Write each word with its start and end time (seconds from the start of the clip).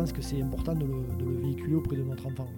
pense 0.00 0.12
que 0.14 0.22
c'est 0.22 0.40
important 0.40 0.74
de 0.74 0.86
le, 0.86 1.40
véhiculer 1.42 1.74
auprès 1.74 1.94
de 1.94 2.02
notre 2.02 2.26
enfant. 2.26 2.48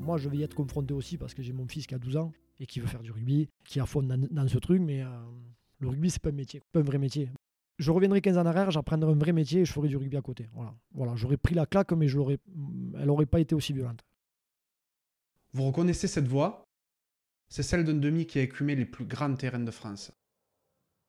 Moi, 0.00 0.16
je 0.16 0.30
vais 0.30 0.38
y 0.38 0.42
être 0.42 0.54
confronté 0.54 0.94
aussi 0.94 1.18
parce 1.18 1.34
que 1.34 1.42
j'ai 1.42 1.52
mon 1.52 1.68
fils 1.68 1.86
qui 1.86 1.94
a 1.94 1.98
12 1.98 2.16
ans 2.16 2.32
et 2.60 2.64
qui 2.64 2.80
veut 2.80 2.86
faire 2.86 3.02
du 3.02 3.10
rugby, 3.10 3.50
qui 3.66 3.78
est 3.78 3.82
à 3.82 3.84
fond 3.84 4.02
dans, 4.02 4.48
ce 4.48 4.56
truc, 4.56 4.80
mais 4.80 5.02
euh, 5.02 5.08
le 5.80 5.88
rugby, 5.88 6.08
c'est 6.08 6.22
pas 6.22 6.30
un 6.30 6.32
métier, 6.32 6.62
pas 6.72 6.80
un 6.80 6.82
vrai 6.82 6.96
métier. 6.96 7.28
Je 7.76 7.90
reviendrai 7.90 8.22
15 8.22 8.38
ans 8.38 8.40
en 8.40 8.46
arrière, 8.46 8.70
j'apprendrai 8.70 9.12
un 9.12 9.18
vrai 9.18 9.32
métier 9.32 9.60
et 9.60 9.64
je 9.66 9.72
ferai 9.72 9.88
du 9.88 9.98
rugby 9.98 10.16
à 10.16 10.22
côté. 10.22 10.48
Voilà, 10.54 10.74
voilà 10.94 11.14
j'aurais 11.14 11.36
pris 11.36 11.54
la 11.54 11.66
claque, 11.66 11.92
mais 11.92 12.06
elle 12.06 13.04
n'aurait 13.04 13.26
pas 13.26 13.40
été 13.40 13.54
aussi 13.54 13.74
violente. 13.74 14.00
Vous 15.52 15.64
reconnaissez 15.64 16.08
cette 16.08 16.26
voix? 16.26 16.64
C'est 17.50 17.62
celle 17.62 17.84
d'un 17.84 17.92
demi 17.92 18.24
qui 18.24 18.38
a 18.38 18.42
écumé 18.42 18.74
les 18.74 18.86
plus 18.86 19.04
grands 19.04 19.34
terrains 19.34 19.58
de 19.58 19.70
France. 19.70 20.10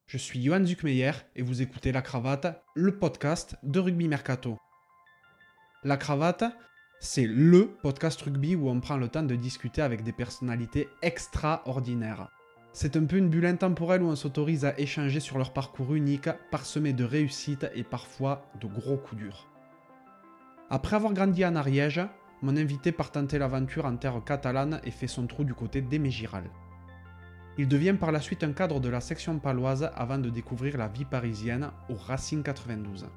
Je 0.07 0.17
suis 0.17 0.43
Johan 0.43 0.65
Zuckmeyer 0.65 1.13
et 1.37 1.41
vous 1.41 1.61
écoutez 1.61 1.93
La 1.93 2.01
Cravate, 2.01 2.61
le 2.75 2.99
podcast 2.99 3.55
de 3.63 3.79
Rugby 3.79 4.09
Mercato. 4.09 4.57
La 5.85 5.95
Cravate, 5.95 6.43
c'est 6.99 7.25
LE 7.25 7.69
podcast 7.81 8.21
rugby 8.21 8.53
où 8.53 8.67
on 8.67 8.81
prend 8.81 8.97
le 8.97 9.07
temps 9.07 9.23
de 9.23 9.37
discuter 9.37 9.81
avec 9.81 10.03
des 10.03 10.11
personnalités 10.11 10.89
extraordinaires. 11.01 12.27
C'est 12.73 12.97
un 12.97 13.05
peu 13.05 13.15
une 13.15 13.29
bulle 13.29 13.45
intemporelle 13.45 14.01
où 14.01 14.07
on 14.07 14.15
s'autorise 14.17 14.65
à 14.65 14.77
échanger 14.77 15.21
sur 15.21 15.37
leur 15.37 15.53
parcours 15.53 15.95
unique, 15.95 16.27
parsemé 16.51 16.91
de 16.91 17.05
réussites 17.05 17.65
et 17.75 17.85
parfois 17.85 18.51
de 18.59 18.67
gros 18.67 18.97
coups 18.97 19.21
durs. 19.21 19.47
Après 20.69 20.97
avoir 20.97 21.13
grandi 21.13 21.45
en 21.45 21.55
Ariège, 21.55 22.01
mon 22.41 22.57
invité 22.57 22.91
part 22.91 23.13
tenter 23.13 23.39
l'aventure 23.39 23.85
en 23.85 23.95
terre 23.95 24.21
catalane 24.25 24.81
et 24.83 24.91
fait 24.91 25.07
son 25.07 25.27
trou 25.27 25.45
du 25.45 25.53
côté 25.53 25.79
d'Émégiral. 25.79 26.43
Il 27.57 27.69
devient 27.69 27.95
par 27.97 28.11
la 28.11 28.19
suite 28.19 28.43
un 28.43 28.51
cadre 28.51 28.81
de 28.81 28.89
la 28.89 28.99
section 28.99 29.39
paloise 29.39 29.89
avant 29.95 30.17
de 30.17 30.29
découvrir 30.29 30.77
la 30.77 30.89
vie 30.89 31.05
parisienne 31.05 31.71
au 31.87 31.95
Racing 31.95 32.43
92. 32.43 33.07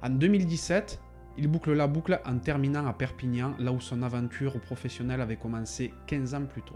En 0.00 0.10
2017, 0.10 1.00
il 1.38 1.46
boucle 1.46 1.72
la 1.72 1.86
boucle 1.86 2.20
en 2.26 2.38
terminant 2.38 2.86
à 2.86 2.92
Perpignan, 2.92 3.54
là 3.60 3.70
où 3.70 3.80
son 3.80 4.02
aventure 4.02 4.60
professionnelle 4.60 5.20
avait 5.20 5.36
commencé 5.36 5.94
15 6.08 6.34
ans 6.34 6.46
plus 6.46 6.62
tôt. 6.62 6.74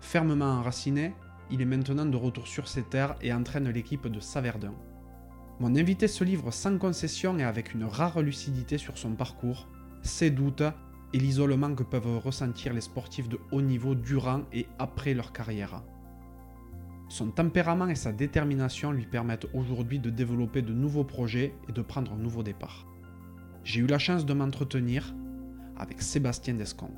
Fermement 0.00 0.58
enraciné, 0.58 1.14
il 1.50 1.62
est 1.62 1.66
maintenant 1.66 2.04
de 2.04 2.16
retour 2.16 2.46
sur 2.46 2.68
ses 2.68 2.82
terres 2.82 3.16
et 3.22 3.32
entraîne 3.32 3.70
l'équipe 3.70 4.06
de 4.06 4.20
Saverdun. 4.20 4.74
Mon 5.60 5.74
invité 5.76 6.08
se 6.08 6.24
livre 6.24 6.50
sans 6.50 6.76
concession 6.76 7.38
et 7.38 7.44
avec 7.44 7.72
une 7.72 7.84
rare 7.84 8.20
lucidité 8.20 8.76
sur 8.76 8.98
son 8.98 9.12
parcours, 9.12 9.66
ses 10.02 10.30
doutes 10.30 10.64
et 11.14 11.18
l'isolement 11.18 11.74
que 11.74 11.82
peuvent 11.82 12.18
ressentir 12.18 12.74
les 12.74 12.82
sportifs 12.82 13.30
de 13.30 13.40
haut 13.50 13.62
niveau 13.62 13.94
durant 13.94 14.42
et 14.52 14.66
après 14.78 15.14
leur 15.14 15.32
carrière. 15.32 15.82
Son 17.08 17.28
tempérament 17.28 17.88
et 17.88 17.94
sa 17.94 18.12
détermination 18.12 18.92
lui 18.92 19.06
permettent 19.06 19.46
aujourd'hui 19.54 20.00
de 20.00 20.10
développer 20.10 20.60
de 20.60 20.74
nouveaux 20.74 21.04
projets 21.04 21.54
et 21.66 21.72
de 21.72 21.80
prendre 21.80 22.12
un 22.12 22.18
nouveau 22.18 22.42
départ. 22.42 22.86
J'ai 23.66 23.80
eu 23.80 23.86
la 23.88 23.98
chance 23.98 24.24
de 24.24 24.32
m'entretenir 24.32 25.12
avec 25.76 26.00
Sébastien 26.00 26.54
Descon. 26.54 26.88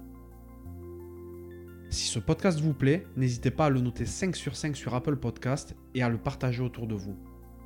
Si 1.89 2.09
ce 2.09 2.19
podcast 2.19 2.61
vous 2.61 2.75
plaît, 2.75 3.07
n'hésitez 3.17 3.51
pas 3.51 3.65
à 3.65 3.71
le 3.71 3.81
noter 3.81 4.05
5 4.05 4.37
sur 4.37 4.55
5 4.55 4.77
sur 4.77 4.95
Apple 4.95 5.17
Podcast 5.17 5.75
et 5.95 6.03
à 6.03 6.11
le 6.11 6.19
partager 6.19 6.63
autour 6.63 6.87
de 6.87 6.95
vous. 6.95 7.17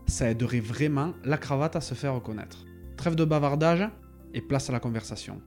Ça 0.06 0.30
aiderait 0.30 0.60
vraiment 0.60 1.14
la 1.24 1.36
cravate 1.36 1.74
à 1.74 1.80
se 1.80 1.94
faire 1.94 2.14
reconnaître. 2.14 2.64
Trêve 2.96 3.16
de 3.16 3.24
bavardage 3.24 3.88
et 4.34 4.40
place 4.40 4.70
à 4.70 4.72
la 4.72 4.78
conversation. 4.78 5.42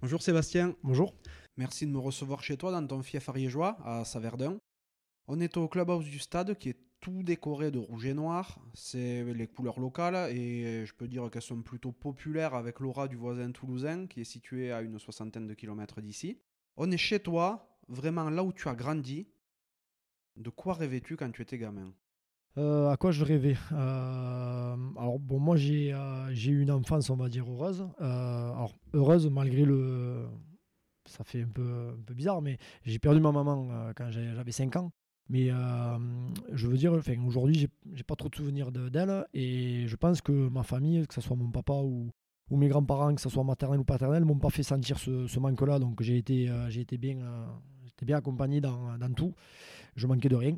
Bonjour 0.00 0.22
Sébastien, 0.22 0.74
Bonjour. 0.82 1.14
Merci 1.60 1.86
de 1.86 1.92
me 1.92 1.98
recevoir 1.98 2.42
chez 2.42 2.56
toi 2.56 2.72
dans 2.72 2.86
ton 2.86 3.02
fief 3.02 3.28
ariégeois 3.28 3.76
à 3.84 4.02
Saverdun. 4.06 4.58
On 5.26 5.40
est 5.40 5.58
au 5.58 5.68
clubhouse 5.68 6.06
du 6.06 6.18
stade 6.18 6.56
qui 6.56 6.70
est 6.70 6.78
tout 7.00 7.22
décoré 7.22 7.70
de 7.70 7.78
rouge 7.78 8.06
et 8.06 8.14
noir. 8.14 8.58
C'est 8.72 9.22
les 9.24 9.46
couleurs 9.46 9.78
locales 9.78 10.34
et 10.34 10.86
je 10.86 10.94
peux 10.94 11.06
dire 11.06 11.30
qu'elles 11.30 11.42
sont 11.42 11.60
plutôt 11.60 11.92
populaires 11.92 12.54
avec 12.54 12.80
l'aura 12.80 13.08
du 13.08 13.16
voisin 13.16 13.52
toulousain 13.52 14.06
qui 14.06 14.22
est 14.22 14.24
situé 14.24 14.72
à 14.72 14.80
une 14.80 14.98
soixantaine 14.98 15.46
de 15.46 15.52
kilomètres 15.52 16.00
d'ici. 16.00 16.38
On 16.78 16.90
est 16.90 16.96
chez 16.96 17.20
toi, 17.20 17.78
vraiment 17.88 18.30
là 18.30 18.42
où 18.42 18.54
tu 18.54 18.66
as 18.66 18.74
grandi. 18.74 19.28
De 20.36 20.48
quoi 20.48 20.72
rêvais-tu 20.72 21.16
quand 21.18 21.30
tu 21.30 21.42
étais 21.42 21.58
gamin? 21.58 21.92
Euh, 22.56 22.88
à 22.88 22.96
quoi 22.96 23.10
je 23.10 23.22
rêvais? 23.22 23.56
Euh, 23.72 24.76
Alors, 24.96 25.18
bon, 25.18 25.38
moi, 25.38 25.56
j'ai 25.56 25.92
euh, 25.92 26.32
j'ai 26.32 26.52
eu 26.52 26.62
une 26.62 26.70
enfance, 26.70 27.10
on 27.10 27.16
va 27.16 27.28
dire, 27.28 27.44
heureuse. 27.48 27.86
Alors, 27.98 28.74
heureuse 28.94 29.28
malgré 29.28 29.66
le. 29.66 30.26
Ça 31.10 31.24
fait 31.24 31.42
un 31.42 31.48
peu, 31.48 31.96
bizarre, 32.14 32.40
mais 32.40 32.56
j'ai 32.84 33.00
perdu 33.00 33.20
ma 33.20 33.32
maman 33.32 33.68
euh, 33.70 33.92
quand 33.96 34.10
j'avais 34.10 34.52
5 34.52 34.76
ans. 34.76 34.92
Mais 35.28 35.50
je 36.52 36.66
veux 36.66 36.76
dire, 36.76 36.92
enfin, 36.92 37.14
aujourd'hui, 37.26 37.68
j'ai 37.92 38.02
pas 38.02 38.16
trop 38.16 38.28
de 38.28 38.34
souvenirs 38.34 38.72
de- 38.72 38.88
d'elle. 38.88 39.26
Et 39.34 39.86
je 39.86 39.96
pense 39.96 40.20
que 40.20 40.48
ma 40.48 40.62
famille, 40.62 41.06
que 41.06 41.14
ce 41.14 41.20
soit 41.20 41.36
mon 41.36 41.50
papa 41.50 41.74
ou, 41.74 42.10
mes 42.50 42.68
grands-parents, 42.68 43.14
que 43.14 43.20
ce 43.20 43.28
soit 43.28 43.44
maternel 43.44 43.78
ou 43.80 43.84
paternel, 43.84 44.24
m'ont 44.24 44.38
pas 44.38 44.50
fait 44.50 44.64
sentir 44.64 44.98
ce, 44.98 45.38
manque-là. 45.38 45.78
Donc, 45.78 46.02
j'ai 46.02 46.16
été, 46.16 46.48
euh, 46.48 46.68
euh, 46.68 47.46
bien 48.02 48.16
accompagné 48.16 48.60
dans, 48.60 48.98
tout. 49.14 49.34
Je 49.94 50.06
manquais 50.06 50.28
de 50.28 50.36
rien. 50.36 50.56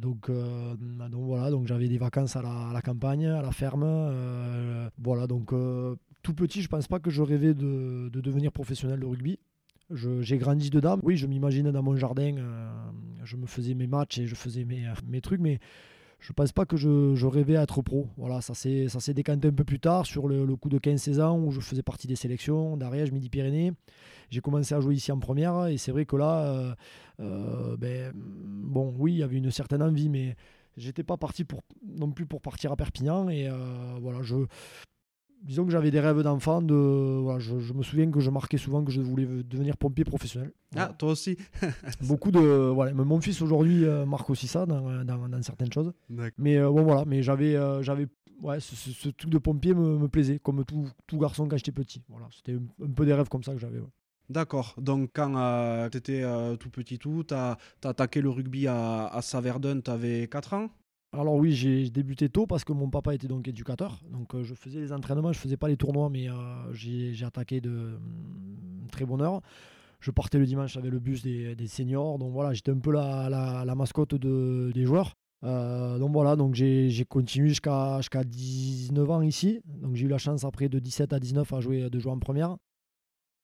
Donc, 0.00 0.30
voilà, 0.30 1.50
donc 1.50 1.66
j'avais 1.66 1.88
des 1.88 1.98
vacances 1.98 2.36
à 2.36 2.42
la, 2.42 2.70
à 2.70 2.72
la 2.72 2.82
campagne, 2.82 3.26
à 3.26 3.42
la 3.42 3.52
ferme. 3.52 4.90
voilà, 4.98 5.26
donc 5.26 5.52
tout 6.22 6.34
petit, 6.34 6.62
je 6.62 6.68
pense 6.68 6.88
pas 6.88 6.98
que 6.98 7.10
je 7.10 7.22
rêvais 7.22 7.54
de, 7.54 8.08
de 8.12 8.20
devenir 8.20 8.52
professionnel 8.52 9.00
de 9.00 9.06
rugby. 9.06 9.38
J'ai 9.90 10.38
grandi 10.38 10.70
dedans. 10.70 10.98
Oui, 11.02 11.16
je 11.16 11.26
m'imaginais 11.26 11.72
dans 11.72 11.82
mon 11.82 11.96
jardin, 11.96 12.36
euh, 12.38 12.70
je 13.24 13.36
me 13.36 13.46
faisais 13.46 13.74
mes 13.74 13.86
matchs 13.86 14.18
et 14.18 14.26
je 14.26 14.34
faisais 14.34 14.64
mes, 14.64 14.86
mes 15.06 15.20
trucs, 15.20 15.40
mais 15.40 15.58
je 16.22 16.32
pense 16.32 16.52
pas 16.52 16.64
que 16.64 16.76
je, 16.76 17.14
je 17.16 17.26
rêvais 17.26 17.56
à 17.56 17.62
être 17.62 17.82
pro. 17.82 18.08
Voilà, 18.16 18.40
ça 18.40 18.54
s'est 18.54 19.14
décanté 19.14 19.48
un 19.48 19.52
peu 19.52 19.64
plus 19.64 19.80
tard 19.80 20.06
sur 20.06 20.28
le, 20.28 20.56
coup 20.56 20.68
de 20.68 20.78
15-16 20.78 21.20
ans 21.20 21.38
où 21.38 21.50
je 21.50 21.60
faisais 21.60 21.82
partie 21.82 22.06
des 22.06 22.14
sélections 22.14 22.76
d'Ariège, 22.76 23.10
Midi-Pyrénées. 23.10 23.72
J'ai 24.30 24.40
commencé 24.40 24.72
à 24.74 24.80
jouer 24.80 24.94
ici 24.94 25.10
en 25.10 25.18
première 25.18 25.66
et 25.66 25.78
c'est 25.78 25.90
vrai 25.90 26.06
que 26.06 26.14
là, 26.14 26.44
euh, 26.44 26.74
euh, 27.20 27.76
ben, 27.76 28.12
bon, 28.14 28.94
oui, 28.98 29.14
il 29.14 29.18
y 29.18 29.22
avait 29.24 29.36
une 29.36 29.50
certaine 29.50 29.82
envie, 29.82 30.08
mais 30.08 30.36
j'étais 30.76 31.02
pas 31.02 31.16
parti 31.16 31.42
pour, 31.42 31.62
non 31.84 32.12
plus 32.12 32.24
pour 32.24 32.40
partir 32.40 32.70
à 32.70 32.76
Perpignan. 32.76 33.28
Et 33.28 33.48
euh, 33.48 33.98
voilà, 34.00 34.22
je, 34.22 34.36
disons 35.42 35.64
que 35.64 35.70
j'avais 35.70 35.90
des 35.90 36.00
rêves 36.00 36.22
d'enfant. 36.22 36.62
De, 36.62 36.74
voilà, 37.22 37.38
je, 37.38 37.58
je 37.60 37.72
me 37.72 37.82
souviens 37.82 38.10
que 38.10 38.20
je 38.20 38.30
marquais 38.30 38.58
souvent 38.58 38.82
que 38.84 38.90
je 38.90 39.00
voulais 39.00 39.26
devenir 39.26 39.76
pompier 39.76 40.04
professionnel. 40.04 40.52
Voilà. 40.72 40.88
Ah, 40.90 40.94
toi 40.94 41.10
aussi 41.12 41.36
Beaucoup 42.02 42.30
de, 42.30 42.40
voilà, 42.40 42.92
mais 42.94 43.04
mon 43.04 43.20
fils 43.20 43.40
aujourd'hui 43.42 43.84
euh, 43.84 44.06
marque 44.06 44.30
aussi 44.30 44.46
ça 44.48 44.66
dans, 44.66 45.04
dans- 45.04 45.28
dans 45.28 45.42
certaines 45.42 45.72
choses. 45.72 45.92
Mais 46.38 46.56
euh, 46.58 46.70
bon 46.70 46.82
voilà, 46.84 47.04
mais 47.06 47.22
j'avais, 47.22 47.54
euh, 47.56 47.82
j'avais, 47.82 48.06
ouais, 48.40 48.60
ce, 48.60 48.74
ce- 48.76 48.90
ce 48.90 49.08
truc 49.10 49.30
de 49.30 49.38
pompier 49.38 49.74
me, 49.74 49.98
me 49.98 50.08
plaisait, 50.08 50.38
comme 50.38 50.64
tout, 50.64 50.86
tout 51.06 51.18
garçon 51.18 51.46
quand 51.48 51.56
j'étais 51.56 51.72
petit. 51.72 52.02
Voilà, 52.08 52.28
c'était 52.34 52.52
un, 52.54 52.84
un 52.84 52.90
peu 52.90 53.04
des 53.04 53.14
rêves 53.14 53.28
comme 53.28 53.42
ça 53.42 53.52
que 53.52 53.58
j'avais. 53.58 53.78
ouais. 53.80 53.88
D'accord, 54.30 54.74
donc 54.78 55.10
quand 55.12 55.88
tu 55.90 55.98
étais 55.98 56.22
tout 56.58 56.70
petit 56.70 56.98
tout, 56.98 57.22
tu 57.26 57.34
as, 57.34 57.58
attaqué 57.84 58.22
le 58.22 58.30
rugby 58.30 58.66
à, 58.66 59.06
à 59.08 59.20
Saverdun, 59.20 59.80
tu 59.80 59.90
avais 59.90 60.26
4 60.28 60.54
ans? 60.54 60.70
Alors 61.14 61.34
oui, 61.34 61.52
j'ai 61.52 61.90
débuté 61.90 62.30
tôt 62.30 62.46
parce 62.46 62.64
que 62.64 62.72
mon 62.72 62.88
papa 62.88 63.14
était 63.14 63.28
donc 63.28 63.46
éducateur. 63.46 64.00
Donc 64.10 64.34
euh, 64.34 64.42
je 64.44 64.54
faisais 64.54 64.80
les 64.80 64.92
entraînements, 64.92 65.32
je 65.32 65.38
faisais 65.38 65.58
pas 65.58 65.68
les 65.68 65.76
tournois, 65.76 66.08
mais 66.08 66.30
euh, 66.30 66.34
j'ai 66.72 67.14
attaqué 67.24 67.60
de 67.60 67.70
hum, 67.70 68.88
très 68.90 69.04
bonne 69.04 69.20
heure. 69.20 69.42
Je 70.00 70.10
partais 70.10 70.38
le 70.38 70.46
dimanche 70.46 70.76
avec 70.76 70.90
le 70.90 70.98
bus 70.98 71.22
des, 71.22 71.66
seniors. 71.68 72.18
Donc 72.18 72.32
voilà, 72.32 72.54
j'étais 72.54 72.72
un 72.72 72.78
peu 72.78 72.92
la, 72.92 73.74
mascotte 73.76 74.14
de- 74.14 74.72
des 74.74 74.84
joueurs. 74.84 75.14
Euh, 75.44 75.98
donc 75.98 76.12
voilà, 76.12 76.34
donc 76.34 76.54
j'ai 76.54 77.04
continué 77.08 77.48
jusqu'à 77.50 77.98
jusqu'à 77.98 78.24
19 78.24 79.10
ans 79.10 79.20
ici. 79.22 79.60
Donc 79.66 79.96
j'ai 79.96 80.06
eu 80.06 80.08
la 80.08 80.18
chance 80.18 80.44
après 80.44 80.68
de 80.70 80.78
17 80.78 81.12
à 81.12 81.20
19 81.20 81.52
à 81.52 81.60
jouer, 81.60 81.90
de 81.90 81.98
jouer 81.98 82.12
en 82.12 82.18
première. 82.18 82.56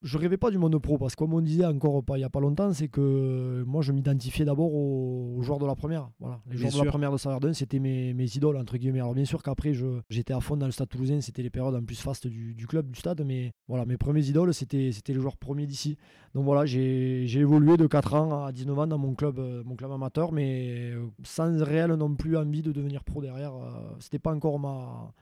Je 0.03 0.17
rêvais 0.17 0.37
pas 0.37 0.53
du 0.53 0.59
monde 0.59 0.79
pro 0.81 0.97
parce 0.97 1.15
que 1.17 1.19
comme 1.25 1.35
on 1.35 1.41
disait 1.41 1.65
encore 1.67 2.05
pas, 2.05 2.19
il 2.19 2.21
y 2.21 2.25
a 2.25 2.31
pas 2.31 2.39
longtemps, 2.39 2.73
c'est 2.73 2.87
que 2.87 3.65
moi 3.67 3.83
je 3.83 3.91
m'identifiais 3.91 4.45
d'abord 4.45 4.73
aux, 4.73 5.35
aux 5.37 5.43
joueurs 5.43 5.59
de 5.59 5.67
la 5.67 5.75
première. 5.75 6.09
Voilà, 6.21 6.41
les 6.47 6.53
Bien 6.57 6.71
joueurs 6.71 6.73
de 6.73 6.79
la 6.87 6.91
première 6.93 7.11
de 7.13 7.17
Saverdun, 7.17 7.53
c'était 7.53 7.81
mes, 7.81 8.15
mes 8.15 8.27
idoles 8.37 8.57
entre 8.59 8.77
guillemets. 8.77 9.01
Alors 9.01 9.15
bien 9.15 9.25
sûr 9.25 9.43
qu'après 9.43 9.75
je- 9.75 10.01
j'étais 10.09 10.33
à 10.33 10.39
fond 10.41 10.57
dans 10.57 10.67
le 10.67 10.73
stade 10.73 10.89
toulousain, 10.89 11.21
c'était 11.21 11.43
les 11.43 11.51
périodes 11.51 11.75
en 11.75 11.83
plus 11.83 12.01
fastes 12.01 12.29
du, 12.29 12.55
du 12.55 12.69
club, 12.69 12.89
du 12.93 12.99
stade, 13.01 13.23
mais 13.27 13.51
voilà, 13.67 13.87
mes 13.87 13.97
premiers 13.97 14.25
idoles 14.25 14.55
c'était 14.55 14.93
c'était 14.93 15.13
les 15.15 15.21
joueurs 15.21 15.37
premiers 15.37 15.67
d'ici. 15.67 15.97
Donc 16.33 16.45
voilà, 16.45 16.65
j'ai 16.65 17.25
j'ai 17.27 17.41
évolué 17.41 17.77
de 17.77 17.89
4 17.89 18.15
ans 18.15 18.45
à 18.45 18.53
19 18.53 18.79
ans 18.79 18.87
dans 18.87 18.99
mon 18.99 19.15
club, 19.17 19.41
euh, 19.41 19.65
mon 19.65 19.75
club 19.75 19.91
amateur, 19.91 20.31
mais 20.31 20.93
euh, 20.93 21.07
sans 21.25 21.61
réel 21.65 21.91
non 21.95 22.15
plus 22.15 22.37
envie 22.37 22.63
de 22.63 22.71
devenir 22.71 23.03
pro 23.03 23.21
derrière. 23.21 23.53
euh, 23.57 23.91
C'était 23.99 24.21
pas 24.21 24.33
encore 24.33 24.61
ma 24.61 25.13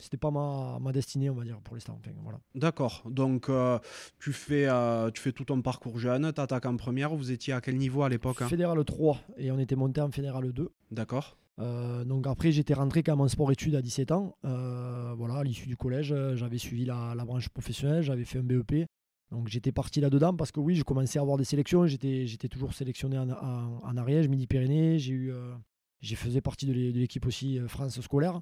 c'était 0.00 0.16
pas 0.16 0.30
ma, 0.30 0.78
ma 0.80 0.92
destinée, 0.92 1.30
on 1.30 1.34
va 1.34 1.44
dire, 1.44 1.60
pour 1.60 1.74
l'instant. 1.74 1.96
Enfin, 2.00 2.10
voilà. 2.22 2.40
D'accord, 2.54 3.02
donc 3.08 3.48
euh, 3.48 3.78
tu, 4.18 4.32
fais, 4.32 4.66
euh, 4.68 5.10
tu 5.10 5.20
fais 5.20 5.32
tout 5.32 5.44
ton 5.44 5.62
parcours 5.62 5.98
jeune, 5.98 6.32
tu 6.32 6.40
attaques 6.40 6.66
en 6.66 6.76
première, 6.76 7.14
vous 7.14 7.30
étiez 7.30 7.52
à 7.52 7.60
quel 7.60 7.76
niveau 7.76 8.02
à 8.02 8.08
l'époque 8.08 8.42
hein? 8.42 8.48
Fédéral 8.48 8.84
3 8.84 9.20
et 9.36 9.50
on 9.52 9.58
était 9.58 9.76
monté 9.76 10.00
en 10.00 10.10
Fédéral 10.10 10.52
2. 10.52 10.70
D'accord, 10.90 11.36
Euh, 11.60 12.04
donc 12.04 12.26
après, 12.26 12.52
j'étais 12.52 12.72
rentré 12.74 13.02
quand 13.02 13.12
même 13.12 13.20
en 13.20 13.28
sport-études 13.28 13.74
à 13.74 13.82
17 13.82 14.12
ans. 14.12 14.36
Voilà, 14.42 15.34
à 15.36 15.44
l'issue 15.44 15.66
du 15.66 15.76
collège, 15.76 16.14
j'avais 16.34 16.56
suivi 16.58 16.84
la, 16.86 17.14
la 17.14 17.24
branche 17.24 17.48
professionnelle, 17.50 18.02
j'avais 18.02 18.24
fait 18.24 18.38
un 18.38 18.42
BEP. 18.42 18.86
Donc 19.30 19.46
j'étais 19.48 19.70
parti 19.70 20.00
là-dedans 20.00 20.34
parce 20.34 20.50
que 20.50 20.58
oui, 20.58 20.74
je 20.74 20.82
commençais 20.82 21.18
à 21.18 21.22
avoir 21.22 21.36
des 21.36 21.44
sélections. 21.44 21.86
J'étais, 21.86 22.26
j'étais 22.26 22.48
toujours 22.48 22.72
sélectionné 22.74 23.16
en, 23.18 23.28
en, 23.30 23.80
en 23.84 23.96
Ariège, 23.96 24.26
Midi-Pyrénées. 24.28 24.98
J'ai 24.98 25.12
eu, 25.12 25.32
euh, 25.32 25.54
j'ai 26.00 26.16
faisais 26.16 26.40
partie 26.40 26.66
de 26.66 26.72
l'équipe 26.72 27.26
aussi 27.26 27.60
France 27.68 28.00
scolaire. 28.00 28.40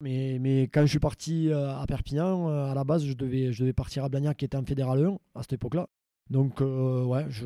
Mais, 0.00 0.38
mais, 0.40 0.62
quand 0.64 0.82
je 0.82 0.86
suis 0.86 0.98
parti 0.98 1.50
euh, 1.50 1.76
à 1.76 1.86
Perpignan, 1.86 2.48
à 2.48 2.74
la 2.74 2.84
base, 2.84 3.04
je 3.04 3.14
devais, 3.14 3.52
je 3.52 3.60
devais 3.60 3.72
partir 3.72 4.04
à 4.04 4.08
Blagnac 4.08 4.36
qui 4.36 4.44
était 4.44 4.56
en 4.56 4.64
Fédéral 4.64 5.04
1 5.04 5.18
à 5.34 5.42
cette 5.42 5.54
époque-là. 5.54 5.88
Donc 6.30 6.60
ouais, 6.60 7.26
je, 7.28 7.44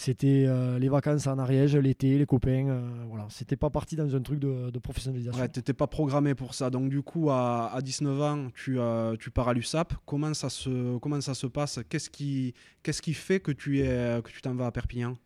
c'était 0.00 0.46
euh, 0.46 0.78
les 0.78 0.88
vacances 0.88 1.26
en 1.26 1.38
Ariège, 1.38 1.76
l'été, 1.76 2.16
les 2.16 2.24
copains. 2.24 2.68
Euh, 2.68 3.04
voilà, 3.06 3.26
c'était 3.28 3.56
pas 3.56 3.68
parti 3.68 3.96
dans 3.96 4.16
un 4.16 4.22
truc 4.22 4.38
de, 4.40 4.78
professionnalisation. 4.78 5.38
Ouais, 5.38 5.46
t'étais 5.46 5.74
pas 5.74 5.86
programmé 5.86 6.34
pour 6.34 6.54
ça. 6.54 6.70
Donc 6.70 6.88
du 6.88 7.02
coup, 7.02 7.28
à, 7.30 7.78
19 7.82 8.22
ans, 8.22 8.48
tu, 8.54 8.80
euh, 8.80 9.14
tu 9.18 9.30
pars 9.30 9.48
à 9.48 9.52
l'USAP. 9.52 9.92
Comment 10.06 10.32
ça 10.32 10.48
se, 10.48 10.96
comment 11.00 11.20
ça 11.20 11.34
se 11.34 11.46
passe? 11.46 11.80
Qu'est-ce 11.90 12.08
qui, 12.08 12.54
qu'est-ce 12.82 13.02
qui 13.02 13.12
fait 13.12 13.40
que 13.40 13.52
tu 13.52 13.80
es, 13.80 14.22
que 14.24 14.30
tu 14.30 14.40
t'en 14.40 14.54
vas 14.54 14.68
à 14.68 14.72
Perpignan? 14.72 15.18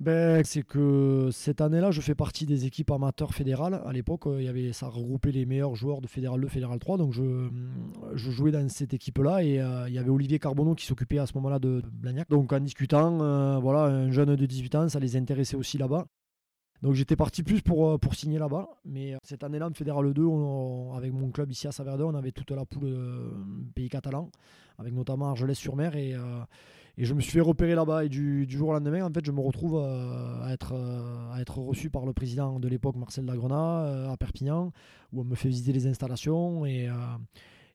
Ben, 0.00 0.44
c'est 0.44 0.62
que 0.62 1.28
cette 1.32 1.60
année-là, 1.60 1.90
je 1.90 2.00
fais 2.00 2.14
partie 2.14 2.46
des 2.46 2.66
équipes 2.66 2.92
amateurs 2.92 3.34
fédérales. 3.34 3.82
À 3.84 3.92
l'époque, 3.92 4.26
il 4.26 4.44
y 4.44 4.48
avait, 4.48 4.72
ça 4.72 4.86
regroupait 4.86 5.32
les 5.32 5.44
meilleurs 5.44 5.74
joueurs 5.74 6.00
de 6.00 6.06
Fédéral 6.06 6.40
2, 6.40 6.46
Fédéral 6.46 6.78
3. 6.78 6.98
Donc, 6.98 7.12
je, 7.12 7.48
je 8.14 8.30
jouais 8.30 8.52
dans 8.52 8.68
cette 8.68 8.94
équipe-là. 8.94 9.42
Et 9.42 9.60
euh, 9.60 9.88
il 9.88 9.94
y 9.94 9.98
avait 9.98 10.10
Olivier 10.10 10.38
Carbonneau 10.38 10.76
qui 10.76 10.86
s'occupait 10.86 11.18
à 11.18 11.26
ce 11.26 11.34
moment-là 11.34 11.58
de, 11.58 11.82
Blagnac. 11.92 12.28
Donc, 12.30 12.52
en 12.52 12.60
discutant, 12.60 13.20
euh, 13.20 13.58
voilà, 13.58 13.86
un 13.86 14.12
jeune 14.12 14.36
de 14.36 14.46
18 14.46 14.74
ans, 14.76 14.88
ça 14.88 15.00
les 15.00 15.16
intéressait 15.16 15.56
aussi 15.56 15.78
là-bas. 15.78 16.06
Donc, 16.82 16.94
j'étais 16.94 17.16
parti 17.16 17.42
plus 17.42 17.60
pour, 17.60 17.90
euh, 17.90 17.98
pour 17.98 18.14
signer 18.14 18.38
là-bas. 18.38 18.68
Mais 18.84 19.16
cette 19.24 19.42
année-là, 19.42 19.66
en 19.66 19.74
Fédéral 19.74 20.14
2, 20.14 20.22
avec 20.94 21.12
mon 21.12 21.32
club 21.32 21.50
ici 21.50 21.66
à 21.66 21.72
Saverdun, 21.72 22.04
on 22.04 22.14
avait 22.14 22.30
toute 22.30 22.52
la 22.52 22.64
poule 22.64 22.96
pays 23.74 23.88
catalan, 23.88 24.30
avec 24.78 24.94
notamment 24.94 25.30
Argelès-sur-Mer. 25.30 25.96
Et. 25.96 26.14
Et 27.00 27.04
je 27.04 27.14
me 27.14 27.20
suis 27.20 27.30
fait 27.30 27.40
repérer 27.40 27.76
là-bas. 27.76 28.04
Et 28.04 28.08
du, 28.08 28.44
jour 28.50 28.70
au 28.70 28.72
lendemain, 28.72 29.04
en 29.04 29.12
fait, 29.12 29.24
je 29.24 29.30
me 29.30 29.40
retrouve 29.40 29.76
euh, 29.76 30.42
à, 30.42 30.52
être, 30.52 30.72
euh, 30.74 31.32
à 31.32 31.40
être 31.40 31.58
reçu 31.58 31.90
par 31.90 32.04
le 32.04 32.12
président 32.12 32.58
de 32.58 32.66
l'époque, 32.66 32.96
Marcel 32.96 33.24
Lagrena, 33.24 33.84
euh, 33.84 34.10
à 34.10 34.16
Perpignan, 34.16 34.72
où 35.12 35.20
on 35.20 35.24
me 35.24 35.36
fait 35.36 35.48
visiter 35.48 35.72
les 35.72 35.86
installations. 35.86 36.66
Et, 36.66 36.88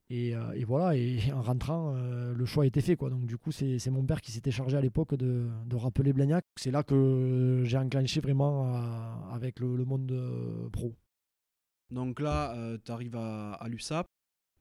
et, 0.10 0.36
voilà. 0.66 0.98
Et 0.98 1.20
en 1.34 1.42
rentrant, 1.42 1.94
le 1.94 2.46
choix 2.46 2.66
été 2.66 2.81
fait. 2.81 2.98
Donc, 2.98 3.25
du 3.25 3.38
coup, 3.38 3.54
c'est 3.54 3.90
mon 3.90 4.04
père 4.04 4.20
qui 4.20 4.34
s'était 4.34 4.52
chargé 4.52 4.75
à 4.75 4.81
l'époque 4.81 5.16
de, 5.16 5.48
de, 5.68 5.76
rappeler 5.78 6.12
Blagnac. 6.12 6.44
C'est 6.58 6.72
là 6.72 6.84
que 6.84 7.62
j'ai 7.64 7.78
enclenché 7.78 8.19
vraiment 8.19 8.76
avec 9.31 9.62
le, 9.62 9.86
monde 9.86 10.69
pro. 10.74 10.94
Donc 11.92 12.19
là, 12.19 12.54
tu 12.84 12.92
arrives 12.92 13.16
à, 13.16 13.66
l'USAP. 13.69 14.06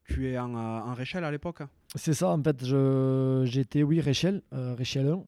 Tu 0.05 0.29
es 0.29 0.39
en, 0.39 0.55
en 0.55 0.93
Réchelle 0.93 1.25
à 1.25 1.31
l'époque 1.31 1.63
C'est 1.95 2.13
ça, 2.13 2.29
en 2.29 2.41
fait, 2.41 2.63
j'étais, 3.45 3.83
oui, 3.83 4.01
Réchelle, 4.01 4.41
euh, 4.53 4.73
Réchelle 4.73 5.07
1. 5.07 5.23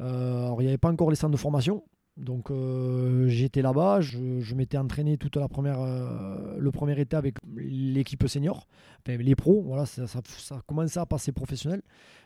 Euh, 0.00 0.44
alors, 0.44 0.60
il 0.60 0.64
n'y 0.64 0.70
avait 0.70 0.78
pas 0.78 0.90
encore 0.90 1.10
les 1.10 1.16
centres 1.16 1.32
de 1.32 1.38
formation. 1.38 1.82
Donc, 2.16 2.50
euh, 2.50 3.26
j'étais 3.28 3.62
là-bas, 3.62 4.02
je, 4.02 4.54
m'étais 4.54 4.76
entraîné 4.76 5.16
toute 5.16 5.36
la 5.36 5.48
première, 5.48 5.80
le 5.80 6.70
premier 6.70 7.00
été 7.00 7.16
avec 7.16 7.36
l'équipe 7.56 8.26
senior, 8.28 8.66
les 9.06 9.34
pros. 9.34 9.62
Voilà, 9.62 9.86
ça, 9.86 10.06
ça, 10.06 10.20
ça, 10.24 10.60
commençait 10.66 11.00
à 11.00 11.06
passer 11.06 11.32
professionnel. 11.32 11.80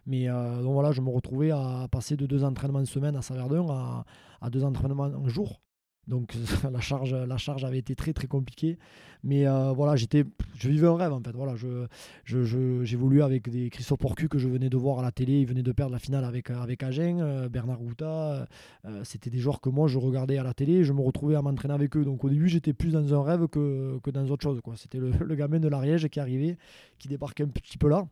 Mais 0.06 0.26
donc 0.26 0.72
voilà, 0.72 0.90
je 0.90 1.00
me 1.00 1.10
retrouvais 1.10 1.52
à 1.52 1.86
passer 1.92 2.16
de 2.16 2.26
deux 2.26 2.42
entraînements 2.42 2.80
en 2.80 2.86
semaine 2.86 3.14
à 3.14 3.22
Saverdun 3.22 3.66
à, 3.70 4.04
à 4.40 4.50
deux 4.50 4.64
entraînements 4.64 5.04
en 5.04 5.28
jour. 5.28 5.60
Donc 6.08 6.34
la 6.72 6.80
charge, 6.80 7.14
la 7.14 7.36
charge 7.36 7.64
avait 7.64 7.78
été 7.78 7.94
très 7.94 8.12
très 8.12 8.26
compliquée. 8.26 8.78
Mais 9.24 9.46
euh, 9.46 9.72
voilà, 9.72 9.96
j'étais, 9.96 10.24
je 10.58 10.68
vivais 10.68 10.86
un 10.86 10.96
rêve 10.96 11.12
en 11.12 11.20
fait. 11.20 11.32
Voilà, 11.34 11.54
je, 11.56 12.82
j'évoluais 12.84 13.22
avec 13.22 13.48
des 13.48 13.70
Christophe 13.70 14.00
Porcu 14.00 14.28
que 14.28 14.38
je 14.38 14.48
venais 14.48 14.68
de 14.68 14.76
voir 14.76 14.98
à 14.98 15.02
la 15.02 15.12
télé. 15.12 15.40
Ils 15.40 15.46
venaient 15.46 15.62
de 15.62 15.72
perdre 15.72 15.92
la 15.92 15.98
finale 15.98 16.24
avec, 16.24 16.50
avec 16.50 16.82
Agen, 16.82 17.20
euh, 17.20 17.48
Bernard 17.48 17.78
Gouta. 17.78 18.46
Euh, 18.84 19.00
c'était 19.02 19.30
des 19.30 19.38
joueurs 19.38 19.62
que 19.62 19.70
moi 19.70 19.88
je 19.88 19.98
regardais 19.98 20.36
à 20.36 20.42
la 20.42 20.52
télé 20.52 20.84
je 20.84 20.92
me 20.92 21.00
retrouvais 21.00 21.36
à 21.36 21.42
m'entraîner 21.42 21.74
avec 21.74 21.96
eux. 21.96 22.04
Donc 22.04 22.22
au 22.22 22.28
début, 22.28 22.48
j'étais 22.48 22.74
plus 22.74 22.92
dans 22.92 23.14
un 23.14 23.22
rêve 23.22 23.48
que, 23.48 23.98
dans 24.10 24.26
autre 24.28 24.42
chose. 24.42 24.60
C'était 24.76 24.98
le, 24.98 25.10
le 25.24 25.34
gamin 25.34 25.58
de 25.58 25.68
l'Ariège 25.68 26.06
qui 26.08 26.20
arrivait, 26.20 26.58
qui 26.98 27.08
débarquait 27.08 27.44
un 27.44 27.48
petit 27.48 27.78
peu 27.78 27.88
là. 27.88 28.06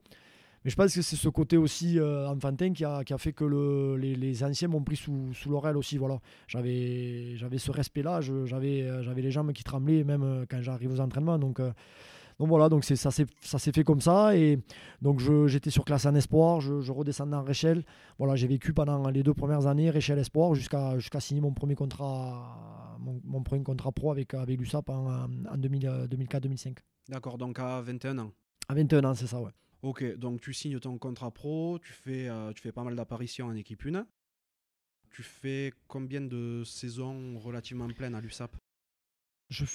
Mais 0.64 0.70
je 0.70 0.76
pense 0.76 0.94
que 0.94 1.02
c'est 1.02 1.16
ce 1.16 1.28
côté 1.28 1.56
aussi 1.56 1.98
euh, 1.98 2.28
enfantin 2.28 2.72
qui 2.72 2.84
a, 2.84 3.02
qui 3.02 3.12
a, 3.12 3.18
fait 3.18 3.32
que 3.32 3.44
le, 3.44 3.96
les, 3.96 4.14
les, 4.14 4.44
anciens 4.44 4.68
m'ont 4.68 4.82
pris 4.82 4.96
sous, 4.96 5.32
sous 5.34 5.50
l'oreille 5.50 5.74
aussi. 5.74 5.98
Voilà. 5.98 6.20
J'avais, 6.46 7.36
ce 7.58 7.70
respect-là, 7.70 8.20
j'avais, 8.20 8.82
euh, 8.82 9.02
j'avais 9.02 9.22
les 9.22 9.30
jambes 9.30 9.52
qui 9.52 9.64
tremblaient 9.64 10.04
même 10.04 10.22
euh, 10.22 10.46
quand 10.48 10.62
j'arrive 10.62 10.92
aux 10.92 11.00
entraînements. 11.00 11.38
Donc, 11.38 11.60
donc 11.60 12.48
voilà, 12.48 12.68
donc 12.68 12.84
ça, 12.84 13.10
s'est, 13.10 13.72
fait 13.72 13.84
comme 13.84 14.00
ça. 14.00 14.36
Et 14.36 14.60
donc 15.00 15.20
j'étais 15.46 15.70
sur 15.70 15.84
classe 15.84 16.06
en 16.06 16.14
espoir, 16.14 16.60
je, 16.60 16.80
je 16.80 16.92
redescendais 16.92 17.36
en 17.36 17.42
Réchelle. 17.42 17.84
Voilà, 18.18 18.36
j'ai 18.36 18.46
vécu 18.46 18.72
pendant 18.72 19.08
les 19.10 19.22
deux 19.22 19.34
premières 19.34 19.66
années 19.66 19.90
Réchelle 19.90 20.18
Espoir 20.18 20.54
jusqu'à, 20.54 20.98
jusqu'à 20.98 21.20
signer 21.20 21.40
mon 21.40 21.52
premier 21.52 21.74
contrat, 21.74 22.96
mon, 23.00 23.20
mon 23.24 23.42
premier 23.42 23.64
contrat 23.64 23.90
pro 23.90 24.12
avec, 24.12 24.34
avec 24.34 24.60
l'USAP 24.60 24.88
en, 24.90 25.24
en 25.24 25.56
2004-2005. 25.56 26.78
D'accord, 27.08 27.36
donc 27.36 27.58
à 27.58 27.80
21 27.80 28.18
ans. 28.18 28.30
À 28.68 28.74
21 28.74 29.04
ans, 29.04 29.14
c'est 29.14 29.26
ça, 29.26 29.40
ouais. 29.40 29.50
Ok, 29.82 30.17
donc 30.17 30.40
tu 30.40 30.55
signes 30.55 30.79
ton 30.79 30.96
contrat 30.96 31.32
pro, 31.32 31.81
tu 31.82 31.93
fais, 31.93 32.29
euh, 32.29 32.52
tu 32.52 32.62
fais 32.62 32.70
pas 32.70 32.84
mal 32.84 32.94
d'apparitions 32.94 33.46
en 33.46 33.55
équipe 33.56 33.84
1. 33.84 34.06
Tu 35.11 35.23
fais 35.23 35.73
combien 35.88 36.20
de 36.20 36.62
saisons 36.64 37.38
relativement 37.38 37.88
pleines 37.88 38.14
à 38.14 38.20
l'USAP? 38.20 38.56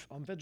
En 0.10 0.22
fait, 0.26 0.40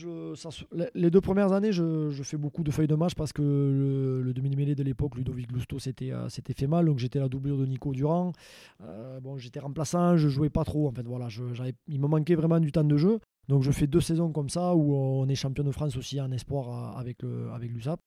les 0.93 1.11
deux 1.11 1.19
premières 1.19 1.51
années, 1.51 1.73
je, 1.73 2.21
fais 2.23 2.37
beaucoup 2.37 2.63
de 2.63 2.71
feuilles 2.71 2.87
de 2.87 2.95
match 2.95 3.15
parce 3.15 3.33
que 3.33 3.41
le, 3.41 4.33
demi-mêlée 4.33 4.75
de 4.75 4.83
l'époque, 4.83 5.15
Ludovic 5.15 5.51
Lusto, 5.51 5.77
euh, 5.77 6.29
s'était 6.29 6.53
fait 6.53 6.67
mal. 6.67 6.85
Donc 6.85 6.99
j'étais 6.99 7.19
la 7.19 7.27
doublure 7.27 7.57
de 7.57 7.65
Nico 7.65 7.91
Durand. 7.91 8.31
Euh, 8.81 9.19
bon, 9.19 9.37
j'étais 9.37 9.59
remplaçant, 9.59 10.15
je 10.15 10.29
jouais 10.29 10.49
pas 10.49 10.63
trop. 10.63 10.87
En 10.87 10.91
fait, 10.91 11.03
voilà, 11.03 11.27
il 11.87 11.99
me 11.99 12.07
manquait 12.07 12.35
vraiment 12.35 12.59
du 12.59 12.71
temps 12.71 12.83
de 12.83 12.97
jeu. 12.97 13.19
Donc 13.49 13.63
je 13.63 13.71
fais 13.71 13.87
deux 13.87 14.01
saisons 14.01 14.31
comme 14.31 14.49
ça 14.49 14.73
où 14.75 14.95
on 14.95 15.27
est 15.27 15.35
champion 15.35 15.63
de 15.63 15.71
France 15.71 15.97
aussi 15.97 16.21
en 16.21 16.31
espoir 16.31 16.97
avec, 16.97 17.17
avec 17.51 17.71
l'USAP. 17.71 17.99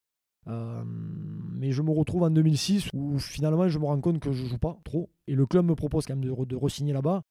Euh, 0.47 0.83
mais 0.87 1.73
je 1.73 1.83
me 1.83 1.91
retrouve 1.91 2.23
en 2.23 2.31
2006 2.31 2.89
où 2.95 3.19
finalement 3.19 3.69
je 3.69 3.79
me 3.79 3.85
rends 3.85 4.01
compte 4.01 4.21
que 4.21 4.33
je 4.33 4.47
joue 4.47 4.57
pas 4.57 4.79
trop 4.85 5.11
et 5.27 5.35
le 5.35 5.45
club 5.45 5.67
me 5.67 5.75
propose 5.75 6.07
quand 6.07 6.17
même 6.17 6.25
de, 6.25 6.45
de 6.45 6.57
re-signer 6.57 6.93
là-bas. 6.93 7.23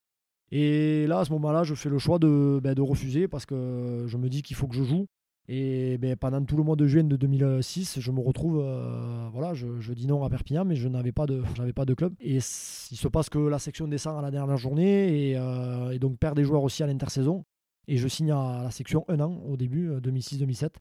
Et 0.51 1.07
là, 1.07 1.19
à 1.19 1.25
ce 1.25 1.31
moment-là, 1.33 1.63
je 1.63 1.75
fais 1.75 1.89
le 1.89 1.97
choix 1.97 2.19
de, 2.19 2.59
ben, 2.63 2.73
refuser 2.79 3.27
parce 3.27 3.45
que 3.45 4.05
je 4.07 4.17
me 4.17 4.29
dis 4.29 4.41
qu'il 4.41 4.55
faut 4.55 4.67
que 4.67 4.75
je 4.75 4.83
joue. 4.83 5.07
Et 5.49 5.97
ben, 5.97 6.15
pendant 6.17 6.43
tout 6.43 6.57
le 6.57 6.63
mois 6.63 6.75
de 6.75 6.85
juin 6.87 7.03
de 7.05 7.15
2006, 7.15 7.99
je 7.99 8.11
me 8.11 8.19
retrouve, 8.19 8.59
euh, 8.61 9.29
voilà, 9.31 9.53
je, 9.53 9.93
dis 9.93 10.05
non 10.05 10.23
à 10.23 10.29
Perpignan, 10.29 10.65
mais 10.65 10.75
je 10.75 10.87
n'avais 10.87 11.13
pas 11.13 11.25
de, 11.25 11.93
club. 11.93 12.13
Et 12.19 12.35
il 12.35 12.41
se 12.41 13.07
passe 13.07 13.29
que 13.29 13.39
la 13.39 13.59
section 13.59 13.87
descend 13.87 14.17
à 14.17 14.21
la 14.21 14.31
dernière 14.31 14.57
journée 14.57 15.29
et, 15.29 15.37
euh, 15.37 15.91
et 15.91 15.99
donc 15.99 16.17
perd 16.17 16.35
des 16.35 16.43
joueurs 16.43 16.63
aussi 16.63 16.83
à 16.83 16.87
l'intersaison. 16.87 17.45
Et 17.87 17.97
je 17.97 18.07
signe 18.09 18.31
à 18.31 18.63
la 18.63 18.71
section 18.71 19.05
un 19.07 19.21
an 19.21 19.41
au 19.47 19.55
début, 19.55 19.89
2006-2007, 20.01 20.71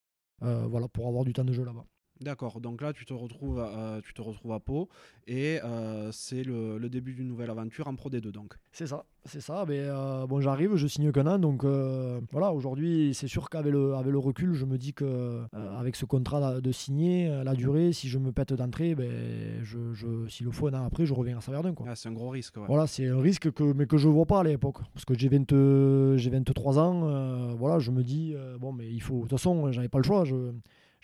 voilà, 0.40 0.88
pour 0.88 1.06
avoir 1.06 1.24
du 1.24 1.32
temps 1.32 1.44
de 1.44 1.52
jeu 1.52 1.64
là-bas. 1.64 1.84
D'accord, 2.20 2.60
donc 2.62 2.80
là 2.80 2.94
tu 2.94 3.04
te 3.04 3.12
retrouves, 3.12 3.60
à, 3.60 4.00
tu 4.02 4.14
te 4.14 4.22
retrouves 4.22 4.52
à 4.52 4.60
Pau 4.60 4.88
et 5.26 5.60
euh, 5.62 6.10
c'est 6.12 6.44
le, 6.44 6.78
début 6.88 7.12
d'une 7.12 7.28
nouvelle 7.28 7.50
aventure 7.50 7.88
en 7.88 7.94
Pro 7.94 8.08
D2 8.08 8.30
donc. 8.30 8.54
C'est 8.72 8.86
ça, 8.86 9.04
c'est 9.26 9.42
ça. 9.42 9.64
Mais, 9.68 9.80
euh, 9.80 10.26
bon, 10.26 10.40
j'arrive, 10.40 10.76
je 10.76 10.86
signe 10.86 11.12
qu'un 11.12 11.26
an 11.26 11.38
donc 11.38 11.64
euh, 11.64 12.20
voilà. 12.32 12.52
Aujourd'hui, 12.52 13.12
c'est 13.12 13.28
sûr 13.28 13.50
qu'avec 13.50 13.70
le, 13.70 13.94
avec 13.94 14.10
le 14.10 14.18
recul, 14.18 14.54
je 14.54 14.64
me 14.64 14.78
dis 14.78 14.94
que 14.94 15.42
avec 15.52 15.94
ce 15.94 16.06
contrat 16.06 16.60
de 16.60 16.72
signer, 16.72 17.28
la 17.44 17.54
durée, 17.54 17.92
si 17.92 18.08
je 18.08 18.18
me 18.18 18.32
pète 18.32 18.54
d'entrée, 18.54 18.94
ben, 18.94 19.62
je, 19.62 19.92
je, 19.92 20.26
s'il 20.28 20.46
le 20.46 20.52
faut 20.52 20.68
un 20.68 20.74
an 20.74 20.86
après, 20.86 21.04
je 21.04 21.12
reviens 21.12 21.36
à 21.36 21.40
Saverdun. 21.42 21.74
Quoi. 21.74 21.86
Ah, 21.90 21.96
c'est 21.96 22.08
un 22.08 22.12
gros 22.12 22.30
risque. 22.30 22.56
Voilà, 22.56 22.86
c'est 22.86 23.08
un 23.08 23.20
risque 23.20 23.50
que, 23.52 23.64
mais 23.74 23.86
que 23.86 23.98
je 23.98 24.08
vois 24.08 24.26
pas 24.26 24.40
à 24.40 24.44
l'époque 24.44 24.78
parce 24.94 25.04
que 25.04 25.12
j'ai, 25.18 25.28
20, 25.28 26.16
j'ai 26.16 26.30
23 26.30 26.78
ans. 26.78 27.56
voilà, 27.56 27.78
je 27.78 27.90
me 27.90 28.02
dis 28.02 28.34
bon, 28.58 28.72
mais 28.72 28.90
il 28.90 29.02
faut. 29.02 29.16
De 29.16 29.20
toute 29.22 29.32
façon, 29.32 29.70
j'avais 29.70 29.90
pas 29.90 29.98
le 29.98 30.04
choix. 30.04 30.24
Je, 30.24 30.52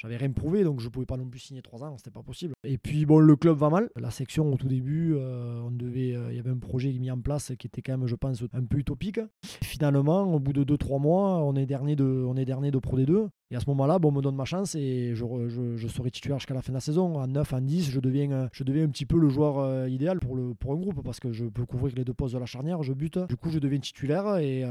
j'avais 0.03 0.17
rien 0.17 0.33
prouvé, 0.33 0.65
donc 0.65 0.81
je 0.81 0.89
pouvais 0.89 1.07
pas 1.07 1.17
non 1.17 1.29
plus 1.29 1.39
signer 1.39 1.63
trois 1.63 1.85
ans, 1.85 1.97
c'était 1.97 2.11
pas 2.11 2.25
possible. 2.25 2.55
Et 2.65 2.77
puis 2.77 3.07
bon, 3.07 3.21
le 3.21 3.37
club 3.37 3.57
va 3.57 3.71
mal. 3.71 3.89
La 3.95 4.11
section 4.11 4.53
au 4.53 4.57
tout 4.57 4.67
début, 4.67 5.15
euh, 5.15 5.61
on 5.63 5.71
euh, 5.81 6.29
il 6.31 6.37
y 6.37 6.41
avait 6.41 6.51
un 6.51 6.59
projet 6.59 6.93
mis 6.93 7.11
en 7.11 7.21
place 7.21 7.53
qui 7.57 7.69
était 7.69 7.83
quand 7.83 7.97
même, 7.97 8.09
je 8.09 8.17
pense, 8.17 8.43
un 8.53 8.65
peu 8.65 8.79
utopique. 8.79 9.21
Finalement, 9.63 10.23
au 10.23 10.41
bout 10.41 10.53
de 10.53 10.65
2-3 10.65 11.01
mois, 11.01 11.45
on 11.45 11.55
est 11.55 11.67
dernier 11.67 11.95
de, 11.95 12.05
on 12.05 12.37
est 12.37 12.45
dernier 12.45 12.73
de 12.73 12.79
Pro 12.79 12.99
D2. 12.99 13.29
Et 13.53 13.57
à 13.57 13.61
ce 13.61 13.69
moment-là, 13.69 13.99
bon, 13.99 14.09
on 14.09 14.13
me 14.13 14.23
donne 14.23 14.35
ma 14.35 14.45
chance 14.45 14.75
et 14.75 15.15
je, 15.15 15.25
je, 15.49 15.77
je 15.77 15.89
serai 15.89 16.11
titulaire 16.11 16.39
jusqu'à 16.39 16.55
la 16.55 16.63
fin 16.63 16.73
de 16.73 16.77
la 16.77 16.81
saison. 16.81 17.17
En 17.17 17.27
9, 17.27 17.53
en 17.53 17.61
10, 17.61 17.91
je 17.91 18.01
deviens, 18.01 18.33
euh, 18.33 18.49
je 18.53 18.65
deviens 18.65 18.85
un 18.85 18.89
petit 18.89 19.07
peu 19.07 19.19
le 19.19 19.29
joueur 19.29 19.87
idéal 19.89 20.19
pour, 20.21 20.35
le, 20.37 20.55
pour 20.55 20.73
un 20.73 20.77
groupe 20.77 21.03
parce 21.05 21.21
que 21.21 21.33
je 21.33 21.45
peux 21.45 21.67
couvrir 21.67 21.95
les 21.95 22.05
deux 22.05 22.15
postes 22.15 22.35
de 22.35 22.41
la 22.41 22.47
charnière, 22.47 22.83
je 22.83 22.93
bute. 22.93 23.19
Du 23.29 23.37
coup, 23.37 23.51
je 23.51 23.59
deviens 23.59 23.79
titulaire 23.79 24.39
et, 24.39 24.65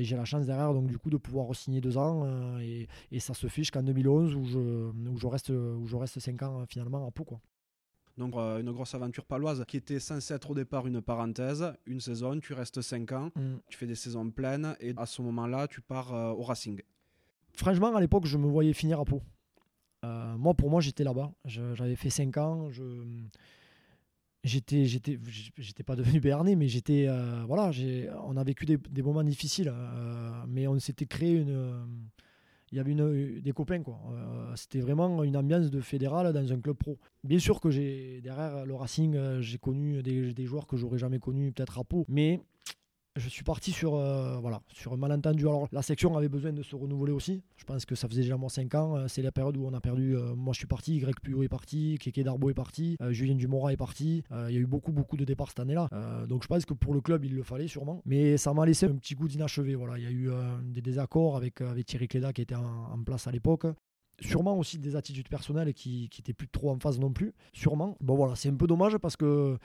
j'ai 0.00 0.16
la 0.16 0.24
chance 0.24 0.46
derrière, 0.46 0.72
donc 0.72 0.86
du 0.86 0.98
coup, 0.98 1.10
de 1.10 1.16
pouvoir 1.16 1.54
signer 1.54 1.80
deux 1.80 1.98
ans. 1.98 2.26
et, 2.60 2.88
et, 3.10 3.20
ça 3.20 3.34
se 3.34 3.46
fait 3.48 3.62
jusqu'en 3.62 3.82
2011 3.82 4.34
où 4.34 4.44
je, 4.44 4.58
où 4.58 5.18
je 5.18 5.26
reste, 5.26 5.50
où 5.50 5.86
je 5.86 5.96
reste 5.96 6.18
5 6.20 6.42
ans 6.42 6.64
finalement 6.68 7.06
à 7.06 7.10
Pau. 7.10 7.24
Quoi. 7.24 7.40
Donc 8.20 8.36
euh, 8.36 8.60
une 8.60 8.70
grosse 8.70 8.94
aventure 8.94 9.24
paloise 9.24 9.64
qui 9.66 9.78
était 9.78 9.98
censée 9.98 10.34
être 10.34 10.50
au 10.50 10.54
départ 10.54 10.86
une 10.86 11.00
parenthèse, 11.00 11.72
une 11.86 12.00
saison, 12.00 12.38
tu 12.38 12.52
restes 12.52 12.82
5 12.82 13.12
ans, 13.12 13.30
mm. 13.34 13.56
tu 13.68 13.78
fais 13.78 13.86
des 13.86 13.94
saisons 13.94 14.30
pleines 14.30 14.76
et 14.78 14.92
à 14.98 15.06
ce 15.06 15.22
moment-là 15.22 15.66
tu 15.68 15.80
pars 15.80 16.12
euh, 16.12 16.30
au 16.32 16.42
Racing. 16.42 16.82
Franchement 17.54 17.94
à 17.94 18.00
l'époque 18.00 18.26
je 18.26 18.38
me 18.38 18.46
voyais 18.46 18.72
finir 18.72 19.00
à 19.00 19.04
Pau. 19.04 19.22
Euh, 20.04 20.36
moi 20.38 20.54
pour 20.54 20.70
moi 20.70 20.80
j'étais 20.80 21.04
là-bas, 21.04 21.30
j'avais 21.44 21.96
fait 21.96 22.08
5 22.10 22.36
ans, 22.38 22.70
je... 22.70 22.82
j'étais 24.44 24.86
j'étais 24.86 25.82
pas 25.84 25.94
devenu 25.94 26.20
béarnais 26.20 26.56
mais 26.56 26.68
j'étais 26.68 27.06
euh, 27.06 27.44
voilà 27.46 27.70
j'ai 27.70 28.08
on 28.24 28.36
a 28.38 28.44
vécu 28.44 28.64
des, 28.64 29.02
moments 29.02 29.22
difficiles 29.22 29.70
euh, 29.74 30.30
mais 30.48 30.66
on 30.66 30.78
s'était 30.78 31.04
créé 31.04 31.34
une 31.34 31.86
il 32.72 32.78
y 32.78 32.80
avait 32.80 32.92
une, 32.92 33.40
des 33.40 33.52
copains 33.52 33.82
quoi. 33.82 33.98
C'était 34.54 34.78
vraiment 34.78 35.24
une 35.24 35.36
ambiance 35.36 35.70
de 35.70 35.80
fédéral 35.80 36.32
dans 36.32 36.52
un 36.52 36.60
club 36.60 36.76
pro. 36.76 36.98
Bien 37.24 37.40
sûr 37.40 37.60
que 37.60 37.68
j'ai 37.68 38.20
derrière 38.22 38.64
le 38.64 38.74
Racing 38.74 39.40
j'ai 39.40 39.58
connu 39.58 40.02
des, 40.02 40.32
des 40.32 40.46
joueurs 40.46 40.66
que 40.68 40.76
j'aurais 40.76 40.98
jamais 40.98 41.18
connus 41.18 41.52
peut-être 41.52 41.78
à 41.80 41.84
Pau 41.84 42.06
mais 42.08 42.40
je 43.16 43.28
suis 43.28 43.42
parti 43.42 43.72
sur, 43.72 43.96
euh, 43.96 44.38
voilà, 44.38 44.62
sur 44.72 44.92
un 44.92 44.96
malentendu. 44.96 45.42
Alors, 45.48 45.66
la 45.72 45.82
section 45.82 46.16
avait 46.16 46.28
besoin 46.28 46.52
de 46.52 46.62
se 46.62 46.76
renouveler 46.76 47.12
aussi. 47.12 47.42
Je 47.56 47.64
pense 47.64 47.84
que 47.84 47.96
ça 47.96 48.08
faisait 48.08 48.22
déjà 48.22 48.36
moins 48.36 48.48
5 48.48 48.72
ans. 48.76 48.96
Euh, 48.96 49.08
C'est 49.08 49.20
la 49.22 49.32
période 49.32 49.56
où 49.56 49.66
on 49.66 49.74
a 49.74 49.80
perdu. 49.80 50.16
euh, 50.16 50.34
moi, 50.36 50.52
je 50.52 50.58
suis 50.58 50.68
parti. 50.68 50.98
Greg 50.98 51.16
Puyot 51.20 51.42
est 51.42 51.48
parti. 51.48 51.98
Keke 51.98 52.20
Darbo 52.22 52.50
est 52.50 52.54
parti. 52.54 52.96
Julien 53.10 53.34
Dumora 53.34 53.72
est 53.72 53.76
parti. 53.76 54.22
Il 54.30 54.54
y 54.54 54.56
a 54.56 54.60
eu 54.60 54.66
beaucoup, 54.66 54.92
beaucoup 54.92 55.16
de 55.16 55.24
départs 55.24 55.48
cette 55.48 55.60
année-là. 55.60 55.88
Donc, 56.28 56.44
je 56.44 56.48
pense 56.48 56.64
que 56.64 56.72
pour 56.74 56.94
le 56.94 57.00
club, 57.00 57.24
il 57.24 57.34
le 57.34 57.42
fallait 57.42 57.66
sûrement. 57.66 58.00
Mais 58.06 58.36
ça 58.36 58.54
m'a 58.54 58.64
laissé 58.64 58.86
un 58.86 58.94
petit 58.94 59.14
goût 59.16 59.26
d'inachevé. 59.26 59.74
Voilà. 59.74 59.98
Il 59.98 60.04
y 60.04 60.06
a 60.06 60.10
eu 60.10 60.30
des 60.62 60.80
désaccords 60.80 61.36
avec, 61.36 61.60
avec 61.62 61.86
Thierry 61.86 62.06
Cléda 62.06 62.32
qui 62.32 62.42
était 62.42 62.54
en, 62.54 62.92
en 62.92 63.02
place 63.02 63.26
à 63.26 63.32
l'époque. 63.32 63.66
Sûrement 64.20 64.56
aussi 64.56 64.78
des 64.78 64.94
attitudes 64.94 65.28
personnelles 65.28 65.74
qui 65.74 66.08
n'étaient 66.16 66.32
plus 66.34 66.48
trop 66.48 66.70
en 66.70 66.78
phase 66.78 67.00
non 67.00 67.12
plus. 67.12 67.32
Sûrement. 67.52 67.96
Bon, 68.00 68.14
voilà. 68.14 68.36
C'est 68.36 68.50
un 68.50 68.54
peu 68.56 68.68
dommage 68.68 68.96
parce 68.98 69.16
que 69.16 69.58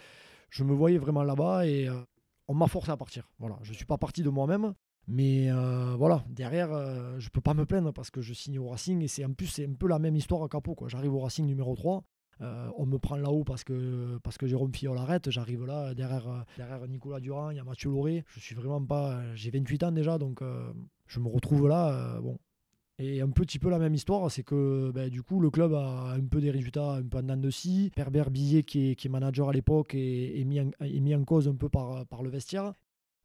je 0.50 0.64
me 0.64 0.74
voyais 0.74 0.98
vraiment 0.98 1.24
là-bas 1.24 1.68
et. 1.68 1.88
On 2.48 2.54
m'a 2.54 2.68
forcé 2.68 2.92
à 2.92 2.98
partir. 2.98 3.30
Voilà, 3.40 3.58
je 3.64 3.74
suis 3.74 3.86
pas 3.86 3.98
parti 3.98 4.24
de 4.24 4.30
moi-même, 4.30 4.74
mais 5.08 5.52
euh, 5.52 5.96
voilà, 5.96 6.24
derrière, 6.30 6.72
euh, 6.74 7.20
je 7.20 7.30
peux 7.30 7.42
pas 7.42 7.54
me 7.54 7.66
plaindre 7.66 7.94
parce 7.94 8.10
que 8.10 8.22
je 8.22 8.34
signe 8.34 8.60
au 8.60 8.70
Racing 8.70 9.02
et 9.02 9.08
c'est 9.08 9.26
en 9.26 9.34
plus 9.34 9.48
c'est 9.48 9.66
un 9.68 9.74
peu 9.74 9.88
la 9.88 10.00
même 10.00 10.16
histoire 10.16 10.44
à 10.44 10.50
Capot. 10.50 10.76
J'arrive 10.88 11.14
au 11.14 11.20
Racing 11.20 11.46
numéro 11.46 11.76
3. 11.76 12.04
euh, 12.42 12.70
on 12.78 12.86
me 12.86 12.98
prend 12.98 13.16
là-haut 13.16 13.44
parce 13.46 13.64
que, 13.64 14.18
parce 14.24 14.38
que 14.38 14.46
Jérôme 14.48 14.74
Fillol 14.74 14.98
arrête. 14.98 15.30
J'arrive 15.30 15.66
là, 15.66 15.94
derrière, 15.94 16.28
euh, 16.28 16.42
derrière 16.58 16.88
Nicolas 16.88 17.20
Durand, 17.20 17.52
il 17.52 17.58
y 17.58 17.60
a 17.60 17.64
Mathieu 17.64 17.90
Lauré. 17.90 18.26
Je 18.28 18.40
suis 18.40 18.56
vraiment 18.56 18.84
pas. 18.84 19.22
J'ai 19.36 19.52
28 19.52 19.84
ans 19.84 19.92
déjà, 19.92 20.18
donc 20.18 20.42
je 21.08 21.20
me 21.20 21.28
retrouve 21.30 21.68
là. 21.68 22.20
bon. 22.22 22.38
Et 22.98 23.20
un 23.22 23.30
petit 23.30 23.60
peu 23.60 23.70
la 23.70 23.78
même 23.78 23.94
histoire, 23.94 24.32
c'est 24.32 24.44
que 24.44 24.92
ben, 24.94 25.10
du 25.10 25.22
coup 25.22 25.42
le 25.42 25.50
club 25.50 25.74
a 25.74 26.14
un 26.14 26.26
peu 26.26 26.40
des 26.40 26.50
résultats 26.52 26.94
un 26.94 27.04
peu 27.04 27.18
en 27.18 27.24
dents 27.24 27.36
de 27.36 27.50
scie. 27.50 27.92
Herbert 27.98 28.30
Billet, 28.30 28.64
qui 28.64 28.92
est, 28.92 29.10
manager 29.10 29.50
à 29.50 29.54
l'époque, 29.54 29.94
est, 29.96 30.44
mis 30.46 31.16
en, 31.16 31.24
cause 31.26 31.50
un 31.50 31.56
peu 31.56 31.68
par 31.68 32.24
le 32.24 32.30
vestiaire. 32.30 32.74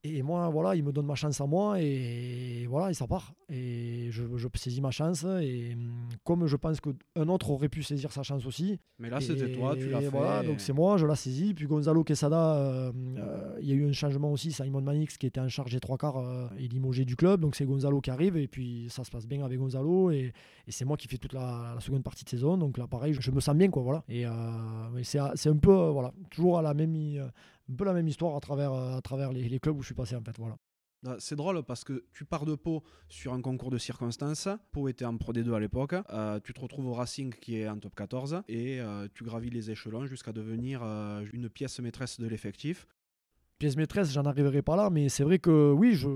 Et 0.02 0.22
moi, 0.22 0.48
voilà, 0.48 0.74
il 0.76 0.82
me 0.82 0.92
donne 0.92 1.04
ma 1.04 1.14
chance 1.14 1.42
à 1.42 1.46
moi 1.46 1.78
et 1.78 2.66
voilà, 2.66 2.90
et 2.90 2.94
ça 2.94 3.06
part. 3.06 3.34
Et 3.50 4.06
je, 4.10 4.22
je 4.34 4.48
saisis 4.54 4.80
ma 4.80 4.90
chance. 4.90 5.26
Et 5.42 5.74
hum, 5.74 6.08
comme 6.24 6.46
je 6.46 6.56
pense 6.56 6.80
qu'un 6.80 7.28
autre 7.28 7.50
aurait 7.50 7.68
pu 7.68 7.82
saisir 7.82 8.10
sa 8.10 8.22
chance 8.22 8.46
aussi. 8.46 8.80
Mais 8.98 9.10
là, 9.10 9.20
c'était 9.20 9.52
toi, 9.52 9.76
tu 9.76 9.90
l'as 9.90 10.00
fait. 10.00 10.08
Voilà, 10.08 10.42
donc 10.42 10.60
c'est 10.60 10.72
moi, 10.72 10.96
je 10.96 11.04
l'ai 11.04 11.14
saisi. 11.16 11.52
Puis 11.52 11.66
Gonzalo 11.66 12.02
Quesada, 12.02 12.54
euh, 12.54 12.92
euh, 13.18 13.58
il 13.60 13.68
y 13.68 13.72
a 13.72 13.74
eu 13.74 13.86
un 13.86 13.92
changement 13.92 14.32
aussi. 14.32 14.52
Simon 14.52 14.80
Manix, 14.80 15.18
qui 15.18 15.26
était 15.26 15.40
en 15.40 15.48
charge 15.48 15.72
des 15.72 15.80
trois 15.80 15.98
quarts, 15.98 16.16
euh, 16.16 16.48
est 16.58 16.72
limogé 16.72 17.04
du 17.04 17.14
club. 17.14 17.42
Donc 17.42 17.54
c'est 17.54 17.66
Gonzalo 17.66 18.00
qui 18.00 18.10
arrive. 18.10 18.38
Et 18.38 18.48
puis 18.48 18.86
ça 18.88 19.04
se 19.04 19.10
passe 19.10 19.26
bien 19.26 19.44
avec 19.44 19.58
Gonzalo. 19.58 20.10
Et, 20.10 20.32
et 20.66 20.70
c'est 20.72 20.86
moi 20.86 20.96
qui 20.96 21.08
fais 21.08 21.18
toute 21.18 21.34
la, 21.34 21.72
la 21.74 21.80
seconde 21.80 22.04
partie 22.04 22.24
de 22.24 22.30
saison. 22.30 22.56
Donc 22.56 22.78
là, 22.78 22.86
pareil, 22.86 23.12
je, 23.12 23.20
je 23.20 23.30
me 23.30 23.40
sens 23.40 23.54
bien, 23.54 23.68
quoi. 23.68 23.82
Voilà. 23.82 24.02
Et 24.08 24.24
euh, 24.24 24.30
c'est 25.02 25.18
un 25.48 25.56
peu, 25.56 25.74
voilà, 25.90 26.14
toujours 26.30 26.58
à 26.58 26.62
la 26.62 26.72
même, 26.72 26.94
un 27.70 27.74
peu 27.74 27.84
la 27.84 27.92
même 27.92 28.08
histoire 28.08 28.36
à 28.36 28.40
travers, 28.40 28.72
euh, 28.72 29.32
les, 29.32 29.60
clubs 29.60 29.76
où 29.76 29.82
je 29.82 29.86
suis 29.86 29.94
passé, 29.94 30.16
en 30.16 30.22
fait. 30.22 30.36
Voilà. 30.38 30.56
Ah, 31.06 31.16
C'est 31.18 31.36
drôle 31.36 31.62
parce 31.62 31.84
que 31.84 32.04
tu 32.12 32.24
pars 32.24 32.44
de 32.44 32.54
Pau 32.54 32.82
sur 33.08 33.32
un 33.32 33.40
concours 33.40 33.70
de 33.70 33.78
circonstances. 33.78 34.48
Pau 34.72 34.88
était 34.88 35.04
en 35.04 35.16
Pro 35.16 35.32
D2 35.32 35.54
à 35.54 35.60
l'époque. 35.60 35.94
Euh, 36.10 36.40
tu 36.40 36.52
te 36.52 36.60
retrouves 36.60 36.86
au 36.86 36.92
Racing 36.92 37.32
qui 37.34 37.56
est 37.56 37.68
en 37.68 37.78
top 37.78 37.94
14 37.94 38.42
et 38.48 38.80
euh, 38.80 39.08
tu 39.14 39.24
gravis 39.24 39.50
les 39.50 39.70
échelons 39.70 40.06
jusqu'à 40.06 40.32
devenir 40.32 40.82
une 41.32 41.48
pièce 41.48 41.80
maîtresse 41.80 42.20
de 42.20 42.26
l'effectif. 42.26 42.86
Pièce 43.60 43.76
maîtresse, 43.76 44.10
j'en 44.10 44.24
arriverai 44.24 44.62
pas 44.62 44.74
là, 44.74 44.88
mais 44.90 45.10
c'est 45.10 45.22
vrai 45.22 45.38
que 45.38 45.70
oui, 45.70 45.92
je, 45.92 46.08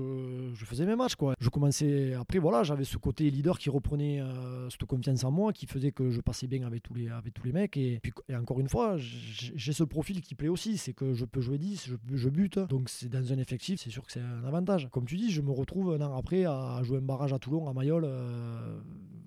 faisais 0.65 0.85
mes 0.85 0.95
matchs. 0.95 1.15
Quoi. 1.15 1.35
Je 1.39 1.49
commençais, 1.49 2.15
après, 2.15 2.39
voilà, 2.39 2.63
j'avais 2.63 2.83
ce 2.83 2.97
côté 2.97 3.29
leader 3.29 3.59
qui 3.59 3.69
reprenait 3.69 4.19
euh, 4.19 4.67
cette 4.71 4.83
confiance 4.85 5.23
en 5.23 5.31
moi, 5.31 5.53
qui 5.53 5.67
faisait 5.67 5.91
que 5.91 6.09
je 6.09 6.21
passais 6.21 6.47
bien 6.47 6.65
avec 6.65 6.81
tous 6.81 6.95
les, 6.95 7.07
avec 7.07 7.35
tous 7.35 7.45
les 7.45 7.53
mecs. 7.53 7.77
Et, 7.77 7.99
puis, 8.01 8.11
et 8.27 8.35
encore 8.35 8.59
une 8.59 8.67
fois, 8.67 8.97
j'ai 8.97 9.73
ce 9.73 9.83
profil 9.83 10.21
qui 10.21 10.33
plaît 10.33 10.49
aussi, 10.49 10.77
c'est 10.77 10.93
que 10.93 11.13
je 11.13 11.23
peux 11.23 11.39
jouer 11.39 11.59
10, 11.59 11.91
je, 12.13 12.29
bute. 12.29 12.57
Donc 12.57 12.89
c'est 12.89 13.09
dans 13.09 13.31
un 13.31 13.37
effectif, 13.37 13.79
c'est 13.79 13.91
sûr 13.91 14.03
que 14.03 14.11
c'est 14.11 14.21
un 14.21 14.43
avantage. 14.43 14.89
Comme 14.91 15.05
tu 15.05 15.15
dis, 15.15 15.29
je 15.31 15.41
me 15.41 15.51
retrouve 15.51 15.93
un 15.93 16.01
an 16.01 16.17
après 16.17 16.45
à 16.45 16.81
jouer 16.81 16.97
un 16.97 17.01
barrage 17.01 17.31
à 17.31 17.37
Toulon, 17.37 17.69
à 17.69 17.73
Mayol. 17.73 18.05
euh, 18.05 18.79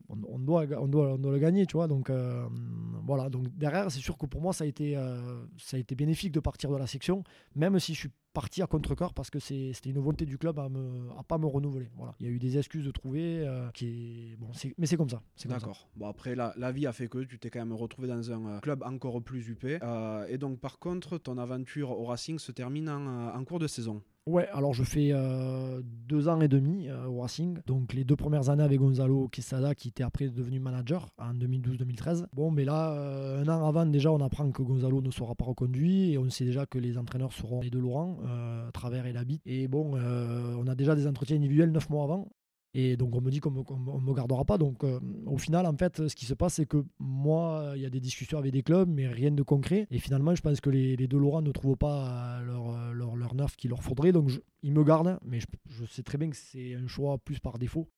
on, 0.08 0.16
on 0.28 0.38
doit, 0.38 0.64
on, 0.78 0.88
doit, 0.88 1.12
on 1.12 1.18
doit 1.18 1.32
le 1.32 1.38
gagner, 1.38 1.66
tu 1.66 1.76
vois. 1.76 1.86
Donc 1.86 2.10
euh, 2.10 2.46
voilà, 3.06 3.28
donc 3.28 3.46
derrière, 3.56 3.90
c'est 3.90 4.00
sûr 4.00 4.16
que 4.16 4.26
pour 4.26 4.40
moi, 4.40 4.52
ça 4.52 4.64
a, 4.64 4.66
été, 4.66 4.96
euh, 4.96 5.42
ça 5.58 5.76
a 5.76 5.80
été 5.80 5.94
bénéfique 5.94 6.32
de 6.32 6.40
partir 6.40 6.70
de 6.70 6.76
la 6.76 6.86
section, 6.86 7.24
même 7.54 7.78
si 7.78 7.94
je 7.94 8.00
suis 8.00 8.07
suis 8.08 8.27
parti 8.32 8.62
à 8.62 8.66
contre-cœur 8.66 9.14
parce 9.14 9.30
que 9.30 9.38
c'était 9.38 9.90
une 9.90 9.98
volonté 9.98 10.24
du 10.26 10.38
club 10.38 10.58
à 10.58 10.68
ne 10.68 11.08
à 11.18 11.22
pas 11.22 11.38
me 11.38 11.46
renouveler. 11.46 11.90
Voilà. 11.96 12.14
Il 12.20 12.26
y 12.26 12.28
a 12.28 12.32
eu 12.32 12.38
des 12.38 12.56
excuses 12.58 12.84
de 12.84 12.90
trouver, 12.90 13.46
euh, 13.46 13.68
qui 13.72 13.86
est... 14.32 14.36
bon, 14.36 14.48
c'est- 14.52 14.74
mais 14.78 14.86
c'est 14.86 14.96
comme 14.96 15.08
ça. 15.08 15.22
D'accord. 15.46 15.88
Bon, 15.96 16.06
après, 16.06 16.34
la, 16.34 16.52
la 16.56 16.70
vie 16.72 16.86
a 16.86 16.92
fait 16.92 17.08
que 17.08 17.18
tu 17.24 17.38
t'es 17.38 17.50
quand 17.50 17.58
même 17.60 17.72
retrouvé 17.72 18.06
dans 18.08 18.30
un 18.32 18.46
euh, 18.46 18.60
club 18.60 18.82
encore 18.84 19.22
plus 19.22 19.48
huppé. 19.48 19.78
Euh, 19.82 20.26
et 20.28 20.38
donc, 20.38 20.60
par 20.60 20.78
contre, 20.78 21.18
ton 21.18 21.38
aventure 21.38 21.90
au 21.90 22.04
Racing 22.04 22.38
se 22.38 22.52
termine 22.52 22.88
en, 22.88 23.34
en 23.34 23.44
cours 23.44 23.58
de 23.58 23.66
saison. 23.66 24.02
Ouais, 24.26 24.46
alors 24.48 24.74
je 24.74 24.82
fais 24.84 25.08
euh, 25.12 25.80
deux 25.82 26.28
ans 26.28 26.38
et 26.42 26.48
demi 26.48 26.86
euh, 26.90 27.06
au 27.06 27.20
Racing. 27.22 27.60
Donc 27.66 27.94
les 27.94 28.04
deux 28.04 28.14
premières 28.14 28.50
années 28.50 28.62
avec 28.62 28.78
Gonzalo 28.78 29.26
Quesada, 29.28 29.74
qui 29.74 29.88
était 29.88 30.02
après 30.02 30.28
devenu 30.28 30.60
manager 30.60 31.08
en 31.16 31.32
2012-2013. 31.32 32.26
Bon, 32.34 32.50
mais 32.50 32.66
là, 32.66 32.92
euh, 32.92 33.42
un 33.42 33.48
an 33.48 33.66
avant, 33.66 33.86
déjà, 33.86 34.12
on 34.12 34.20
apprend 34.20 34.50
que 34.50 34.60
Gonzalo 34.62 35.00
ne 35.00 35.10
sera 35.10 35.34
pas 35.34 35.46
reconduit 35.46 36.12
et 36.12 36.18
on 36.18 36.28
sait 36.28 36.44
déjà 36.44 36.66
que 36.66 36.76
les 36.78 36.98
entraîneurs 36.98 37.32
seront 37.32 37.62
les 37.62 37.70
deux 37.70 37.80
Laurent, 37.80 38.18
euh, 38.28 38.70
Travers 38.70 39.06
et 39.06 39.12
Labitte. 39.12 39.42
Et 39.46 39.68
bon, 39.68 39.96
euh, 39.96 40.54
on 40.58 40.66
a 40.66 40.74
déjà 40.74 40.94
des 40.94 41.06
entretiens 41.06 41.36
individuels 41.36 41.72
neuf 41.72 41.88
mois 41.90 42.04
avant. 42.04 42.28
Et 42.74 42.98
donc 42.98 43.14
on 43.16 43.22
me 43.22 43.30
dit 43.30 43.40
qu'on 43.40 43.50
ne 43.50 44.00
me 44.00 44.14
gardera 44.14 44.44
pas. 44.44 44.58
Donc 44.58 44.84
euh, 44.84 45.00
au 45.26 45.38
final, 45.38 45.66
en 45.66 45.76
fait, 45.76 46.06
ce 46.08 46.14
qui 46.14 46.26
se 46.26 46.34
passe, 46.34 46.54
c'est 46.54 46.66
que 46.66 46.84
moi, 46.98 47.72
il 47.76 47.82
y 47.82 47.86
a 47.86 47.90
des 47.90 48.00
discussions 48.00 48.38
avec 48.38 48.52
des 48.52 48.62
clubs, 48.62 48.88
mais 48.88 49.08
rien 49.08 49.30
de 49.30 49.42
concret. 49.42 49.86
Et 49.90 49.98
finalement, 49.98 50.34
je 50.34 50.42
pense 50.42 50.60
que 50.60 50.70
les, 50.70 50.96
les 50.96 51.08
deux 51.08 51.18
Laurent 51.18 51.42
ne 51.42 51.52
trouvent 51.52 51.76
pas 51.76 52.40
leur, 52.42 52.92
leur, 52.92 53.16
leur 53.16 53.34
neuf 53.34 53.56
qu'il 53.56 53.70
leur 53.70 53.82
faudrait. 53.82 54.12
Donc 54.12 54.30
ils 54.62 54.72
me 54.72 54.84
gardent, 54.84 55.18
mais 55.24 55.40
je 55.70 55.84
sais 55.86 56.02
très 56.02 56.18
bien 56.18 56.28
que 56.30 56.36
c'est 56.36 56.74
un 56.74 56.86
choix 56.86 57.18
plus 57.18 57.40
par 57.40 57.58
défaut. 57.58 57.88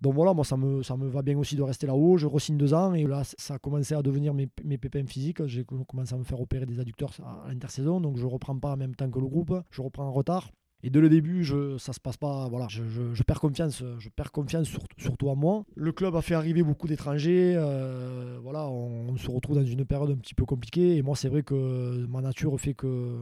Donc 0.00 0.14
voilà, 0.14 0.32
moi 0.32 0.44
ça 0.44 0.56
me, 0.56 0.82
ça 0.82 0.96
me 0.96 1.08
va 1.08 1.22
bien 1.22 1.36
aussi 1.38 1.56
de 1.56 1.62
rester 1.62 1.86
là-haut. 1.86 2.16
Je 2.16 2.26
re-signe 2.26 2.56
deux 2.56 2.72
ans 2.72 2.94
et 2.94 3.04
là 3.06 3.22
ça 3.24 3.54
a 3.54 3.58
commencé 3.58 3.94
à 3.94 4.02
devenir 4.02 4.32
mes, 4.34 4.48
mes 4.64 4.78
pépins 4.78 5.04
physiques. 5.06 5.44
J'ai 5.46 5.64
commencé 5.64 6.14
à 6.14 6.18
me 6.18 6.24
faire 6.24 6.40
opérer 6.40 6.66
des 6.66 6.80
adducteurs 6.80 7.12
à 7.22 7.48
l'intersaison, 7.48 8.00
donc 8.00 8.16
je 8.16 8.26
reprends 8.26 8.58
pas 8.58 8.72
en 8.72 8.76
même 8.76 8.94
temps 8.94 9.10
que 9.10 9.18
le 9.18 9.26
groupe. 9.26 9.54
Je 9.70 9.82
reprends 9.82 10.04
en 10.06 10.12
retard. 10.12 10.50
Et 10.82 10.88
dès 10.88 11.00
le 11.00 11.10
début, 11.10 11.44
je, 11.44 11.76
ça 11.76 11.92
se 11.92 12.00
passe 12.00 12.16
pas. 12.16 12.48
Voilà, 12.48 12.66
je, 12.68 12.82
je- 13.12 13.22
perds 13.22 13.40
confiance. 13.40 13.84
Je 13.98 14.08
perds 14.08 14.32
confiance 14.32 14.66
sur- 14.66 14.80
surtout 14.96 15.28
en 15.28 15.36
moi. 15.36 15.64
Le 15.74 15.92
club 15.92 16.16
a 16.16 16.22
fait 16.22 16.34
arriver 16.34 16.62
beaucoup 16.62 16.88
d'étrangers. 16.88 17.54
euh, 17.56 18.38
voilà, 18.42 18.66
on, 18.66 19.14
se 19.18 19.30
retrouve 19.30 19.56
dans 19.56 19.64
une 19.64 19.84
période 19.84 20.10
un 20.10 20.16
petit 20.16 20.34
peu 20.34 20.46
compliquée. 20.46 20.96
Et 20.96 21.02
moi, 21.02 21.16
c'est 21.16 21.28
vrai 21.28 21.42
que 21.42 22.06
ma 22.06 22.22
nature 22.22 22.58
fait 22.58 22.72
que 22.72 23.18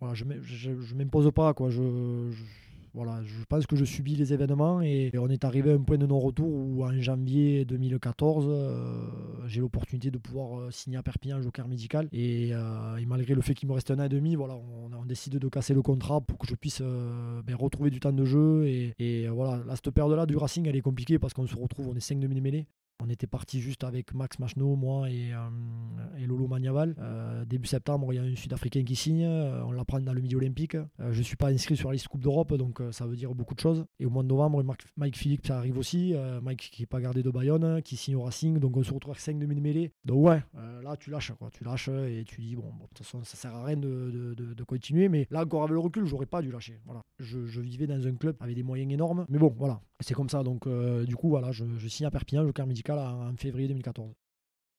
voilà, 0.00 0.14
je 0.14 0.24
ne 0.24 0.40
je, 0.40 0.94
m'impose 0.94 1.30
pas. 1.32 1.52
Quoi. 1.52 1.68
Voilà, 2.94 3.22
je 3.24 3.44
pense 3.48 3.66
que 3.66 3.76
je 3.76 3.84
subis 3.84 4.16
les 4.16 4.32
événements 4.32 4.80
et, 4.80 5.10
on 5.18 5.28
est 5.28 5.44
arrivé 5.44 5.70
à 5.70 5.74
un 5.74 5.82
point 5.82 5.98
de 5.98 6.06
non-retour 6.06 6.48
où 6.48 6.84
en 6.84 7.00
janvier 7.00 7.64
2014, 7.64 8.46
euh, 8.48 9.08
j'ai 9.46 9.60
l'opportunité 9.60 10.10
de 10.10 10.18
pouvoir 10.18 10.60
euh, 10.60 10.70
signer 10.70 10.96
à 10.96 11.02
Perpignan, 11.02 11.40
joker 11.42 11.68
médical. 11.68 12.08
Et, 12.12 12.50
euh, 12.52 12.96
et 12.96 13.06
malgré 13.06 13.34
le 13.34 13.40
fait 13.40 13.54
qu'il 13.54 13.68
me 13.68 13.74
reste 13.74 13.90
un 13.90 13.98
an 13.98 14.04
et 14.04 14.08
demi, 14.08 14.34
voilà, 14.34 14.56
on, 14.56 14.88
décide 15.04 15.38
de 15.38 15.48
casser 15.48 15.72
le 15.72 15.80
contrat 15.80 16.20
pour 16.20 16.36
que 16.36 16.46
je 16.46 16.54
puisse 16.54 16.82
ben, 16.82 17.54
retrouver 17.54 17.88
du 17.88 17.98
temps 17.98 18.12
de 18.12 18.24
jeu. 18.26 18.66
Et, 18.66 19.26
voilà, 19.28 19.64
là, 19.64 19.74
cette 19.74 19.90
période-là 19.90 20.26
du 20.26 20.36
Racing, 20.36 20.66
elle 20.66 20.76
est 20.76 20.82
compliquée 20.82 21.18
parce 21.18 21.32
qu'on 21.32 21.46
se 21.46 21.56
retrouve, 21.56 21.88
on 21.88 21.94
est 21.94 22.00
5 22.00 22.20
demi-mêlés. 22.20 22.66
On 23.00 23.08
était 23.10 23.28
parti 23.28 23.60
juste 23.60 23.84
avec 23.84 24.12
Max 24.12 24.40
Machno, 24.40 24.74
moi 24.74 25.08
et, 25.08 25.32
euh, 25.32 26.26
Lolo 26.26 26.48
Magnaval. 26.48 26.96
Euh, 26.98 27.44
début 27.44 27.68
septembre, 27.68 28.12
il 28.12 28.16
y 28.16 28.18
a 28.18 28.22
un 28.22 28.34
Sud-Africain 28.34 28.82
qui 28.82 28.96
signe. 28.96 29.22
euh, 29.24 29.62
on 29.64 29.70
l'apprend 29.70 30.00
dans 30.00 30.12
le 30.12 30.20
milieu 30.20 30.36
olympique. 30.38 30.76
Je 30.98 31.16
ne 31.18 31.22
suis 31.22 31.36
pas 31.36 31.50
inscrit 31.52 31.76
sur 31.76 31.90
la 31.90 31.92
liste 31.92 32.08
Coupe 32.08 32.22
d'Europe, 32.22 32.52
donc 32.54 32.82
ça 32.90 33.06
veut 33.06 33.14
dire 33.14 33.32
beaucoup 33.36 33.54
de 33.54 33.60
choses. 33.60 33.86
Et 34.00 34.06
au 34.06 34.10
mois 34.10 34.24
de 34.24 34.28
novembre, 34.28 34.64
Marc- 34.64 34.84
Mike 34.96 35.16
Philippe 35.16 35.46
ça 35.46 35.58
arrive 35.58 35.78
aussi. 35.78 36.12
Mike 36.42 36.70
qui 36.72 36.82
n'est 36.82 36.86
pas 36.86 37.00
gardé 37.00 37.22
de 37.22 37.30
Bayonne, 37.30 37.82
qui 37.82 37.96
signe 37.96 38.16
au 38.16 38.22
Racing. 38.22 38.58
Donc 38.58 38.76
on 38.76 38.82
se 38.82 38.92
retrouve 38.92 39.12
avec 39.12 39.20
5 39.20 39.38
demi 39.38 39.60
mêlée. 39.60 39.92
Donc 40.04 40.26
ouais, 40.26 40.42
là 40.82 40.96
tu 40.96 41.10
lâches. 41.10 41.32
Quoi. 41.38 41.50
Tu 41.52 41.62
lâches 41.62 41.88
et 41.88 42.24
tu 42.26 42.40
dis, 42.40 42.56
bon, 42.56 42.62
de 42.64 42.86
toute 42.88 42.98
façon, 42.98 43.22
ça 43.22 43.36
sert 43.36 43.54
à 43.54 43.64
rien 43.64 43.76
de, 43.76 44.34
de- 44.36 44.64
continuer. 44.64 45.08
Mais 45.08 45.26
là, 45.30 45.44
encore 45.44 45.62
avec 45.62 45.72
le 45.72 45.78
recul, 45.78 46.04
j'aurais 46.04 46.26
pas 46.26 46.42
dû 46.42 46.50
lâcher. 46.50 46.78
Voilà. 46.84 47.00
Je, 47.20 47.38
vivais 47.60 47.86
dans 47.86 48.06
un 48.06 48.14
club 48.16 48.36
avec 48.40 48.54
des 48.56 48.62
moyens 48.64 48.92
énormes. 48.92 49.24
Mais 49.28 49.38
bon, 49.38 49.54
voilà. 49.56 49.80
C'est 50.00 50.14
comme 50.14 50.28
ça. 50.28 50.42
Donc 50.42 50.68
du 50.68 51.14
coup, 51.16 51.28
voilà, 51.28 51.52
je, 51.52 51.64
signe 51.86 52.06
à 52.06 52.10
Perpignan, 52.10 52.44
joker 52.44 52.66
en, 52.96 53.28
en 53.28 53.36
février 53.36 53.68
2014. 53.68 54.14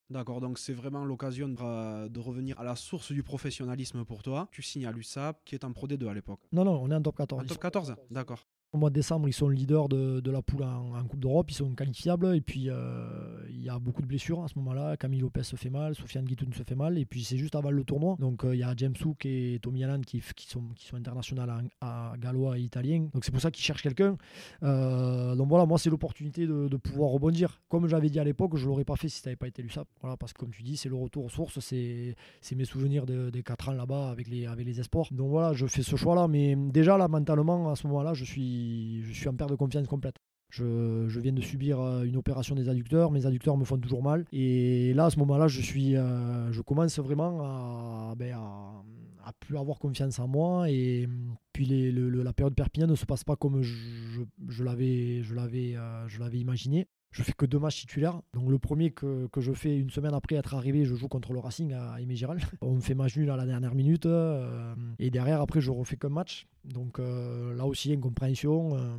D'accord, 0.10 0.42
donc 0.42 0.58
c'est 0.58 0.74
vraiment 0.74 1.06
l'occasion 1.06 1.48
de, 1.50 2.08
de 2.08 2.20
revenir 2.20 2.60
à 2.60 2.64
la 2.64 2.76
source 2.76 3.12
du 3.12 3.22
professionnalisme 3.22 4.06
pour 4.06 4.24
toi. 4.24 4.48
Tu 4.52 4.64
signes 4.64 4.88
à 4.88 4.92
l'USAP, 4.92 5.40
qui 5.46 5.54
est 5.54 5.64
en 5.64 5.72
Pro 5.72 5.88
D2 5.88 6.08
à 6.08 6.14
l'époque. 6.16 6.40
Non, 6.52 6.66
non, 6.66 6.82
on 6.82 6.90
est 6.90 6.96
en 6.96 7.02
top 7.02 7.18
14. 7.18 7.44
En 7.44 7.46
top 7.46 7.60
14 7.60 7.96
D'accord. 8.10 8.48
Au 8.72 8.78
mois 8.78 8.92
de 8.92 8.96
décembre, 8.96 9.28
ils 9.28 9.34
sont 9.34 9.50
leaders 9.50 9.90
de, 9.90 10.20
de 10.20 10.30
la 10.30 10.44
poule 10.44 10.62
en, 10.62 11.04
Coupe 11.06 11.20
d'Europe, 11.20 11.50
ils 11.50 11.56
sont 11.56 11.74
qualifiables. 11.74 12.36
Et 12.36 12.42
puis, 12.42 12.70
euh, 12.70 13.44
il 13.50 13.64
y 13.64 13.70
a 13.70 13.80
beaucoup 13.80 14.04
de 14.04 14.08
blessures 14.08 14.44
à 14.44 14.48
ce 14.48 14.60
moment-là. 14.60 14.96
Camille 14.96 15.22
Lopez 15.22 15.42
se 15.42 15.56
fait 15.56 15.72
mal, 15.72 15.96
Sofiane 15.96 16.26
Guitoun 16.26 16.54
se 16.54 16.62
fait 16.62 16.76
mal. 16.76 17.00
Et 17.00 17.06
puis, 17.06 17.24
c'est 17.24 17.38
juste 17.38 17.56
avant 17.56 17.72
le 17.72 17.84
tournoi. 17.84 18.16
Donc, 18.20 18.46
euh, 18.46 18.54
il 18.56 18.60
y 18.60 18.64
a 18.64 18.72
James 18.78 18.94
Hook 19.04 19.26
et 19.26 19.58
Tommy 19.60 19.84
Allen 19.84 20.06
qui, 20.06 20.22
qui, 20.36 20.48
sont, 20.48 20.62
qui 20.76 20.86
sont 20.86 20.98
internationaux 20.98 21.42
à, 21.82 22.14
gallois 22.20 22.60
et 22.60 22.62
italien. 22.62 23.08
Donc, 23.12 23.26
c'est 23.26 23.32
pour 23.32 23.42
ça 23.42 23.50
qu'ils 23.50 23.64
cherchent 23.64 23.82
quelqu'un. 23.82 24.18
Euh, 24.62 25.34
donc, 25.34 25.50
voilà, 25.50 25.66
moi, 25.66 25.80
c'est 25.80 25.90
l'opportunité 25.90 26.46
de, 26.46 26.68
de, 26.68 26.78
pouvoir 26.78 27.10
rebondir. 27.10 27.60
Comme 27.70 27.88
j'avais 27.88 28.12
dit 28.12 28.20
à 28.20 28.24
l'époque, 28.24 28.56
je 28.56 28.66
ne 28.66 28.68
l'aurais 28.68 28.86
pas 28.86 28.98
fait 28.98 29.10
si 29.10 29.20
ça 29.20 29.32
n'avait 29.32 29.36
pas 29.38 29.48
été 29.48 29.64
l'USAP. 29.64 29.88
Voilà, 30.02 30.16
parce 30.16 30.32
que, 30.32 30.38
comme 30.38 30.52
tu 30.52 30.62
dis, 30.62 30.78
c'est 30.78 30.90
le 30.90 30.96
retour 30.96 31.26
aux 31.26 31.30
sources. 31.30 31.58
C'est 31.60 32.16
mes 32.56 32.66
souvenirs 32.66 33.08
de, 33.08 33.32
des 33.32 33.42
4 33.42 33.70
ans 33.70 33.74
là-bas 33.74 34.12
avec 34.12 34.28
les, 34.28 34.46
avec 34.46 34.68
les 34.68 34.80
espoirs. 34.80 35.08
Donc, 35.10 35.32
voilà, 35.32 35.54
je 35.54 35.66
fais 35.66 35.82
ce 35.82 35.96
choix-là. 35.96 36.28
Mais 36.28 36.56
déjà, 36.56 37.00
là, 37.00 37.08
mentalement, 37.08 37.72
à 37.72 37.76
ce 37.76 37.88
moment-là, 37.88 38.14
je 38.14 38.26
suis, 38.26 38.59
je 39.04 39.14
suis 39.14 39.28
en 39.28 39.36
perte 39.36 39.50
de 39.50 39.56
confiance 39.56 39.88
complète. 39.88 40.16
Je, 40.50 41.20
viens 41.20 41.32
de 41.32 41.42
subir 41.42 41.80
euh, 41.80 42.04
une 42.04 42.18
opération 42.18 42.56
des 42.56 42.70
adducteurs, 42.70 43.12
mes 43.12 43.26
adducteurs 43.26 43.56
me 43.56 43.66
font 43.66 43.78
toujours 43.78 44.02
mal. 44.02 44.26
Et 44.32 44.94
là, 44.96 45.06
à 45.06 45.10
ce 45.10 45.20
moment-là, 45.20 45.48
je, 45.48 45.62
euh, 45.96 46.64
commence 46.64 46.98
vraiment 47.00 47.42
à, 47.44 48.16
ben, 48.16 48.34
à, 48.34 49.34
plus 49.40 49.58
avoir 49.58 49.78
confiance 49.78 50.18
en 50.18 50.28
moi. 50.28 50.70
Et 50.72 51.08
puis 51.54 51.66
la 51.92 52.34
période 52.34 52.56
Perpignan 52.56 52.88
ne 52.88 52.96
se 52.96 53.06
passe 53.06 53.24
pas 53.24 53.36
comme 53.36 53.62
je, 53.62 53.76
je, 54.16 54.22
je 54.48 54.64
l'avais 54.64 55.76
euh, 55.76 56.08
imaginé. 56.34 56.88
Je 57.12 57.24
fais 57.24 57.34
que 57.34 57.46
deux 57.46 57.60
matchs 57.60 57.82
titulaires. 57.82 58.22
Donc 58.34 58.50
le 58.50 58.60
premier 58.60 58.92
que, 58.92 59.28
je 59.38 59.52
fais 59.54 59.76
une 59.76 59.90
semaine 59.90 60.14
après 60.14 60.36
être 60.36 60.54
arrivé, 60.54 60.86
je 60.86 60.96
joue 60.96 61.08
contre 61.08 61.34
le 61.34 61.40
Racing 61.40 61.74
à 61.74 62.00
Aimé 62.00 62.16
Giral. 62.16 62.40
On 62.62 62.76
me 62.76 62.82
fait 62.82 62.94
match 62.94 63.18
nul 63.18 63.30
à 63.30 63.36
la 63.36 63.46
dernière 63.46 63.74
minute. 63.74 64.06
Euh, 64.06 64.76
et 65.00 65.10
derrière, 65.10 65.42
après, 65.42 65.62
je 65.62 65.72
refais 65.72 65.98
qu'un 65.98 66.10
match. 66.10 66.48
Donc 66.66 67.00
euh, 67.00 67.56
là 67.56 67.66
aussi, 67.66 67.92
incompréhension, 67.94 68.76
euh, 68.76 68.98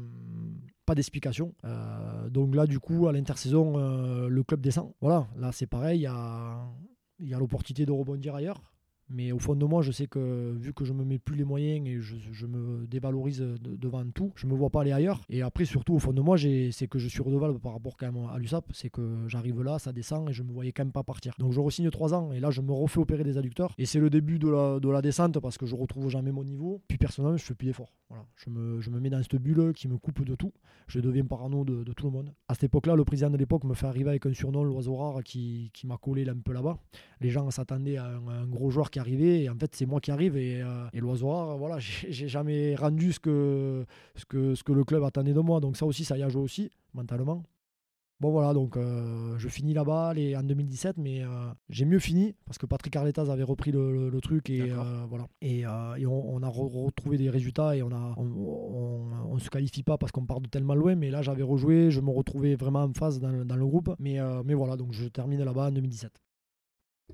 pas 0.86 0.94
d'explication. 0.94 1.54
Donc 2.30 2.54
là, 2.54 2.66
du 2.66 2.80
coup, 2.80 3.06
à 3.06 3.12
l'intersaison, 3.12 3.76
le 4.26 4.42
club 4.42 4.60
descend. 4.60 4.92
Voilà, 5.00 5.28
là 5.36 5.52
c'est 5.52 5.66
pareil, 5.66 6.00
il 7.20 7.28
y 7.28 7.34
a 7.34 7.38
l'opportunité 7.38 7.86
de 7.86 7.92
rebondir 7.92 8.34
ailleurs. 8.34 8.60
Mais 9.10 9.32
au 9.32 9.38
fond 9.38 9.56
de 9.56 9.64
moi, 9.64 9.82
je 9.82 9.90
sais 9.92 10.06
que 10.06 10.52
vu 10.56 10.72
que 10.72 10.84
je 10.84 10.92
me 10.92 11.04
mets 11.04 11.18
plus 11.18 11.36
les 11.36 11.44
moyens 11.44 11.86
et 11.86 12.00
je, 12.00 12.16
je 12.30 12.46
me 12.46 12.86
dévalorise 12.86 13.40
de, 13.40 13.76
devant 13.76 14.04
tout, 14.10 14.32
je 14.36 14.46
me 14.46 14.54
vois 14.54 14.70
pas 14.70 14.82
aller 14.82 14.92
ailleurs. 14.92 15.20
Et 15.28 15.42
après, 15.42 15.64
surtout, 15.64 15.94
au 15.94 15.98
fond 15.98 16.12
de 16.12 16.20
moi, 16.20 16.36
c'est 16.38 16.86
que 16.86 16.98
je 16.98 17.08
suis 17.08 17.22
redevable 17.22 17.58
par 17.58 17.72
rapport 17.72 17.96
quand 17.96 18.10
même 18.12 18.24
à 18.32 18.38
l'USAP. 18.38 18.64
C'est 18.72 18.90
que 18.90 19.24
j'arrive 19.26 19.62
là, 19.62 19.78
ça 19.78 19.92
descend 19.92 20.28
et 20.30 20.32
je 20.32 20.42
me 20.42 20.52
voyais 20.52 20.72
quand 20.72 20.84
même 20.84 20.92
pas 20.92 21.02
partir. 21.02 21.34
Donc 21.38 21.52
je 21.52 21.60
re-signe 21.60 21.90
3 21.90 22.14
ans 22.14 22.32
et 22.32 22.40
là, 22.40 22.50
je 22.50 22.60
me 22.60 22.72
refais 22.72 23.00
opérer 23.00 23.24
des 23.24 23.36
adducteurs. 23.36 23.74
Et 23.78 23.86
c'est 23.86 24.00
le 24.00 24.10
début 24.10 24.38
de 24.38 24.48
la, 24.48 24.78
de 24.78 24.88
la 24.88 25.02
descente 25.02 25.38
parce 25.40 25.58
que 25.58 25.66
je 25.66 25.74
retrouve 25.74 26.08
jamais 26.08 26.32
mon 26.32 26.44
niveau. 26.44 26.80
Puis 26.86 26.98
personnellement, 26.98 27.36
je 27.36 27.44
fais 27.44 27.54
plus 27.54 27.66
d'efforts. 27.66 27.92
Voilà. 28.08 28.24
Je, 28.36 28.50
me, 28.50 28.80
je 28.80 28.90
me 28.90 29.00
mets 29.00 29.10
dans 29.10 29.22
cette 29.22 29.36
bulle 29.36 29.72
qui 29.74 29.88
me 29.88 29.98
coupe 29.98 30.24
de 30.24 30.34
tout. 30.34 30.52
Je 30.86 31.00
deviens 31.00 31.24
parano 31.24 31.64
de, 31.64 31.92
tout 31.92 32.06
le 32.06 32.12
monde. 32.12 32.32
À 32.48 32.54
cette 32.54 32.64
époque-là, 32.64 32.94
le 32.96 33.04
président 33.04 33.30
de 33.30 33.36
l'époque 33.36 33.64
me 33.64 33.74
fait 33.74 33.86
arriver 33.86 34.10
avec 34.10 34.26
un 34.26 34.32
surnom, 34.32 34.62
l'oiseau 34.62 34.96
rare, 34.96 35.22
qui, 35.24 35.70
qui 35.72 35.86
m'a 35.86 35.96
collé 35.96 36.28
un 36.28 36.38
peu 36.38 36.52
là-bas. 36.52 36.78
Les 37.20 37.30
gens 37.30 37.50
s'attendaient 37.50 37.96
à 37.96 38.06
un, 38.06 38.28
un, 38.28 38.46
gros 38.46 38.70
joueur 38.70 38.90
qui 38.90 38.99
arrivait 39.00 39.42
et 39.42 39.50
en 39.50 39.56
fait, 39.56 39.74
c'est 39.74 39.86
moi 39.86 40.00
qui 40.00 40.10
arrive 40.10 40.36
et, 40.36 40.62
euh, 40.62 40.86
et 40.92 41.00
l'oiseau 41.00 41.28
rare, 41.28 41.58
voilà, 41.58 41.78
j'ai 41.80 42.28
jamais 42.28 42.76
rendu 42.76 43.12
ce 43.12 43.20
que, 43.20 43.84
ce, 44.14 44.24
que, 44.24 44.54
ce 44.54 44.62
que 44.62 44.72
le 44.72 44.84
club 44.84 45.02
attendait 45.04 45.34
de 45.34 45.40
moi. 45.40 45.60
Donc 45.60 45.76
ça 45.76 45.86
aussi, 45.86 46.04
ça 46.04 46.16
y 46.16 46.22
a 46.22 46.28
joué 46.28 46.42
aussi, 46.42 46.70
mentalement. 46.94 47.42
Bon 48.20 48.30
voilà, 48.32 48.52
donc 48.52 48.76
euh, 48.76 49.38
je 49.38 49.48
finis 49.48 49.72
là-bas 49.72 50.12
en 50.36 50.42
2017, 50.42 50.98
mais 50.98 51.22
euh, 51.22 51.26
j'ai 51.70 51.86
mieux 51.86 51.98
fini 51.98 52.34
parce 52.44 52.58
que 52.58 52.66
Patrick 52.66 52.94
Arletas 52.94 53.30
avait 53.32 53.44
repris 53.44 53.72
le, 53.72 53.90
le, 53.92 54.10
le 54.10 54.20
truc 54.20 54.50
et 54.50 54.60
euh, 54.60 55.06
voilà. 55.08 55.26
Et, 55.40 55.60
et 55.60 55.66
on, 56.06 56.34
on, 56.34 56.42
a 56.42 56.48
re 56.48 56.70
retrouvé 56.84 57.16
des 57.16 57.30
résultats 57.30 57.74
et 57.74 57.82
on 57.82 57.90
a 57.90 58.14
on, 58.18 58.26
on, 58.26 59.06
on 59.30 59.38
se 59.38 59.48
qualifie 59.48 59.82
pas 59.82 59.96
parce 59.96 60.12
qu'on 60.12 60.26
part 60.26 60.42
de 60.42 60.48
tellement 60.48 60.74
loin, 60.74 60.96
mais 60.96 61.10
là 61.10 61.22
j'avais 61.22 61.42
rejoué, 61.42 61.90
je 61.90 62.02
me 62.02 62.10
retrouvais 62.10 62.56
vraiment 62.56 62.82
en 62.82 62.92
phase 62.92 63.20
dans, 63.20 63.46
dans 63.46 63.56
le 63.56 63.66
groupe, 63.66 63.94
mais 63.98 64.18
mais 64.44 64.52
voilà, 64.52 64.76
donc 64.76 64.92
je 64.92 65.06
termine 65.06 65.42
là-bas 65.42 65.68
en 65.68 65.72
2017. 65.72 66.12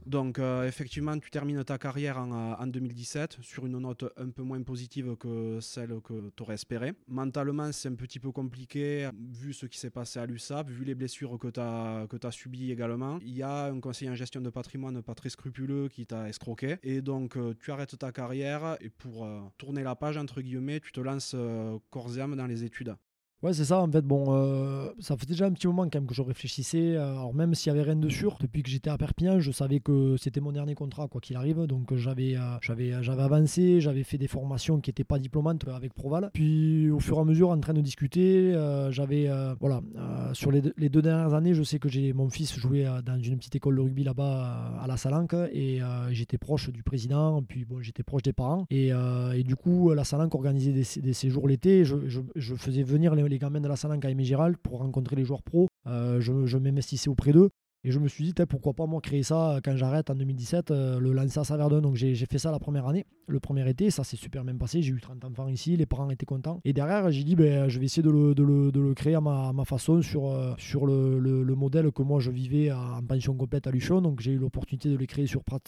Donc 0.05 0.39
euh, 0.39 0.67
effectivement, 0.67 1.19
tu 1.19 1.31
termines 1.31 1.65
ta 1.65 1.79
carrière 1.79 2.19
en, 2.19 2.33
euh, 2.33 2.55
en, 2.59 2.67
2017 2.67 3.39
sur 3.41 3.67
une 3.67 3.79
note 3.79 4.05
un 4.17 4.31
peu 4.31 4.43
moins 4.43 4.63
positive 4.63 5.17
que 5.17 5.59
celle 5.61 6.01
que 6.03 6.31
tu 6.37 6.43
aurais 6.43 6.55
espéré. 6.55 6.93
Mentalement, 7.09 7.73
c'est 7.73 7.89
un 7.89 7.95
petit 7.95 8.21
peu 8.21 8.33
compliqué 8.33 9.09
vu 9.33 9.53
ce 9.53 9.67
qui 9.67 9.79
s'est 9.79 9.91
passé 9.91 10.19
à 10.19 10.27
l'USAP, 10.27 10.69
vu 10.69 10.85
les 10.85 10.95
blessures 10.95 11.39
que 11.39 11.49
tu 11.49 11.61
as, 11.61 12.31
subies 12.31 12.73
également. 12.73 13.19
Il 13.23 13.37
y 13.37 13.43
a 13.43 13.67
un 13.67 13.81
conseiller 13.81 14.11
en 14.11 14.15
gestion 14.15 14.41
de 14.41 14.51
patrimoine 14.51 15.03
pas 15.03 15.15
très 15.15 15.31
scrupuleux 15.31 15.89
qui 15.89 16.07
t'a 16.07 16.29
escroqué. 16.29 16.77
Et 16.83 17.01
donc 17.01 17.37
euh, 17.37 17.55
tu 17.61 17.71
arrêtes 17.71 17.99
ta 17.99 18.13
carrière 18.13 18.77
et 18.81 18.91
pour 18.91 19.25
euh, 19.25 19.41
tourner 19.59 19.83
la 19.83 19.95
page, 19.97 20.17
entre 20.17 20.41
guillemets, 20.41 20.81
tu 20.81 20.93
te 20.93 21.01
lances 21.01 21.33
euh, 21.35 21.79
corps 21.91 22.17
et 22.17 22.37
dans 22.37 22.47
les 22.47 22.65
études. 22.65 22.97
Ouais, 23.43 23.53
c'est 23.53 23.67
ça. 23.67 23.81
En 23.81 23.91
fait, 23.91 24.03
bon, 24.03 24.27
euh, 24.31 24.89
ça 24.99 25.17
fait 25.17 25.27
déjà 25.27 25.47
un 25.47 25.53
petit 25.53 25.67
moment 25.67 25.85
quand 25.85 25.97
même 25.97 26.07
que 26.07 26.15
je 26.15 26.23
réfléchissais. 26.23 26.97
Alors, 26.97 27.35
même 27.35 27.55
s'il 27.55 27.73
n'y 27.73 27.79
avait 27.79 27.91
rien 27.91 27.97
de 27.97 28.09
sûr, 28.09 28.37
depuis 28.41 28.63
que 28.63 28.71
j'étais 28.71 28.91
à 28.91 28.97
Perpignan, 28.97 29.41
je 29.41 29.53
savais 29.53 29.81
que 29.81 30.17
c'était 30.17 30.41
mon 30.41 30.53
dernier 30.53 30.75
contrat, 30.75 31.07
quoi 31.09 31.21
qu'il 31.21 31.37
arrive. 31.37 31.65
Donc, 31.67 31.95
j'avais, 31.95 32.37
euh, 32.37 32.41
j'avais, 32.63 33.03
j'avais 33.03 33.23
avancé, 33.23 33.81
j'avais 33.81 34.05
fait 34.05 34.19
des 34.19 34.29
formations 34.29 34.81
qui 34.81 34.91
n'étaient 34.91 35.05
pas 35.05 35.19
diplômantes 35.19 35.69
avec 35.69 35.93
Proval. 35.93 36.31
Puis, 36.33 36.91
au 36.91 36.99
fur 36.99 37.19
et 37.19 37.21
à 37.21 37.25
mesure, 37.25 37.51
en 37.51 37.61
train 37.61 37.75
de 37.75 37.83
discuter, 37.83 38.55
euh, 38.55 38.91
j'avais, 38.91 39.29
voilà, 39.61 39.83
euh, 39.97 40.35
sur 40.35 40.51
les 40.51 40.63
deux, 40.63 40.73
les 40.77 40.89
deux, 40.89 41.03
dernières 41.03 41.35
années, 41.35 41.55
je 41.55 41.63
sais 41.63 41.79
que 41.79 41.89
j'ai 41.89 42.13
mon 42.13 42.31
fils 42.31 42.59
jouait 42.59 42.87
dans 43.05 43.21
une 43.21 43.37
petite 43.37 43.57
école 43.57 43.77
de 43.77 43.81
rugby 43.81 44.05
là-bas 44.05 44.73
à 44.81 44.87
la 44.87 44.97
Salanque 44.97 45.35
et 45.53 45.83
euh, 45.83 46.13
j'étais 46.13 46.39
proche 46.39 46.71
du 46.71 46.83
président, 46.83 47.43
puis 47.43 47.65
bon, 47.65 47.81
j'étais 47.81 48.03
proche 48.03 48.23
des 48.23 48.33
parents. 48.33 48.67
Et, 48.71 48.93
euh, 48.93 49.33
et, 49.33 49.43
du 49.43 49.57
coup, 49.57 49.93
la 49.93 50.05
Salanque 50.05 50.35
organisait 50.35 50.73
des, 50.73 51.01
des 51.01 51.13
séjours 51.13 51.49
l'été. 51.49 51.85
Je, 51.85 51.97
je, 52.07 52.21
je, 52.35 52.55
faisais 52.55 52.83
venir 52.83 53.15
les 53.15 53.23
les 53.29 53.39
gamins 53.39 53.61
de 53.61 53.69
la 53.69 53.77
Salanque 53.77 54.05
à 54.05 54.11
Aimé 54.11 54.25
Giral 54.25 54.57
pour 54.59 54.79
rencontrer 54.79 55.17
les 55.17 55.25
joueurs 55.25 55.43
pros. 55.43 55.69
Euh, 55.87 56.21
je, 56.21 56.47
je 56.47 56.59
m'investissais 56.59 57.09
auprès 57.09 57.33
d'eux. 57.33 57.51
Et 57.87 57.93
je 57.93 58.01
me 58.01 58.09
suis 58.09 58.25
dit, 58.25 58.35
pourquoi 58.49 58.73
pas 58.73 58.87
moi 58.87 59.01
créer 59.01 59.23
ça 59.23 59.61
quand 59.65 59.77
j'arrête 59.77 60.11
en 60.11 60.17
2017, 60.17 60.73
euh, 60.73 60.99
le 60.99 61.13
lancer 61.13 61.39
à 61.39 61.45
Saverdun. 61.45 61.81
Donc 61.81 61.95
j'ai 61.95 62.17
fait 62.17 62.39
ça 62.39 62.51
la 62.51 62.59
première 62.59 62.89
année, 62.89 63.07
le 63.29 63.39
premier 63.39 63.71
été. 63.71 63.93
Ça 63.93 64.03
s'est 64.03 64.17
super 64.17 64.43
bien 64.43 64.57
passé. 64.57 64.83
J'ai 64.83 64.93
eu 64.93 65.01
30 65.01 65.25
enfants 65.25 65.47
ici, 65.47 65.77
les 65.77 65.87
parents 65.87 66.11
étaient 66.11 66.27
contents. 66.27 66.61
Et 66.65 66.73
derrière, 66.73 67.09
j'ai 67.13 67.23
dit, 67.23 67.37
ben, 67.37 67.69
je 67.69 67.79
vais 67.79 67.85
essayer 67.85 68.03
de 68.03 68.11
le, 68.11 68.35
de 68.35 68.43
le, 68.43 68.73
de 68.73 68.81
le 68.81 68.93
créer 68.93 69.15
à 69.15 69.21
ma, 69.21 69.53
ma, 69.53 69.65
façon 69.65 70.03
sur, 70.03 70.27
euh, 70.27 70.53
sur 70.59 70.85
le, 70.85 71.21
le, 71.21 71.45
le, 71.45 71.55
modèle 71.55 71.93
que 71.93 72.03
moi 72.03 72.19
je 72.19 72.33
vivais 72.33 72.73
en 72.73 73.05
pension 73.05 73.37
complète 73.37 73.69
à 73.69 73.71
Luchon. 73.71 74.01
Donc 74.01 74.19
j'ai 74.21 74.33
eu 74.33 74.39
l'opportunité 74.39 74.89
de 74.89 74.97
les 74.97 75.07
créer 75.07 75.29
sur 75.29 75.45
Pras 75.45 75.61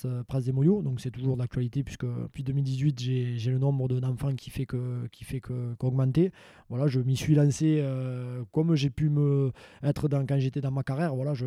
des 0.45 0.51
Moyaux. 0.51 0.83
Donc 0.83 1.01
c'est 1.01 1.13
toujours 1.13 1.37
d'actualité 1.37 1.85
puisque 1.85 2.05
depuis 2.05 2.43
2018, 2.43 2.99
j'ai 2.99 3.51
le 3.53 3.59
nombre 3.59 3.87
d'enfants 3.87 4.35
qui 4.35 4.51
fait 4.51 4.67
que 4.67 5.07
qui 5.13 5.25
qu'augmenter. 5.79 6.33
voilà, 6.69 6.89
je 6.89 6.99
m'y 6.99 7.15
suis 7.15 7.37
lancé 7.37 7.79
euh, 7.81 8.43
comme 8.51 8.75
j'ai 8.75 8.91
pu 8.91 9.09
me 9.09 9.53
être 9.85 10.09
dans, 10.09 10.27
quand 10.27 10.41
j'étais 10.41 10.61
dans 10.61 10.73
ma 10.73 10.83
carrière. 10.83 11.15
Voilà, 11.15 11.35
je, 11.35 11.47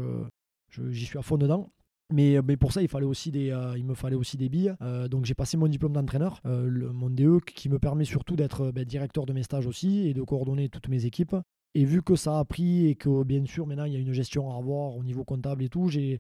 j'y 0.90 1.06
suis 1.06 1.18
à 1.18 1.22
fond 1.22 1.38
dedans. 1.38 1.72
Mais, 2.12 2.40
mais, 2.46 2.58
pour 2.58 2.74
ça, 2.74 2.82
il, 2.82 2.88
fallait 2.88 3.06
aussi 3.06 3.32
des, 3.32 3.52
euh, 3.52 3.78
il 3.78 3.86
me 3.86 3.94
fallait 3.94 4.16
aussi 4.16 4.38
des 4.38 4.50
billes. 4.50 4.76
Euh, 4.82 5.08
donc 5.08 5.26
j'ai 5.26 5.34
passé 5.34 5.58
mon 5.58 5.68
diplôme 5.68 5.94
d'entraîneur, 5.94 6.42
euh, 6.46 6.92
mon 6.92 7.10
DE, 7.10 7.40
qui 7.56 7.70
me 7.70 7.80
permet 7.80 8.06
surtout 8.06 8.36
d'être 8.36 8.72
ben, 8.72 8.84
directeur 8.84 9.26
de 9.26 9.34
mes 9.34 9.44
stages 9.44 9.68
aussi 9.68 10.08
et 10.08 10.14
de 10.14 10.22
coordonner 10.22 10.70
toutes 10.70 10.90
mes 10.90 11.06
équipes. 11.06 11.36
Et 11.74 11.86
vu 11.86 12.02
que 12.02 12.18
ça 12.18 12.38
a 12.38 12.44
pris 12.44 12.88
et 12.88 12.96
que 12.96 13.24
bien 13.24 13.46
sûr 13.46 13.66
maintenant 13.66 13.86
il 13.86 13.94
y 13.94 13.96
a 13.96 14.00
une 14.00 14.12
gestion 14.12 14.52
à 14.52 14.58
avoir 14.58 14.98
au 14.98 15.04
niveau 15.06 15.24
comptable 15.24 15.64
et 15.64 15.70
tout, 15.70 15.88
j'ai 15.88 16.20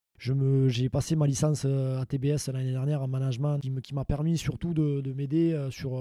passé 0.89 1.17
ma 1.17 1.27
licence 1.27 1.65
à 1.65 2.05
TBS 2.05 2.47
l'année 2.53 2.71
dernière 2.71 3.01
en 3.01 3.09
management 3.09 3.59
qui 3.59 3.93
m'a 3.93 4.05
permis 4.05 4.37
surtout 4.37 4.73
de, 4.73 5.01
de 5.01 5.11
m'aider 5.11 5.67
sur, 5.69 5.99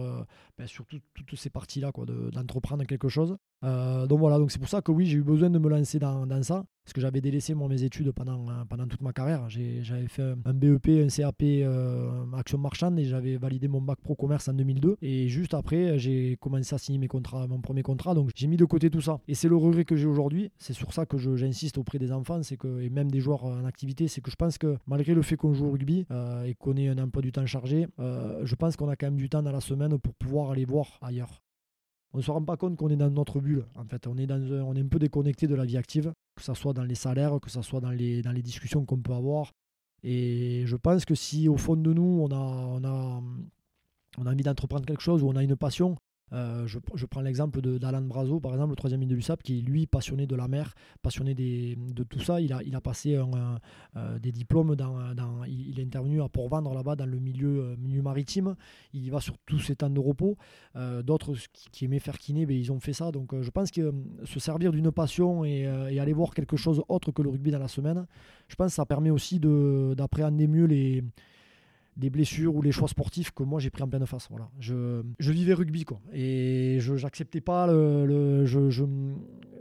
ben, 0.57 0.69
sur 0.69 0.87
tout, 0.87 1.01
toutes 1.15 1.35
ces 1.35 1.51
parties-là, 1.51 1.91
d'entreprendre 2.31 2.85
de, 2.85 2.87
quelque 2.87 3.09
chose. 3.09 3.37
Euh, 3.63 4.07
donc 4.07 4.19
voilà, 4.19 4.39
donc 4.39 4.51
c'est 4.51 4.59
pour 4.59 4.69
ça 4.69 4.81
que 4.81 4.91
oui, 4.91 5.07
j'ai 5.07 5.19
eu 5.19 5.23
besoin 5.23 5.51
de 5.51 5.59
me 5.59 5.69
lancer 5.69 5.99
dans, 5.99 6.43
ça, 6.43 6.65
parce 6.85 6.93
que 6.95 7.01
j'avais 7.01 7.21
délaissé 7.21 7.55
mes 7.55 7.83
études 7.83 8.13
pendant, 8.13 8.87
toute 8.89 9.03
ma 9.03 9.13
carrière. 9.13 9.49
J'avais 9.49 10.09
fait 10.09 10.35
un 10.45 10.55
BEP, 10.55 10.89
un 10.89 11.09
CAP 11.09 11.43
euh, 11.43 12.25
action 12.37 12.59
marchande 12.59 12.99
et 12.99 13.05
j'avais 13.05 13.37
validé 13.37 13.69
mon 13.69 13.81
bac 13.81 13.99
pro 14.01 14.15
commerce 14.15 14.49
en 14.49 14.55
2002. 14.55 14.97
Et 15.03 15.29
juste 15.29 15.55
après, 15.55 15.99
j'ai 15.99 16.37
commencé 16.41 16.75
à 16.75 16.79
signer 16.79 16.99
mes 16.99 17.09
contrats, 17.09 17.47
mon 17.47 17.61
premier 17.61 17.83
contrat, 17.83 18.15
donc 18.15 18.31
j'ai 18.35 18.47
mis 18.47 18.57
de 18.57 18.65
côté 18.65 18.91
tout 18.91 19.01
ça. 19.01 19.21
Et 19.29 19.35
c'est 19.35 19.49
le 19.49 19.57
regret 19.57 19.85
que 19.85 19.97
j'ai 19.97 20.07
aujourd'hui. 20.07 20.51
C'est 20.59 20.73
sur 20.73 20.93
ça 20.93 21.07
que 21.07 21.19
j'insiste 21.37 21.79
auprès 21.79 21.99
des 21.99 22.13
enfants, 22.13 22.43
c'est 22.43 22.57
que 22.57 22.81
et 22.81 22.89
même 22.89 23.11
des 23.11 23.21
joueurs 23.21 23.45
en 23.45 23.65
activité, 23.65 24.09
c'est 24.09 24.21
que 24.21 24.31
je 24.31 24.37
pense 24.37 24.57
que 24.59 24.77
malgré 24.87 25.15
le 25.15 25.23
fait 25.23 25.37
qu'on 25.37 25.53
joue 25.53 25.67
au 25.67 25.71
rugby 25.73 26.07
euh, 26.11 26.45
et 26.45 26.55
qu'on 26.55 26.77
ait 26.77 26.89
un 26.89 26.99
emploi 26.99 27.23
du 27.23 27.33
temps 27.33 27.47
chargé, 27.47 27.87
je 27.99 28.55
pense 28.55 28.77
qu'on 28.77 28.89
a 28.89 28.97
quand 28.97 29.07
même 29.07 29.17
du 29.17 29.29
temps 29.29 29.43
dans 29.43 29.53
la 29.53 29.61
semaine 29.61 29.99
pour 29.99 30.15
pouvoir 30.15 30.51
aller 30.51 30.65
voir 30.65 30.99
ailleurs 31.03 31.43
on 32.13 32.19
ne 32.19 32.23
se 32.23 32.31
rend 32.31 32.43
pas 32.43 32.57
compte 32.57 32.77
qu'on 32.77 32.89
est 32.89 32.97
dans 32.97 33.11
notre 33.11 33.41
bulle. 33.41 33.67
En 33.77 33.85
fait, 33.85 34.07
on 34.07 34.17
est, 34.17 34.31
un, 34.31 34.89
peu 34.89 34.99
déconnecté 34.99 35.47
de 35.47 35.55
la 35.55 35.65
vie 35.65 35.77
active, 35.77 36.13
que 36.35 36.43
ce 36.43 36.55
soit 36.55 36.73
dans 36.73 36.83
les 36.83 36.95
salaires, 36.97 37.39
que 37.41 37.51
ce 37.51 37.63
soit 37.63 37.81
dans 37.81 37.91
les, 37.91 38.23
discussions 38.43 38.85
qu'on 38.85 38.99
peut 38.99 39.13
avoir. 39.13 39.53
Et 40.03 40.65
je 40.67 40.77
pense 40.77 41.05
que 41.05 41.15
si 41.15 41.49
au 41.49 41.57
fond 41.57 41.77
de 41.77 41.93
nous, 41.93 42.27
on 42.29 42.31
a, 42.33 43.21
on 44.19 44.27
a 44.27 44.31
envie 44.31 44.43
d'entreprendre 44.43 44.87
quelque 44.87 45.03
chose 45.03 45.23
ou 45.23 45.29
on 45.29 45.37
a 45.37 45.43
une 45.43 45.57
passion, 45.57 45.97
Euh, 46.33 46.67
je, 46.67 47.07
prends 47.07 47.21
l'exemple 47.21 47.61
d'Alan 47.61 48.03
Brazo, 48.03 48.41
par 48.41 48.53
exemple, 48.53 48.71
le 48.71 48.77
troisième 48.77 49.05
de 49.05 49.15
l'USAP, 49.15 49.43
qui 49.43 49.59
est 49.59 49.63
lui 49.63 49.87
passionné 49.87 50.27
de 50.27 50.37
la 50.37 50.49
mer, 50.49 50.75
passionné 51.03 51.35
de 51.35 52.03
tout 52.05 52.21
ça. 52.21 52.41
Il 52.41 52.53
a, 52.53 52.81
passé 52.81 53.17
euh, 53.17 54.19
des 54.19 54.33
diplômes, 54.33 54.77
il, 55.49 55.79
est 55.79 55.83
intervenu 55.83 56.23
à 56.23 56.29
Port-Vendre 56.29 56.75
là-bas 56.75 56.97
dans 56.97 57.07
le 57.07 57.19
milieu, 57.19 57.77
euh, 57.77 58.03
maritime. 58.03 58.55
Il 58.93 59.11
va 59.11 59.21
sur 59.21 59.37
tous 59.47 59.59
ses 59.59 59.77
temps 59.77 59.91
de 59.91 60.01
repos. 60.01 60.37
D'autres 60.75 61.35
qui, 61.73 61.85
aimaient 61.85 61.99
faire 61.99 62.19
kiné, 62.19 62.47
ben, 62.47 62.57
ils 62.57 62.73
ont 62.73 62.81
fait 62.81 62.93
ça. 62.93 63.11
Donc 63.11 63.35
je 63.41 63.51
pense 63.51 63.71
que 63.71 63.93
se 64.25 64.41
servir 64.41 64.73
d'une 64.73 64.91
passion 64.91 65.45
et, 65.45 65.69
et, 65.91 66.01
aller 66.01 66.13
voir 66.13 66.33
quelque 66.33 66.57
chose 66.57 66.83
autre 66.89 67.13
que 67.13 67.23
le 67.23 67.31
rugby 67.31 67.51
dans 67.51 67.59
la 67.59 67.69
semaine, 67.69 68.07
je 68.49 68.55
pense 68.55 68.69
que 68.69 68.75
ça 68.75 68.87
permet 68.87 69.11
aussi 69.11 69.41
d'appréhender 69.41 70.47
mieux 70.47 70.65
les 70.67 71.05
des 72.01 72.11
blessures 72.11 72.57
ou 72.57 72.63
les 72.63 72.73
choix 72.73 72.89
sportifs 72.89 73.31
que 73.31 73.43
moi 73.43 73.61
j'ai 73.61 73.71
pris 73.71 73.83
en 73.83 73.89
pleine 73.89 74.07
face. 74.07 74.27
Voilà. 74.31 74.51
Je, 74.59 75.03
je 75.19 75.33
vivais 75.33 75.55
rugby 75.55 75.85
quoi. 75.85 76.01
Et 76.13 76.79
je 76.81 76.95
n'acceptais 76.95 77.41
pas 77.41 77.67
le. 77.67 78.47
je, 78.47 78.71
je, 78.71 78.85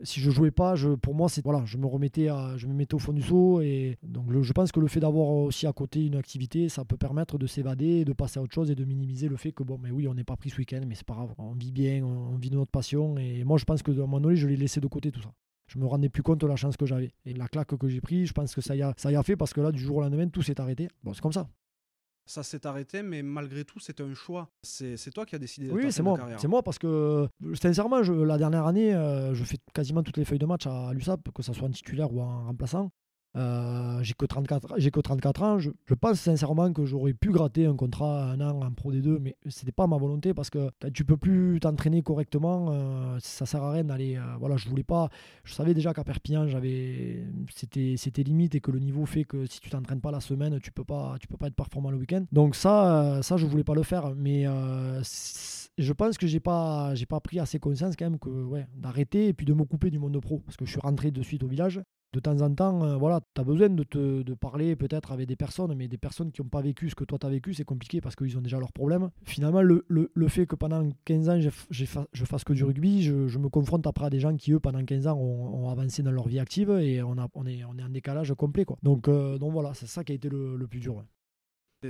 si 0.04 0.22
je 0.22 0.32
jouais 0.32 0.52
pas, 0.52 0.76
je, 0.76 0.90
pour 0.90 1.14
moi, 1.14 1.28
c'est 1.28 1.44
voilà, 1.44 1.64
je 1.66 1.78
me 1.78 1.86
remettais 1.86 2.30
je 2.56 2.68
me 2.68 2.74
mettais 2.74 2.96
au 2.96 3.00
fond 3.00 3.14
du 3.14 3.22
saut. 3.22 3.62
Et 3.62 3.98
donc 4.02 4.26
je 4.42 4.54
pense 4.54 4.72
que 4.72 4.80
le 4.80 4.88
fait 4.88 5.02
d'avoir 5.02 5.30
aussi 5.30 5.68
à 5.68 5.74
côté 5.74 6.06
une 6.06 6.16
activité, 6.16 6.70
ça 6.70 6.86
peut 6.86 6.98
permettre 6.98 7.38
de 7.38 7.46
s'évader, 7.46 8.06
de 8.06 8.14
passer 8.14 8.40
à 8.40 8.42
autre 8.44 8.54
chose 8.54 8.72
et 8.72 8.76
de 8.76 8.86
minimiser 8.86 9.28
le 9.28 9.36
fait 9.36 9.52
que 9.52 9.64
bon, 9.64 9.78
mais 9.82 9.92
oui, 9.92 10.08
on 10.08 10.14
n'est 10.14 10.24
pas 10.24 10.38
pris 10.38 10.50
ce 10.50 10.58
week-end, 10.58 10.82
mais 10.88 10.96
c'est 10.96 11.06
pas 11.06 11.16
grave. 11.16 11.34
On 11.38 11.54
vit 11.54 11.72
bien, 11.72 12.04
on, 12.04 12.38
vit 12.38 12.50
de 12.50 12.56
notre 12.56 12.72
passion. 12.72 13.18
Et 13.18 13.44
moi, 13.44 13.58
je 13.58 13.66
pense 13.66 13.84
que 13.84 13.92
à 13.92 14.04
un 14.04 14.08
moment 14.08 14.34
je 14.34 14.48
l'ai 14.48 14.58
laissé 14.58 14.80
de 14.80 14.88
côté 14.88 15.12
tout 15.12 15.22
ça 15.22 15.32
je 15.70 15.78
me 15.78 15.86
rendais 15.86 16.10
plus 16.10 16.24
compte 16.24 16.42
de 16.42 16.48
la 16.48 16.56
chance 16.56 16.78
que 16.78 16.86
j'avais. 16.86 17.12
Et 17.26 17.34
la 17.34 17.48
claque 17.48 17.78
que 17.78 17.88
j'ai 17.88 18.02
pris, 18.02 18.26
je 18.26 18.34
pense 18.34 18.56
que 18.56 18.62
ça 18.62 18.76
y, 18.76 18.82
a, 18.82 18.94
ça 18.98 19.12
y 19.12 19.16
a 19.16 19.22
fait 19.22 19.36
parce 19.36 19.54
que 19.54 19.62
là, 19.62 19.72
du 19.72 19.80
jour 19.80 19.98
au 19.98 20.02
lendemain, 20.02 20.28
tout 20.28 20.42
s'est 20.42 20.60
arrêté. 20.60 20.88
Bon, 21.04 21.14
c'est 21.14 21.22
comme 21.22 21.32
ça 21.32 21.48
ça 22.30 22.44
s'est 22.44 22.68
arrêté, 22.68 23.02
mais 23.02 23.24
malgré 23.24 23.66
tout, 23.66 23.80
c'était 23.80 24.04
un 24.04 24.14
choix. 24.14 24.50
C'est 24.62 25.12
toi 25.12 25.26
qui 25.26 25.34
as 25.34 25.40
décidé 25.40 25.68
de 25.68 25.74
Oui, 25.74 25.92
c'est 25.92 26.04
moi. 26.04 26.16
C'est 26.38 26.48
moi 26.48 26.62
parce 26.62 26.78
que, 26.78 27.28
sincèrement, 27.60 28.04
je, 28.04 28.14
la 28.14 28.38
dernière 28.38 28.68
année, 28.68 28.94
euh, 28.94 29.34
je 29.34 29.44
fais 29.44 29.58
quasiment 29.74 30.04
toutes 30.04 30.18
les 30.18 30.26
feuilles 30.26 30.38
de 30.38 30.46
match 30.46 30.68
à, 30.68 30.94
l'USAP, 30.94 31.32
que 31.34 31.42
ce 31.42 31.54
soit 31.54 31.68
en 31.68 31.72
titulaire 31.72 32.14
ou 32.14 32.22
en 32.22 32.46
remplaçant. 32.46 32.92
Euh, 33.36 34.02
j'ai 34.02 34.16
que 34.16 34.26
34 34.26 34.76
j'ai 34.78 34.90
que 34.90 35.00
34 35.00 35.44
ans. 35.44 35.60
Je, 35.60 35.70
pense 35.94 36.20
sincèrement 36.20 36.74
que 36.74 36.86
j'aurais 36.86 37.14
pu 37.14 37.30
gratter 37.30 37.66
un 37.68 37.76
contrat 37.76 38.32
un 38.32 38.42
an 38.42 38.62
en 38.62 38.72
Pro 38.72 38.92
D2 38.92 39.20
mais 39.20 39.36
c'était 39.48 39.72
pas 39.72 39.86
ma 39.86 39.98
volonté 39.98 40.34
parce 40.34 40.50
que 40.50 40.72
tu 40.94 41.06
peux 41.06 41.18
plus 41.18 41.60
t'entraîner 41.60 42.02
correctement 42.02 42.72
euh, 42.72 43.18
ça 43.20 43.46
sert 43.46 43.62
à 43.62 43.72
rien 43.74 43.84
d'aller 43.84 44.18
euh, 44.18 44.22
voilà 44.40 44.58
je 44.58 44.68
voulais 44.68 44.84
pas. 44.84 45.10
Je 45.44 45.54
savais 45.54 45.76
déjà 45.76 45.94
qu'à 45.94 46.04
Perpignan 46.04 46.48
j'avais 46.48 47.24
c'était 47.54 47.96
c'était 47.98 48.24
limite 48.24 48.56
et 48.56 48.62
que 48.62 48.72
le 48.72 48.80
niveau 48.80 49.06
fait 49.06 49.26
que 49.26 49.46
si 49.46 49.60
tu 49.60 49.70
t'entraînes 49.70 50.02
pas 50.02 50.12
la 50.12 50.22
semaine 50.22 50.60
tu 50.60 50.72
peux 50.72 50.84
pas 50.84 51.18
tu 51.20 51.28
peux 51.28 51.38
pas 51.38 51.48
être 51.48 51.56
performant 51.56 51.92
le 51.92 51.98
week-end. 51.98 52.26
Donc 52.32 52.56
ça 52.56 53.20
ça 53.22 53.38
je 53.38 53.46
voulais 53.46 53.64
pas 53.64 53.76
le 53.76 53.84
faire. 53.84 54.16
Mais 54.16 54.46
je 55.78 55.94
pense 55.94 56.18
que 56.18 56.26
j'ai 56.26 56.40
pas 56.40 56.96
j'ai 56.96 57.06
pas 57.06 57.20
pris 57.20 57.40
assez 57.40 57.60
conscience 57.60 57.96
quand 57.96 58.06
même 58.06 58.20
que 58.20 58.30
ouais 58.30 58.68
d'arrêter 58.76 59.28
et 59.28 59.34
puis 59.34 59.46
de 59.46 59.54
me 59.54 59.66
couper 59.66 59.92
du 59.92 60.00
monde 60.00 60.20
pro 60.20 60.40
parce 60.40 60.58
que 60.58 60.66
je 60.66 60.72
suis 60.72 60.80
rentré 60.80 61.12
de 61.12 61.22
suite 61.22 61.44
au 61.44 61.48
village 61.48 61.80
de 62.14 62.20
temps 62.20 62.42
en 62.42 62.54
temps, 62.54 62.84
euh, 62.84 62.96
voilà, 62.96 63.22
tu 63.36 63.42
as 63.42 63.44
besoin 63.44 63.70
de, 63.70 63.84
te, 63.84 64.34
parler 64.34 64.76
peut-être 64.76 65.12
avec 65.12 65.28
des 65.28 65.36
personnes, 65.36 65.74
mais 65.76 65.88
des 65.88 65.98
personnes 65.98 66.32
qui 66.32 66.42
n'ont 66.42 66.50
pas 66.50 66.62
vécu 66.62 66.90
ce 66.90 66.96
que 66.96 67.04
toi 67.04 67.20
tu 67.20 67.28
as 67.28 67.30
vécu, 67.30 67.54
c'est 67.54 67.64
compliqué 67.64 68.02
parce 68.02 68.16
qu'ils 68.16 68.38
ont 68.38 68.42
déjà 68.42 68.60
leurs 68.60 68.74
problèmes. 68.74 69.10
Finalement, 69.24 69.62
le, 69.62 70.28
fait 70.28 70.46
que 70.46 70.56
pendant 70.56 70.88
15 71.06 71.30
ans, 71.30 71.40
je 71.40 72.26
fasse 72.26 72.44
que 72.44 72.54
du 72.54 72.64
rugby, 72.64 73.04
je, 73.04 73.38
me 73.38 73.50
confronte 73.50 73.86
après 73.88 74.06
à 74.06 74.10
des 74.10 74.20
gens 74.20 74.36
qui, 74.36 74.52
eux, 74.54 74.60
pendant 74.60 74.84
15 74.84 75.08
ans, 75.08 75.18
ont, 75.18 75.70
avancé 75.70 76.02
dans 76.02 76.12
leur 76.12 76.28
vie 76.28 76.40
active 76.40 76.72
et 76.72 77.02
on, 77.04 77.18
a, 77.18 77.28
on, 77.36 77.46
est, 77.46 77.64
en 77.64 77.90
décalage 77.90 78.34
complet. 78.34 78.66
Quoi. 78.66 78.78
Donc, 78.82 79.08
euh, 79.08 79.38
donc 79.38 79.52
voilà, 79.54 79.74
c'est 79.74 79.88
ça 79.88 80.04
qui 80.04 80.12
a 80.12 80.16
été 80.16 80.30
le 80.30 80.68
plus 80.68 80.80
dur. 80.80 81.04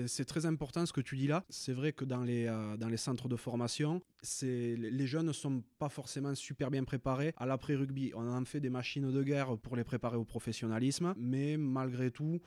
C'est 0.07 0.25
très 0.25 0.45
important 0.45 0.85
ce 0.85 0.93
que 0.93 1.01
tu 1.01 1.17
dis 1.17 1.27
là. 1.27 1.43
C'est 1.49 1.73
vrai 1.73 1.93
que 1.93 2.05
dans 2.05 2.23
les, 2.23 2.45
euh, 2.47 2.97
centres 2.97 3.27
de 3.27 3.35
formation, 3.35 4.01
les 4.41 5.07
jeunes 5.07 5.25
ne 5.25 5.33
sont 5.33 5.63
pas 5.79 5.89
forcément 5.89 6.35
super 6.35 6.69
bien 6.69 6.83
préparés 6.83 7.33
à 7.37 7.45
l'après-rugby. 7.45 8.11
On 8.15 8.27
en 8.29 8.45
fait 8.45 8.59
des 8.59 8.69
machines 8.69 9.11
de 9.11 9.23
guerre 9.23 9.57
pour 9.57 9.75
les 9.75 9.83
préparer 9.83 10.17
au 10.17 10.25
professionnalisme, 10.25 11.13
mais 11.17 11.57
malgré 11.57 12.11
tout, 12.11 12.39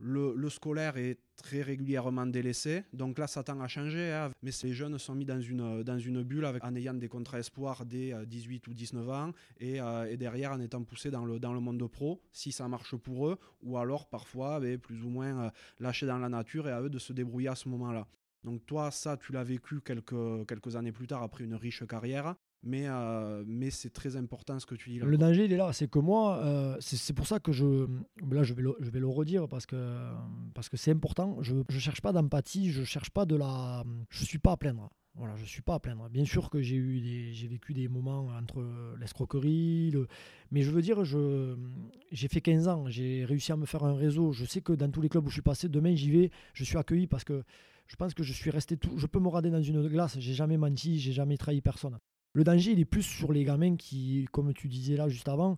le, 0.00 0.48
scolaire 0.50 0.96
est 0.96 1.18
très 1.36 1.62
régulièrement 1.62 2.26
délaissé. 2.26 2.84
Donc 2.92 3.18
là, 3.18 3.26
ça 3.26 3.42
tend 3.42 3.60
à 3.60 3.68
changer. 3.68 4.12
Hein. 4.12 4.30
Mais 4.42 4.52
ces 4.52 4.72
jeunes 4.72 4.98
sont 4.98 5.14
mis 5.14 5.24
dans 5.24 5.40
une, 5.40 6.22
bulle 6.22 6.44
avec, 6.44 6.64
en 6.64 6.74
ayant 6.74 6.94
des 6.94 7.08
contrats 7.08 7.38
espoirs 7.38 7.84
dès 7.84 8.14
18 8.26 8.68
euh, 8.68 8.70
ou 8.70 8.74
19 8.74 9.08
ans 9.08 9.32
et, 9.60 9.80
euh, 9.80 10.10
et, 10.10 10.16
derrière 10.16 10.52
en 10.52 10.60
étant 10.60 10.82
poussés 10.82 11.10
dans 11.10 11.24
le, 11.24 11.60
monde 11.60 11.88
pro, 11.88 12.20
si 12.32 12.52
ça 12.52 12.68
marche 12.68 12.96
pour 12.96 13.28
eux, 13.28 13.38
ou 13.62 13.78
alors 13.78 14.08
parfois 14.08 14.60
ben, 14.60 14.78
plus 14.78 15.02
ou 15.02 15.08
moins 15.08 15.44
euh, 15.44 15.50
lâchés 15.80 16.06
dans 16.06 16.18
la 16.18 16.28
nature 16.28 16.68
et 16.68 16.72
à 16.72 16.82
eux 16.82 16.90
de 16.90 16.98
se 16.98 17.12
débrouiller 17.12 17.48
à 17.48 17.54
ce 17.54 17.68
moment-là. 17.68 18.06
Donc 18.44 18.64
toi, 18.64 18.90
ça, 18.90 19.16
tu 19.16 19.32
l'as 19.32 19.42
vécu 19.42 19.80
quelques 19.80 20.76
années 20.76 20.92
plus 20.92 21.06
tard 21.06 21.22
après 21.22 21.44
une 21.44 21.54
riche 21.54 21.84
carrière. 21.86 22.36
Mais, 22.62 22.86
euh, 22.86 23.44
mais 23.46 23.70
c'est 23.70 23.90
très 23.90 24.16
important 24.16 24.58
ce 24.58 24.66
que 24.66 24.74
tu 24.74 24.90
dis 24.90 24.98
là. 24.98 25.06
Le 25.06 25.16
danger, 25.16 25.44
il 25.44 25.52
est 25.52 25.56
là. 25.56 25.72
C'est 25.72 25.88
que 25.88 25.98
moi, 25.98 26.38
euh, 26.44 26.76
c'est 26.80 27.12
pour 27.12 27.26
ça 27.26 27.38
que 27.38 27.52
je. 27.52 27.86
Là, 28.30 28.42
je 28.42 28.54
vais 28.54 28.62
le, 28.62 28.76
je 28.80 28.90
vais 28.90 28.98
le 28.98 29.06
redire 29.06 29.46
parce 29.48 29.66
que 29.66 30.10
parce 30.54 30.68
que 30.68 30.76
c'est 30.76 30.90
important. 30.90 31.38
Je 31.42 31.54
ne 31.54 31.78
cherche 31.78 32.00
pas 32.00 32.12
d'empathie, 32.12 32.72
je 32.72 32.82
cherche 32.82 33.10
pas 33.10 33.24
de 33.24 33.36
la. 33.36 33.84
Je 34.10 34.24
suis 34.24 34.38
pas 34.38 34.52
à 34.52 34.56
plaindre. 34.56 34.90
Voilà, 35.14 35.34
je 35.36 35.46
suis 35.46 35.62
pas 35.62 35.74
à 35.74 35.78
plaindre. 35.78 36.10
Bien 36.10 36.26
sûr 36.26 36.50
que 36.50 36.60
j'ai 36.60 37.46
vécu 37.48 37.72
des 37.72 37.88
moments 37.88 38.26
entre 38.38 38.62
l'escroquerie, 39.00 39.90
le... 39.90 40.08
mais 40.50 40.60
je 40.60 40.70
veux 40.70 40.82
dire, 40.82 41.04
j'ai 41.04 42.28
fait 42.28 42.42
15 42.42 42.68
ans, 42.68 42.84
j'ai 42.88 43.24
réussi 43.24 43.50
à 43.50 43.56
me 43.56 43.64
faire 43.64 43.84
un 43.84 43.94
réseau. 43.94 44.32
Je 44.32 44.44
sais 44.44 44.60
que 44.60 44.74
dans 44.74 44.90
tous 44.90 45.00
les 45.00 45.08
clubs 45.08 45.24
où 45.24 45.30
je 45.30 45.34
suis 45.34 45.42
passé, 45.42 45.70
demain 45.70 45.94
j'y 45.94 46.10
vais, 46.10 46.30
je 46.52 46.64
suis 46.64 46.76
accueilli 46.76 47.06
parce 47.06 47.24
que 47.24 47.44
je 47.86 47.96
pense 47.96 48.12
que 48.12 48.22
je 48.22 48.32
suis 48.32 48.50
resté 48.50 48.76
tout. 48.76 48.98
Je 48.98 49.06
peux 49.06 49.18
me 49.18 49.28
rader 49.28 49.50
dans 49.50 49.62
une 49.62 49.88
glace. 49.88 50.18
J'ai 50.18 50.34
jamais 50.34 50.58
menti, 50.58 50.98
j'ai 50.98 51.12
jamais 51.12 51.38
trahi 51.38 51.62
personne. 51.62 51.98
Le 52.36 52.44
danger, 52.44 52.72
il 52.72 52.80
est 52.80 52.84
plus 52.84 53.02
sur 53.02 53.32
les 53.32 53.44
gamins 53.44 53.76
qui, 53.76 54.28
comme 54.30 54.52
tu 54.52 54.68
disais 54.68 54.94
là 54.94 55.08
juste 55.08 55.26
avant, 55.26 55.56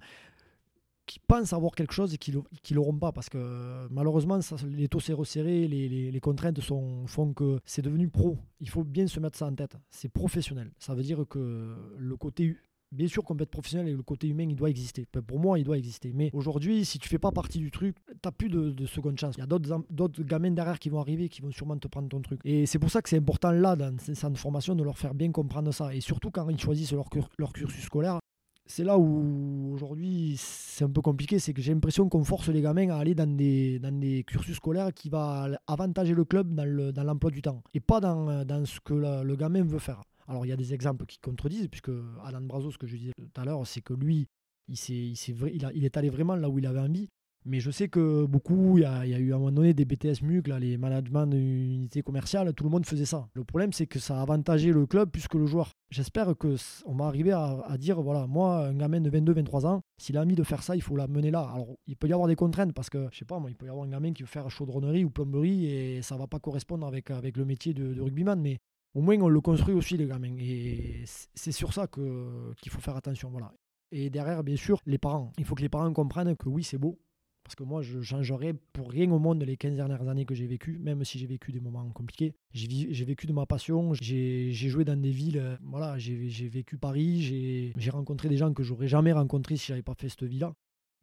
qui 1.06 1.18
pensent 1.18 1.52
avoir 1.52 1.74
quelque 1.74 1.92
chose 1.92 2.14
et 2.14 2.18
qui 2.18 2.30
ne 2.30 2.74
l'auront 2.76 2.96
pas. 2.96 3.10
Parce 3.10 3.28
que 3.28 3.88
malheureusement, 3.90 4.40
ça, 4.42 4.54
les 4.64 4.86
taux 4.86 5.00
s'est 5.00 5.12
resserré, 5.12 5.66
les, 5.66 6.20
contraintes 6.20 6.60
sont, 6.60 7.04
font 7.08 7.32
que 7.32 7.58
c'est 7.64 7.82
devenu 7.82 8.08
pro. 8.08 8.38
Il 8.60 8.68
faut 8.68 8.84
bien 8.84 9.08
se 9.08 9.18
mettre 9.18 9.36
ça 9.36 9.46
en 9.46 9.56
tête. 9.56 9.76
C'est 9.90 10.08
professionnel. 10.08 10.70
Ça 10.78 10.94
veut 10.94 11.02
dire 11.02 11.24
que 11.28 11.74
le 11.98 12.16
côté 12.16 12.56
Bien 12.90 13.06
sûr 13.06 13.22
qu'on 13.22 13.36
peut 13.36 13.42
être 13.42 13.50
professionnel 13.50 13.88
et 13.88 13.92
le 13.92 14.02
côté 14.02 14.28
humain, 14.28 14.46
il 14.48 14.56
doit 14.56 14.70
exister. 14.70 15.06
Pour 15.26 15.38
moi, 15.38 15.58
il 15.58 15.64
doit 15.64 15.76
exister. 15.76 16.12
Mais 16.14 16.30
aujourd'hui, 16.32 16.86
si 16.86 16.98
tu 16.98 17.08
fais 17.08 17.18
pas 17.18 17.30
partie 17.30 17.58
du 17.58 17.70
truc, 17.70 17.96
tu 18.06 18.14
n'as 18.24 18.32
plus 18.32 18.48
de, 18.48 18.86
seconde 18.86 19.18
chance. 19.18 19.34
Il 19.36 19.40
y 19.40 19.42
a 19.42 19.46
d'autres 19.46 20.22
gamins 20.22 20.50
derrière 20.50 20.78
qui 20.78 20.88
vont 20.88 21.00
arriver, 21.00 21.28
qui 21.28 21.42
vont 21.42 21.50
sûrement 21.50 21.76
te 21.76 21.86
prendre 21.86 22.08
ton 22.08 22.22
truc. 22.22 22.40
Et 22.44 22.64
c'est 22.64 22.78
pour 22.78 22.90
ça 22.90 23.02
que 23.02 23.10
c'est 23.10 23.18
important 23.18 23.50
là, 23.50 23.76
dans 23.76 23.96
ces 23.98 24.14
centres 24.14 24.34
de 24.34 24.38
formation, 24.38 24.74
de 24.74 24.82
leur 24.82 24.96
faire 24.96 25.14
bien 25.14 25.30
comprendre 25.30 25.70
ça. 25.72 25.94
Et 25.94 26.00
surtout 26.00 26.30
quand 26.30 26.48
ils 26.48 26.58
choisissent 26.58 26.92
leur, 26.92 27.52
cursus 27.52 27.84
scolaire, 27.84 28.20
c'est 28.64 28.84
là 28.84 28.98
où 28.98 29.72
aujourd'hui 29.74 30.36
c'est 30.38 30.84
un 30.84 30.90
peu 30.90 31.02
compliqué, 31.02 31.38
c'est 31.38 31.52
que 31.52 31.60
j'ai 31.60 31.74
l'impression 31.74 32.08
qu'on 32.08 32.24
force 32.24 32.48
les 32.48 32.62
gamins 32.62 32.88
à 32.90 32.96
aller 32.96 33.14
dans 33.14 33.36
des, 33.36 34.24
cursus 34.26 34.56
scolaires 34.56 34.94
qui 34.94 35.10
va 35.10 35.48
avantager 35.66 36.14
le 36.14 36.24
club 36.24 36.54
dans 36.54 37.04
l'emploi 37.04 37.30
du 37.30 37.42
temps 37.42 37.62
et 37.74 37.80
pas 37.80 38.00
dans 38.00 38.64
ce 38.64 38.80
que 38.80 38.94
le 38.94 39.36
gamin 39.36 39.64
veut 39.64 39.78
faire. 39.78 40.02
Alors 40.28 40.44
il 40.44 40.48
y 40.48 40.52
a 40.52 40.56
des 40.56 40.74
exemples 40.74 41.06
qui 41.06 41.18
contredisent, 41.18 41.68
puisque 41.68 41.90
Alan 42.22 42.42
Brazo, 42.42 42.70
ce 42.70 42.78
que 42.78 42.86
je 42.86 42.96
disais 42.96 43.12
tout 43.16 43.40
à 43.40 43.44
l'heure, 43.44 43.66
c'est 43.66 43.80
que 43.80 43.94
lui, 43.94 44.28
il, 44.68 44.74
est, 44.74 45.28
il, 45.28 45.70
il, 45.74 45.84
est 45.84 45.96
allé 45.96 46.10
vraiment 46.10 46.36
là 46.36 46.48
où 46.48 46.58
il 46.58 46.66
avait 46.66 46.80
envie. 46.80 47.08
Mais 47.44 47.60
je 47.60 47.70
sais 47.70 47.88
que 47.88 48.26
beaucoup, 48.26 48.76
il 48.76 48.82
y 48.82 48.84
a, 48.84 49.06
eu 49.06 49.32
à 49.32 49.36
un 49.36 49.38
moment 49.38 49.52
donné 49.52 49.72
des 49.72 49.86
BTS 49.86 50.22
MUC, 50.22 50.48
les 50.48 50.76
managements 50.76 51.26
d'unités 51.26 52.02
commerciales, 52.02 52.52
tout 52.52 52.64
le 52.64 52.68
monde 52.68 52.84
faisait 52.84 53.06
ça. 53.06 53.28
Le 53.32 53.44
problème, 53.44 53.72
c'est 53.72 53.86
que 53.86 53.98
ça 53.98 54.18
a 54.18 54.22
avantagé 54.22 54.70
le 54.70 54.86
club 54.86 55.10
plus 55.10 55.28
que 55.28 55.38
le 55.38 55.46
joueur. 55.46 55.72
J'espère 55.90 56.34
qu'on 56.36 56.94
va 56.94 57.06
arriver 57.06 57.32
à, 57.32 57.62
à, 57.66 57.78
dire, 57.78 58.02
voilà, 58.02 58.26
moi, 58.26 58.66
un 58.66 58.74
gamin 58.74 59.00
de 59.00 59.08
22-23 59.08 59.66
ans, 59.66 59.80
s'il 59.96 60.18
a 60.18 60.22
envie 60.22 60.34
de 60.34 60.42
faire 60.42 60.62
ça, 60.62 60.76
il 60.76 60.82
faut 60.82 60.96
l'amener 60.96 61.30
là. 61.30 61.48
Alors, 61.54 61.68
il 61.86 61.96
peut 61.96 62.08
y 62.08 62.12
avoir 62.12 62.28
des 62.28 62.36
contraintes 62.36 62.74
parce 62.74 62.90
que, 62.90 63.08
je 63.12 63.18
sais 63.18 63.24
pas, 63.24 63.38
moi, 63.38 63.50
il 63.50 63.56
peut 63.56 63.66
y 63.66 63.70
avoir 63.70 63.86
un 63.86 63.90
gamin 63.90 64.12
qui 64.12 64.24
veut 64.24 64.28
faire 64.28 64.50
chaudronnerie 64.50 65.04
ou 65.04 65.10
plomberie 65.10 65.66
et 65.66 66.02
ça 66.02 66.18
va 66.18 66.26
pas 66.26 66.40
correspondre 66.40 66.86
avec, 66.86 67.10
avec 67.10 67.38
le 67.38 67.46
métier 67.46 67.72
de 67.72 67.98
rugbyman. 67.98 68.38
Mais 68.38 68.58
au 68.98 69.00
moins 69.00 69.16
on 69.20 69.28
le 69.28 69.40
construit 69.40 69.74
aussi 69.74 69.96
les 69.96 70.06
gamins. 70.06 70.36
Et 70.40 71.04
c'est 71.34 71.52
sur 71.52 71.72
ça 71.72 71.86
qu'il 71.86 72.70
faut 72.70 72.80
faire 72.80 72.96
attention. 72.96 73.30
Voilà. 73.30 73.54
Et 73.92 74.10
derrière, 74.10 74.42
bien 74.42 74.56
sûr, 74.56 74.80
les 74.86 74.98
parents. 74.98 75.32
Il 75.38 75.44
faut 75.44 75.54
que 75.54 75.62
les 75.62 75.68
parents 75.68 75.92
comprennent 75.92 76.36
que 76.36 76.48
oui, 76.48 76.64
c'est 76.64 76.78
beau. 76.78 76.98
Parce 77.44 77.54
que 77.54 77.62
moi, 77.62 77.80
je 77.80 78.02
changerais 78.02 78.54
pour 78.72 78.90
rien 78.90 79.10
au 79.12 79.20
monde 79.20 79.42
les 79.44 79.56
15 79.56 79.76
dernières 79.76 80.06
années 80.08 80.26
que 80.26 80.34
j'ai 80.34 80.48
vécues, 80.48 80.78
même 80.80 81.04
si 81.04 81.18
j'ai 81.18 81.26
vécu 81.26 81.52
des 81.52 81.60
moments 81.60 81.88
compliqués. 81.90 82.34
J'ai 82.52 83.04
vécu 83.04 83.26
de 83.28 83.32
ma 83.32 83.46
passion, 83.46 83.94
j'ai 83.94 84.52
joué 84.52 84.84
dans 84.84 85.00
des 85.00 85.12
villes, 85.12 85.58
voilà, 85.62 85.96
j'ai 85.96 86.48
vécu 86.48 86.76
Paris, 86.76 87.72
j'ai 87.74 87.90
rencontré 87.90 88.28
des 88.28 88.36
gens 88.36 88.52
que 88.52 88.64
j'aurais 88.64 88.88
jamais 88.88 89.12
rencontrés 89.12 89.56
si 89.56 89.68
j'avais 89.68 89.82
pas 89.82 89.94
fait 89.94 90.08
cette 90.08 90.24
vie-là. 90.24 90.54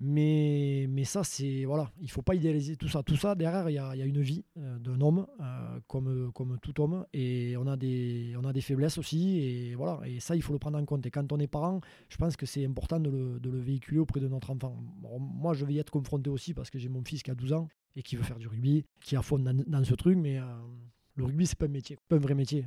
Mais, 0.02 0.88
mais 0.90 1.06
ça, 1.06 1.24
c'est. 1.24 1.64
Voilà, 1.64 1.90
il 2.02 2.12
faut 2.12 2.22
pas 2.22 2.36
idéaliser 2.36 2.76
tout 2.76 2.90
ça. 2.90 3.02
Tout 3.02 3.16
ça, 3.16 3.34
derrière, 3.34 3.70
il 3.70 3.74
y 3.74 3.80
a, 3.80 4.06
une 4.06 4.22
vie 4.22 4.44
euh, 4.58 4.78
d'un 4.80 5.00
homme, 5.00 5.26
euh, 5.40 5.80
comme, 5.88 6.32
comme 6.34 6.58
tout 6.62 6.82
homme. 6.82 7.06
Et 7.14 7.56
on 7.58 7.66
a, 7.66 7.78
des, 7.78 8.36
on 8.38 8.44
a 8.44 8.52
des 8.52 8.62
faiblesses 8.62 8.98
aussi. 8.98 9.40
Et 9.40 9.76
voilà, 9.76 10.02
et 10.06 10.20
ça, 10.20 10.36
il 10.36 10.42
faut 10.42 10.52
le 10.52 10.60
prendre 10.60 10.78
en 10.78 10.86
compte. 10.86 11.06
Et 11.06 11.12
quand 11.12 11.32
on 11.32 11.40
est 11.40 11.48
parent, 11.48 11.80
je 12.10 12.18
pense 12.18 12.36
que 12.36 12.46
c'est 12.46 12.66
important 12.66 13.00
de 13.00 13.10
le, 13.10 13.40
de 13.40 13.50
le, 13.50 13.60
véhiculer 13.60 14.00
auprès 14.00 14.20
de 14.20 14.28
notre 14.28 14.52
enfant. 14.52 14.78
moi, 15.20 15.54
je 15.54 15.66
vais 15.66 15.74
y 15.76 15.80
être 15.80 15.92
confronté 15.92 16.30
aussi 16.30 16.54
parce 16.54 16.70
que 16.70 16.78
j'ai 16.78 16.90
mon 16.90 17.04
fils 17.04 17.24
qui 17.24 17.32
a 17.32 17.36
12 17.36 17.54
ans 17.54 17.70
et 17.96 18.04
qui 18.04 18.18
veut 18.18 18.24
faire 18.24 18.38
du 18.38 18.48
rugby, 18.48 18.86
qui 19.02 19.16
a 19.16 19.22
fond 19.22 19.40
dans, 19.40 19.84
ce 19.86 19.94
truc. 19.94 20.18
Mais 20.18 20.40
euh, 20.40 20.44
le 21.16 21.24
rugby, 21.24 21.48
c'est 21.48 21.58
pas 21.58 21.66
un 21.66 21.70
métier, 21.70 21.98
pas 22.10 22.18
un 22.18 22.20
vrai 22.20 22.36
métier. 22.36 22.66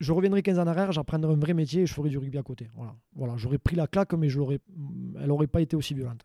je 0.00 0.12
reviendrai 0.12 0.42
15 0.42 0.58
ans 0.58 0.62
en 0.62 0.66
arrière, 0.66 0.92
j'apprendrai 0.92 1.34
un 1.34 1.38
vrai 1.38 1.52
métier 1.52 1.82
et 1.82 1.86
je 1.86 1.92
ferai 1.92 2.08
du 2.08 2.16
rugby 2.16 2.38
à 2.38 2.42
côté. 2.42 2.70
Voilà, 2.74 2.96
voilà 3.14 3.36
j'aurais 3.36 3.58
pris 3.58 3.76
la 3.76 3.86
claque, 3.86 4.14
mais 4.14 4.28
elle 4.28 5.26
n'aurait 5.26 5.46
pas 5.46 5.60
été 5.60 5.76
aussi 5.76 5.92
violente. 5.92 6.24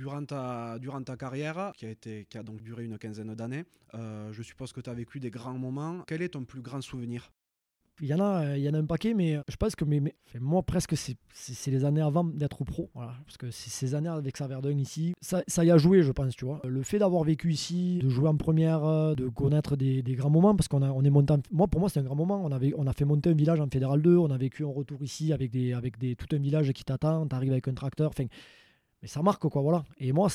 Durant 0.00 0.24
ta, 0.24 0.78
durant 0.78 1.02
ta 1.02 1.14
carrière, 1.14 1.72
qui 1.76 1.84
a, 1.84 1.90
été, 1.90 2.24
qui 2.30 2.38
a 2.38 2.42
donc 2.42 2.62
duré 2.62 2.84
une 2.84 2.96
quinzaine 2.96 3.34
d'années, 3.34 3.64
euh, 3.92 4.32
je 4.32 4.42
suppose 4.42 4.72
que 4.72 4.80
tu 4.80 4.88
as 4.88 4.94
vécu 4.94 5.20
des 5.20 5.28
grands 5.28 5.58
moments. 5.58 6.04
Quel 6.06 6.22
est 6.22 6.30
ton 6.30 6.44
plus 6.44 6.62
grand 6.62 6.80
souvenir? 6.80 7.30
Il 8.00 8.08
y 8.08 8.14
en 8.14 8.20
a, 8.20 8.46
euh, 8.46 8.56
il 8.56 8.62
y 8.62 8.68
en 8.70 8.72
a 8.72 8.78
un 8.78 8.86
paquet, 8.86 9.12
mais 9.12 9.38
je 9.46 9.56
pense 9.56 9.76
que 9.76 9.84
mais, 9.84 10.00
moi 10.40 10.62
presque 10.62 10.96
c'est 10.96 11.18
les 11.70 11.84
années 11.84 12.00
avant 12.00 12.24
d'être 12.24 12.64
pro, 12.64 12.88
parce 12.94 13.36
que 13.36 13.50
ces 13.50 13.94
années 13.94 14.08
avec 14.08 14.38
Saverdun 14.38 14.78
ici, 14.78 15.12
ça, 15.20 15.42
y 15.62 15.70
a 15.70 15.76
joué, 15.76 16.02
je 16.02 16.12
pense, 16.12 16.34
tu 16.34 16.46
vois. 16.46 16.62
Le 16.64 16.82
fait 16.82 16.98
d'avoir 16.98 17.24
vécu 17.24 17.52
ici, 17.52 17.98
de 17.98 18.08
jouer 18.08 18.28
en 18.28 18.36
première, 18.38 18.82
euh, 18.86 19.14
de 19.14 19.28
connaître 19.28 19.76
des, 19.76 20.00
des 20.02 20.14
grands 20.14 20.30
moments, 20.30 20.56
parce 20.56 20.68
qu'on 20.68 20.80
on 20.80 21.04
est 21.04 21.10
monté, 21.10 21.34
moi 21.50 21.68
pour 21.68 21.78
moi 21.78 21.90
c'est 21.90 22.00
un 22.00 22.04
grand 22.04 22.16
moment. 22.16 22.40
On 22.42 22.52
avait, 22.52 22.72
on 22.78 22.86
a 22.86 22.94
fait 22.94 23.04
monter 23.04 23.28
un 23.28 23.34
village 23.34 23.60
en 23.60 23.68
fédéral 23.68 24.00
2, 24.00 24.16
on 24.16 24.30
a 24.30 24.38
vécu 24.38 24.64
un 24.64 24.72
retour 24.72 25.02
ici 25.02 25.34
avec 25.34 25.50
des, 25.50 25.74
avec 25.74 25.98
des 25.98 26.16
tout 26.16 26.34
un 26.34 26.38
village 26.38 26.72
qui 26.72 26.84
t'attend, 26.84 27.26
t'arrives 27.26 27.52
avec 27.52 27.68
un 27.68 27.74
tracteur, 27.74 28.14
mais 29.02 29.08
ça 29.08 29.22
marque 29.22 29.48
quoi, 29.48 29.62
voilà. 29.62 29.84
Et 29.98 30.12
moi 30.12 30.28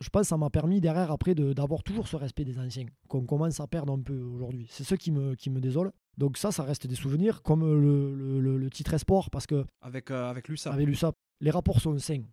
je 0.00 0.08
pense 0.08 0.22
que 0.22 0.28
ça 0.28 0.36
m'a 0.38 0.48
permis 0.48 0.80
derrière 0.80 1.10
après 1.10 1.34
d'avoir 1.34 1.82
toujours 1.82 2.08
ce 2.08 2.16
respect 2.16 2.44
des 2.44 2.58
anciens 2.58 2.86
qu'on 3.08 3.26
commence 3.26 3.60
à 3.60 3.66
perdre 3.66 3.92
un 3.92 4.00
peu 4.00 4.18
aujourd'hui. 4.18 4.66
C'est 4.70 4.84
ce 4.84 4.94
qui 4.94 5.12
me, 5.12 5.34
qui 5.34 5.50
me 5.50 5.60
désole. 5.60 5.92
Donc 6.16 6.38
ça, 6.38 6.52
ça 6.52 6.62
reste 6.62 6.86
des 6.86 6.94
souvenirs 6.94 7.42
comme 7.42 7.62
le, 7.62 8.40
le, 8.40 8.56
le 8.56 8.70
titre 8.70 8.94
Esport 8.94 9.30
parce 9.30 9.46
que 9.46 9.64
avec 9.82 10.10
euh, 10.10 10.28
avec 10.28 10.48
l'USAP. 10.48 10.72
Avec 10.72 10.86
l'USAP, 10.86 11.14
les 11.40 11.50
rapports 11.50 11.80
sont 11.80 11.96
sains. 11.98 12.24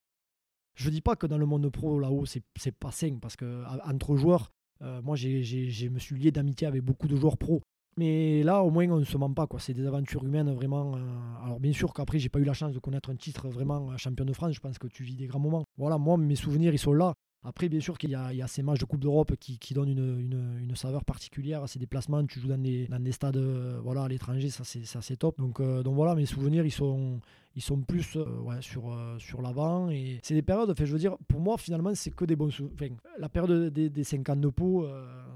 Je 0.75 0.89
dis 0.89 1.01
pas 1.01 1.15
que 1.15 1.27
dans 1.27 1.37
le 1.37 1.45
monde 1.45 1.69
pro 1.69 1.99
là-haut 1.99 2.25
c'est 2.25 2.43
pas 2.71 2.91
sain 2.91 3.17
parce 3.21 3.35
que 3.35 3.63
entre 3.83 4.15
joueurs, 4.15 4.51
euh, 4.81 5.01
moi 5.01 5.15
j'ai, 5.15 5.89
me 5.89 5.99
suis 5.99 6.17
lié 6.17 6.31
d'amitié 6.31 6.67
avec 6.67 6.83
beaucoup 6.83 7.07
de 7.07 7.15
joueurs 7.15 7.37
pro. 7.37 7.61
Mais 7.97 8.43
là, 8.43 8.61
au 8.63 8.69
moins, 8.69 8.87
on 8.89 8.99
ne 8.99 9.05
se 9.05 9.17
ment 9.17 9.33
pas. 9.33 9.47
Quoi. 9.47 9.59
C'est 9.59 9.73
des 9.73 9.85
aventures 9.85 10.23
humaines 10.23 10.53
vraiment. 10.53 10.95
Euh, 10.95 10.99
alors, 11.43 11.59
bien 11.59 11.73
sûr 11.73 11.93
qu'après, 11.93 12.19
j'ai 12.19 12.29
pas 12.29 12.39
eu 12.39 12.43
la 12.43 12.53
chance 12.53 12.73
de 12.73 12.79
connaître 12.79 13.09
un 13.09 13.15
titre 13.15 13.49
vraiment 13.49 13.97
champion 13.97 14.23
de 14.23 14.33
France. 14.33 14.53
Je 14.53 14.59
pense 14.59 14.77
que 14.77 14.87
tu 14.87 15.03
vis 15.03 15.15
des 15.15 15.25
grands 15.25 15.39
moments. 15.39 15.65
Voilà, 15.77 15.97
moi, 15.97 16.15
mes 16.17 16.35
souvenirs, 16.35 16.73
ils 16.73 16.79
sont 16.79 16.93
là. 16.93 17.15
Après, 17.43 17.69
bien 17.69 17.79
sûr 17.79 17.97
qu'il 17.97 18.09
y, 18.09 18.15
a 18.15 18.47
ces 18.47 18.61
matchs 18.61 18.79
de 18.79 18.85
Coupe 18.85 18.99
d'Europe 18.99 19.33
qui, 19.39 19.73
donnent 19.73 19.89
une, 19.89 20.75
saveur 20.75 21.05
particulière 21.05 21.63
à 21.63 21.67
ces 21.67 21.79
déplacements. 21.79 22.25
Tu 22.25 22.39
joues 22.39 22.49
dans 22.49 22.57
des, 22.57 23.11
stades 23.11 23.37
euh, 23.37 23.79
voilà, 23.81 24.03
à 24.03 24.07
l'étranger, 24.07 24.49
ça 24.49 24.63
c'est 24.65 25.15
top. 25.15 25.37
Donc, 25.37 25.59
euh, 25.59 25.81
donc 25.81 25.95
voilà, 25.95 26.13
mes 26.13 26.25
souvenirs, 26.25 26.65
ils 26.65 26.71
sont, 26.71 27.19
ils 27.55 27.61
sont 27.61 27.79
plus 27.81 28.17
euh, 28.17 28.61
sur, 28.61 28.93
sur 29.19 29.41
l'avant. 29.41 29.89
Et 29.89 30.19
c'est 30.23 30.33
des 30.33 30.41
périodes, 30.41 30.75
fait, 30.77 30.85
je 30.85 30.91
veux 30.91 30.99
dire, 30.99 31.15
pour 31.27 31.39
moi, 31.39 31.57
finalement, 31.57 31.93
c'est 31.95 32.11
que 32.11 32.25
des 32.25 32.35
bons 32.35 32.49
souvenirs. 32.49 32.97
la 33.17 33.29
période 33.29 33.71
des, 33.71 33.89
des 33.89 34.03
50 34.03 34.41
de 34.41 34.49
peau, 34.49 34.87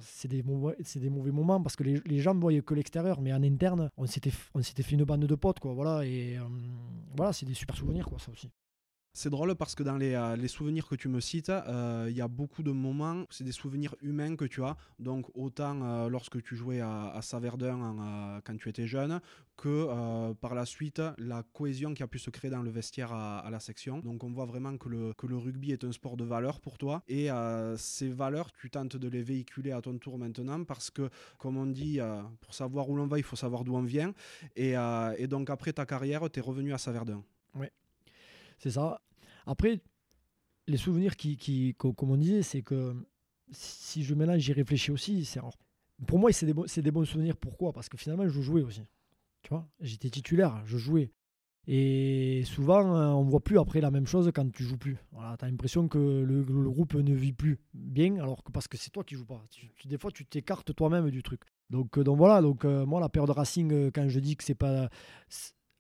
c'est 0.02 0.28
des, 0.28 0.44
des 0.44 1.10
mauvais 1.10 1.32
moments 1.32 1.62
parce 1.62 1.76
que 1.76 1.84
les, 1.84 2.20
gens 2.20 2.34
ne 2.34 2.42
voyaient 2.42 2.62
que 2.62 2.74
l'extérieur, 2.74 3.22
mais 3.22 3.32
en 3.32 3.44
interne, 3.44 3.90
on 3.96 4.06
s'était 4.06 4.32
fait 4.32 4.96
une 4.96 5.06
bande 5.06 5.26
de 5.26 5.36
potes, 5.36 5.60
quoi. 5.60 5.74
Voilà, 5.74 6.06
et 6.06 6.38
voilà, 7.16 7.32
c'est 7.32 7.46
des 7.46 7.54
super 7.54 7.78
souvenirs, 7.78 8.06
quoi, 8.06 8.20
ça 8.20 8.32
aussi. 8.32 8.50
C'est 9.14 9.30
drôle 9.30 9.56
parce 9.56 9.76
que 9.76 9.84
dans 9.84 9.98
les, 9.98 10.14
euh, 10.14 10.48
souvenirs 10.48 10.88
que 10.88 10.96
tu 10.96 11.10
me 11.10 11.20
cites, 11.20 11.50
euh, 11.50 12.08
il 12.10 12.16
y 12.16 12.22
a 12.22 12.30
beaucoup 12.30 12.64
de 12.64 12.72
moments, 12.72 13.26
c'est 13.30 13.44
des 13.44 13.52
souvenirs 13.52 13.94
humains 14.02 14.38
que 14.38 14.46
tu 14.46 14.64
as. 14.64 14.78
Donc 15.00 15.30
autant 15.36 15.82
euh, 15.84 16.08
lorsque 16.08 16.42
tu 16.42 16.56
jouais 16.56 16.80
à, 16.80 17.20
Saverdun 17.22 18.42
quand 18.46 18.58
tu 18.58 18.70
étais 18.70 18.88
jeune, 18.88 19.20
que 19.58 20.34
par 20.34 20.56
la 20.56 20.66
suite 20.66 21.02
la 21.18 21.44
cohésion 21.44 21.94
qui 21.94 22.04
a 22.04 22.08
pu 22.08 22.20
se 22.20 22.30
créer 22.30 22.50
dans 22.50 22.64
le 22.64 22.72
vestiaire 22.72 23.12
à, 23.12 23.48
la 23.52 23.60
section. 23.60 24.00
Donc 24.00 24.24
on 24.24 24.32
voit 24.32 24.46
vraiment 24.46 24.78
que 24.78 24.90
le, 24.90 25.38
rugby 25.38 25.72
est 25.72 25.84
un 25.84 25.92
sport 25.92 26.16
de 26.16 26.24
valeur 26.24 26.62
pour 26.62 26.78
toi. 26.78 27.04
Et 27.08 27.30
ces 27.78 28.10
valeurs, 28.10 28.52
tu 28.54 28.70
tentes 28.70 28.96
de 28.98 29.08
les 29.08 29.22
véhiculer 29.22 29.72
à 29.72 29.82
ton 29.82 29.98
tour 29.98 30.18
maintenant 30.18 30.64
parce 30.64 30.90
que, 30.90 31.10
comme 31.38 31.58
on 31.58 31.68
dit, 31.68 32.00
pour 32.40 32.54
savoir 32.54 32.90
où 32.90 32.96
l'on 32.96 33.08
va, 33.08 33.18
il 33.18 33.24
faut 33.24 33.36
savoir 33.36 33.64
d'où 33.64 33.76
on 33.76 33.84
vient. 33.84 34.14
Et, 34.56 34.74
et 35.18 35.28
donc 35.28 35.50
après 35.50 35.74
ta 35.74 35.86
carrière, 35.86 36.30
tu 36.32 36.40
es 36.40 36.42
revenu 36.42 36.74
à 36.74 36.78
Saverdun. 36.78 37.24
Oui. 37.56 37.68
C'est 38.62 38.72
ça. 38.72 39.02
Après, 39.48 39.82
les 40.68 40.78
souvenirs 40.78 41.16
qui, 41.16 41.36
qui 41.36 41.74
comme 41.76 42.12
on 42.12 42.18
disait, 42.18 42.44
c'est 42.44 42.62
que 42.62 42.96
si 43.52 44.04
je 44.04 44.14
mélange, 44.14 44.40
j'y 44.40 44.54
réfléchis 44.54 44.92
aussi. 44.92 45.28
Pour 46.06 46.20
moi, 46.20 46.32
c'est 46.32 46.46
des, 46.46 46.54
des, 46.82 46.92
bons 46.92 47.06
souvenirs. 47.06 47.36
Pourquoi? 47.38 47.74
Parce 47.74 47.90
que 47.90 47.98
finalement, 47.98 48.28
je 48.28 48.40
jouais 48.40 48.62
aussi. 48.62 48.84
Tu 49.42 49.50
vois, 49.50 49.68
j'étais 49.80 50.12
titulaire, 50.12 50.62
je 50.66 50.78
jouais. 50.78 51.12
Et 51.66 52.44
souvent, 52.46 52.96
euh, 52.96 53.08
on 53.10 53.26
ne 53.26 53.30
voit 53.32 53.44
plus 53.44 53.60
après 53.60 53.82
la 53.82 53.90
même 53.90 54.06
chose 54.06 54.32
quand 54.34 54.52
tu 54.52 54.64
joues 54.64 54.78
plus. 54.78 54.98
Voilà, 55.12 55.38
tu 55.38 55.46
as 55.46 55.50
l'impression 55.50 55.88
que 55.88 55.98
le, 55.98 56.44
groupe 56.70 56.94
ne 56.94 57.16
vit 57.16 57.34
plus 57.34 57.60
bien, 57.74 58.18
alors 58.18 58.44
que 58.44 58.52
parce 58.52 58.68
que 58.68 58.78
c'est 58.78 58.92
toi 58.92 59.04
qui 59.04 59.16
joues 59.16 59.26
pas. 59.26 59.44
des 59.86 59.98
fois, 59.98 60.12
tu 60.12 60.26
t'écartes 60.26 60.76
toi-même 60.76 61.10
du 61.10 61.24
truc. 61.24 61.42
Donc, 61.72 61.98
euh, 61.98 62.04
donc 62.04 62.18
voilà, 62.18 62.42
donc, 62.44 62.64
euh, 62.66 62.86
moi, 62.86 63.00
la 63.00 63.10
période 63.10 63.32
Racing, 63.32 63.92
quand 63.92 64.08
je 64.08 64.20
dis 64.20 64.36
que 64.36 64.44
c'est 64.44 64.56
pas 64.56 64.90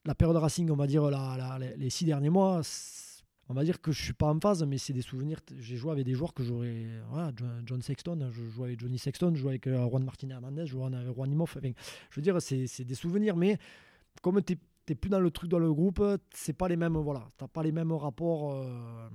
la 0.05 0.15
période 0.15 0.37
Racing, 0.37 0.69
on 0.71 0.75
va 0.75 0.87
dire 0.87 1.09
les 1.77 1.89
six 1.89 2.05
derniers 2.05 2.29
mois, 2.29 2.61
on 3.49 3.53
va 3.53 3.63
dire 3.63 3.81
que 3.81 3.91
je 3.91 4.01
suis 4.01 4.13
pas 4.13 4.27
en 4.27 4.39
phase, 4.39 4.63
mais 4.63 4.77
c'est 4.77 4.93
des 4.93 5.01
souvenirs. 5.01 5.39
J'ai 5.59 5.75
joué 5.75 5.91
avec 5.91 6.05
des 6.05 6.13
joueurs 6.13 6.33
que 6.33 6.41
j'aurais. 6.41 6.85
John 7.65 7.81
Sexton, 7.81 8.29
je 8.31 8.43
jouais 8.43 8.67
avec 8.67 8.79
Johnny 8.79 8.97
Sexton, 8.97 9.33
je 9.35 9.41
jouais 9.41 9.51
avec 9.51 9.67
euh, 9.67 9.87
Juan 9.89 10.03
Martinez 10.03 10.33
Hernandez, 10.33 10.65
je 10.65 10.71
jouais 10.71 10.85
avec 10.85 11.13
Juan 11.13 11.29
Imoff. 11.29 11.57
je 11.61 12.15
veux 12.15 12.21
dire, 12.21 12.41
c'est 12.41 12.85
des 12.85 12.95
souvenirs, 12.95 13.35
mais 13.35 13.57
comme 14.21 14.41
tu 14.41 14.57
n'es 14.87 14.95
plus 14.95 15.09
dans 15.09 15.19
le 15.19 15.31
truc 15.31 15.49
dans 15.49 15.59
le 15.59 15.73
groupe, 15.73 16.01
c'est 16.33 16.53
pas 16.53 16.67
les 16.67 16.77
mêmes. 16.77 16.97
Voilà, 16.97 17.27
t'as 17.37 17.47
pas 17.47 17.61
les 17.61 17.71
mêmes 17.71 17.91
rapports. 17.91 18.53
Euh, 18.53 19.09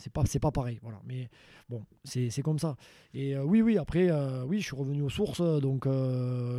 c'est 0.00 0.12
pas 0.12 0.22
c'est 0.26 0.40
pas 0.40 0.50
pareil 0.50 0.78
voilà 0.82 1.00
mais 1.06 1.28
bon 1.68 1.84
c'est 2.04 2.42
comme 2.42 2.58
ça 2.58 2.76
et 3.14 3.36
euh, 3.36 3.44
oui 3.44 3.62
oui 3.62 3.78
après 3.78 4.10
oui 4.42 4.60
je 4.60 4.64
suis 4.64 4.76
revenu 4.76 5.02
aux 5.02 5.10
sources 5.10 5.40
donc 5.40 5.86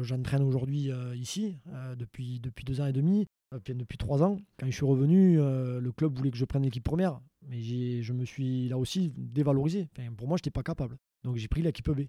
j'entraîne 0.03 0.43
aujourd'hui 0.43 0.89
ici 1.15 1.57
depuis 1.97 2.39
depuis 2.39 2.63
deux 2.63 2.79
ans 2.79 2.85
et 2.85 2.93
demi 2.93 3.27
euh, 3.53 3.59
depuis 3.67 3.97
trois 3.97 4.23
ans. 4.23 4.37
Quand 4.57 4.65
je 4.67 4.71
suis 4.71 4.85
revenu, 4.85 5.39
euh, 5.39 5.79
le 5.79 5.91
club 5.91 6.15
voulait 6.17 6.31
que 6.31 6.37
je 6.37 6.45
prenne 6.45 6.63
l'équipe 6.63 6.83
première, 6.83 7.19
mais 7.47 8.01
je 8.01 8.13
me 8.13 8.23
suis 8.25 8.69
là 8.69 8.77
aussi 8.77 9.11
dévalorisé. 9.17 9.87
pour 10.17 10.27
moi, 10.27 10.37
je 10.37 10.41
n'étais 10.41 10.51
pas 10.51 10.63
capable. 10.63 10.97
Donc 11.23 11.35
j'ai 11.35 11.47
pris 11.47 11.61
l'équipe 11.61 11.89
B. 11.89 12.03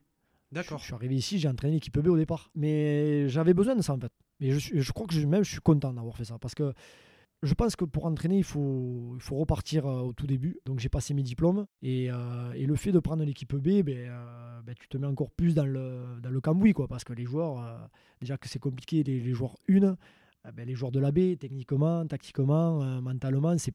D'accord. 0.52 0.78
Je, 0.78 0.84
suis 0.84 0.94
arrivé 0.94 1.16
ici, 1.16 1.38
j'ai 1.38 1.48
entraîné 1.48 1.74
l'équipe 1.74 1.98
B 1.98 2.08
au 2.08 2.16
départ. 2.16 2.50
Mais 2.54 3.28
j'avais 3.28 3.54
besoin 3.54 3.74
de 3.74 3.82
ça 3.82 3.94
en 3.94 3.98
fait. 3.98 4.12
Et 4.40 4.52
je, 4.52 4.80
je 4.80 4.92
crois 4.92 5.06
que 5.06 5.16
même 5.26 5.44
je 5.44 5.50
suis 5.50 5.60
content 5.60 5.92
d'avoir 5.92 6.16
fait 6.16 6.24
ça 6.24 6.38
parce 6.38 6.54
que 6.54 6.72
je 7.42 7.54
pense 7.54 7.76
que 7.76 7.84
pour 7.84 8.06
entraîner, 8.06 8.38
il 8.38 8.44
faut, 8.44 9.18
repartir 9.30 9.86
euh, 9.86 10.00
au 10.00 10.12
tout 10.12 10.26
début. 10.26 10.58
Donc 10.64 10.78
j'ai 10.78 10.88
passé 10.88 11.14
mes 11.14 11.22
diplômes 11.22 11.66
et, 11.82 12.06
et, 12.06 12.66
le 12.66 12.76
fait 12.76 12.92
de 12.92 12.98
prendre 12.98 13.24
l'équipe 13.24 13.54
B, 13.54 13.82
ben, 13.82 14.10
ben, 14.64 14.74
tu 14.78 14.88
te 14.88 14.96
mets 14.96 15.06
encore 15.06 15.30
plus 15.30 15.54
dans 15.54 15.66
le, 15.66 16.40
cambouis 16.40 16.72
quoi, 16.72 16.88
parce 16.88 17.04
que 17.04 17.12
les 17.12 17.24
joueurs, 17.24 17.88
déjà 18.20 18.38
que 18.38 18.48
c'est 18.48 18.58
compliqué, 18.58 19.02
les, 19.02 19.32
joueurs 19.32 19.56
une. 19.66 19.96
Ah 20.44 20.50
ben, 20.50 20.66
les 20.66 20.74
joueurs 20.74 20.90
de 20.90 20.98
la 20.98 21.12
baie, 21.12 21.36
techniquement, 21.36 22.04
tactiquement, 22.04 22.82
euh, 22.82 23.00
mentalement, 23.00 23.54
c'est, 23.58 23.72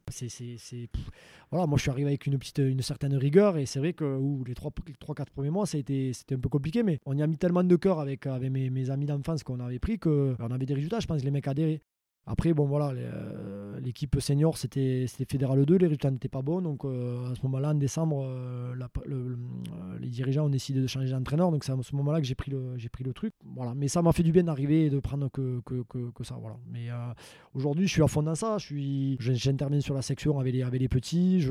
voilà, 1.49 1.65
moi 1.65 1.77
je 1.77 1.83
suis 1.83 1.91
arrivé 1.91 2.09
avec 2.09 2.27
une 2.27 2.81
certaine 2.81 3.15
rigueur 3.15 3.57
et 3.57 3.65
c'est 3.65 3.79
vrai 3.79 3.93
que 3.93 4.19
les 4.45 4.53
trois, 4.53 4.71
trois, 4.99 5.15
quatre 5.15 5.31
premiers 5.31 5.49
mois, 5.49 5.65
c'était 5.65 6.11
un 6.29 6.39
peu 6.39 6.49
compliqué, 6.49 6.83
mais 6.83 6.99
on 7.05 7.15
y 7.15 7.21
a 7.21 7.27
mis 7.27 7.37
tellement 7.37 7.63
de 7.63 7.75
cœur 7.77 8.01
avec, 8.01 8.27
avec 8.27 8.51
mes, 8.51 8.69
mes 8.69 8.89
amis 8.89 9.05
d'enfance 9.05 9.43
qu'on 9.43 9.61
avait 9.61 9.79
pris 9.79 9.97
qu'on 9.97 10.35
avait 10.35 10.65
des 10.65 10.73
résultats. 10.73 10.99
Je 10.99 11.07
pense 11.07 11.21
que 11.21 11.25
les 11.25 11.31
mecs 11.31 11.47
adhéraient. 11.47 11.81
Après, 12.29 12.53
bon, 12.53 12.65
voilà, 12.65 12.89
euh, 12.89 13.79
l'équipe 13.79 14.19
senior, 14.19 14.57
c'était 14.57 15.05
Fédéral 15.29 15.65
2, 15.65 15.77
les 15.77 15.85
résultats 15.85 16.11
n'étaient 16.11 16.27
pas 16.27 16.41
bons. 16.41 16.61
Donc, 16.61 16.83
euh, 16.83 17.31
à 17.31 17.35
ce 17.35 17.41
moment-là, 17.43 17.69
en 17.69 17.75
décembre, 17.75 18.25
euh, 18.27 18.75
les 20.01 20.09
dirigeants 20.09 20.47
ont 20.47 20.49
décidé 20.49 20.81
de 20.81 20.87
changer 20.87 21.09
d'entraîneur. 21.09 21.51
Donc, 21.51 21.63
c'est 21.63 21.71
à 21.71 21.77
ce 21.81 21.95
moment-là 21.95 22.19
que 22.19 22.27
j'ai 22.27 22.35
pris, 22.35 22.51
le, 22.51 22.75
pris 22.91 23.05
le 23.05 23.13
truc. 23.13 23.33
Voilà. 23.55 23.73
Mais 23.75 23.87
ça 23.87 24.01
m'a 24.01 24.11
fait 24.11 24.23
du 24.23 24.33
bien 24.33 24.43
d'arriver 24.43 24.87
et 24.87 24.89
de 24.89 24.99
prendre 24.99 25.29
que, 25.31 25.61
que, 25.65 25.83
que, 25.83 26.23
ça. 26.25 26.35
Voilà. 26.35 26.57
Mais 26.69 26.89
aujourd'hui, 27.53 27.87
je 27.87 27.93
suis 27.93 28.03
à 28.03 28.07
fond 28.07 28.23
dans 28.23 28.35
ça. 28.35 28.57
J'interviens 28.59 29.79
sur 29.79 29.93
la 29.93 30.01
section 30.01 30.37
avec 30.37 30.53
les, 30.53 30.63
avec 30.63 30.81
les 30.81 30.89
petits. 30.89 31.47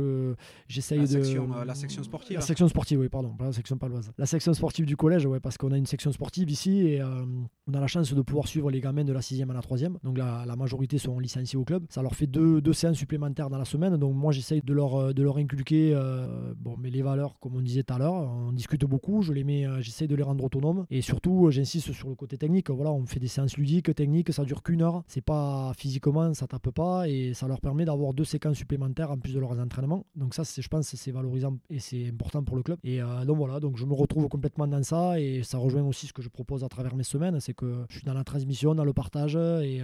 J'essaye 0.69 0.99
la 0.99 1.05
de. 1.05 1.09
Section, 1.23 1.49
la 1.65 1.75
section 1.75 2.03
sportive 2.03 2.37
La 2.37 2.43
section 2.43 2.69
sportive, 2.69 3.01
oui, 3.01 3.09
pardon. 3.09 3.31
Pas 3.31 3.47
la 3.47 3.53
section 3.53 3.79
paloise. 3.79 4.13
La 4.19 4.27
section 4.27 4.53
sportive 4.53 4.85
du 4.85 4.97
collège, 4.97 5.25
ouais, 5.25 5.41
parce 5.41 5.57
qu'on 5.57 5.73
a 5.73 5.79
une 5.79 5.87
section 5.87 6.13
sportive 6.13 6.51
ici 6.51 6.87
et 6.87 7.03
on 7.03 7.73
a 7.73 7.81
la 7.81 7.87
chance 7.87 8.13
de 8.13 8.21
pouvoir 8.21 8.47
suivre 8.47 8.71
les 8.71 8.83
gamins 8.83 9.05
de 9.05 9.13
la 9.15 9.21
6e 9.21 9.49
à 9.51 9.55
la 9.55 9.61
3e. 9.61 9.95
Donc, 10.05 10.19
la, 10.19 10.45
la 10.45 10.66
majorité 10.67 10.99
sont 10.99 11.21
licenciés 11.21 11.57
au 11.57 11.65
club. 11.65 11.85
Ça 11.91 12.03
leur 12.03 12.17
fait 12.17 12.27
deux, 12.27 12.61
séances 12.73 12.97
supplémentaires 12.97 13.49
dans 13.51 13.59
la 13.59 13.65
semaine. 13.65 13.97
Donc 13.97 14.15
moi 14.15 14.33
j'essaye 14.33 14.61
de 14.63 14.75
leur, 14.75 14.97
euh, 14.97 15.13
de 15.13 15.23
leur 15.23 15.37
inculquer 15.39 15.93
euh, 15.95 16.53
bon, 16.59 16.75
mais 16.77 16.91
les 16.91 17.03
valeurs 17.03 17.39
comme 17.39 17.55
on 17.55 17.61
disait 17.61 17.85
tout 17.85 17.95
à 17.95 17.99
l'heure. 17.99 18.15
On 18.15 18.53
discute 18.53 18.85
beaucoup, 18.85 19.23
je 19.23 19.33
les 19.33 19.45
euh, 19.65 19.81
j'essaye 19.81 20.09
de 20.09 20.17
les 20.17 20.25
rendre 20.25 20.43
autonomes. 20.43 20.85
Et 20.91 21.03
surtout 21.03 21.51
j'insiste 21.51 21.93
sur 21.93 22.09
le 22.09 22.17
côté 22.17 22.37
technique. 22.37 22.69
Voilà, 22.71 22.91
on 22.91 23.07
fait 23.07 23.21
des 23.21 23.29
séances 23.29 23.57
ludiques, 23.57 23.95
techniques, 23.95 24.33
ça 24.33 24.45
dure 24.45 24.63
qu'une 24.65 24.83
heure. 24.83 25.05
C'est 25.07 25.25
pas 25.25 25.73
physiquement, 25.77 26.35
ça 26.35 26.49
tape 26.49 26.71
pas 26.71 27.09
et 27.09 27.33
ça 27.33 27.47
leur 27.47 27.61
permet 27.61 27.85
d'avoir 27.85 28.13
deux 28.13 28.25
séquences 28.25 28.57
supplémentaires 28.57 29.13
en 29.13 29.19
plus 29.19 29.35
de 29.35 29.39
leurs 29.39 29.59
entraînements. 29.61 30.05
Donc 30.17 30.35
ça 30.35 30.43
je 30.43 30.69
pense 30.69 30.87
c'est 30.87 31.13
valorisant 31.13 31.59
et 31.71 31.79
c'est 31.79 32.09
important 32.09 32.43
pour 32.43 32.57
le 32.57 32.65
club. 32.65 32.79
Et 32.83 32.99
donc 33.25 33.37
voilà, 33.37 33.61
donc 33.61 33.77
je 33.77 33.85
me 33.85 33.95
retrouve 33.95 34.29
complètement 34.29 34.67
dans 34.67 34.83
ça 34.83 35.21
et 35.21 35.43
ça 35.45 35.59
rejoint 35.59 35.83
aussi 35.83 36.09
ce 36.09 36.13
que 36.13 36.23
je 36.23 36.29
propose 36.29 36.65
à 36.65 36.69
travers 36.69 36.97
mes 36.97 37.05
semaines, 37.05 37.39
c'est 37.39 37.55
que 37.55 37.85
je 37.89 37.99
suis 37.99 38.05
dans 38.05 38.15
la 38.15 38.25
transmission, 38.25 38.75
dans 38.75 38.85
le 38.85 38.93
partage 38.93 39.37
et, 39.37 39.83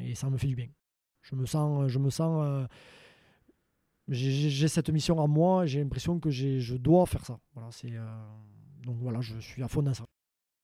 et 0.00 0.14
ça 0.14 0.30
me 0.30 0.36
fait 0.36 0.46
du 0.46 0.56
bien. 0.56 0.68
Je 1.22 1.34
me 1.34 1.46
sens, 1.46 1.88
je 1.88 1.98
me 1.98 2.10
sens, 2.10 2.44
euh, 2.44 2.66
j'ai 4.08 4.68
cette 4.68 4.90
mission 4.90 5.20
à 5.22 5.26
moi. 5.26 5.66
J'ai 5.66 5.82
l'impression 5.82 6.20
que 6.20 6.30
je 6.30 6.76
dois 6.76 7.06
faire 7.06 7.24
ça. 7.24 7.40
Voilà, 7.54 7.70
c'est 7.72 7.92
euh, 7.92 8.06
donc 8.82 8.98
voilà, 8.98 9.20
je 9.20 9.38
suis 9.38 9.62
à 9.62 9.68
fond 9.68 9.82
dans 9.82 9.94
ça. 9.94 10.04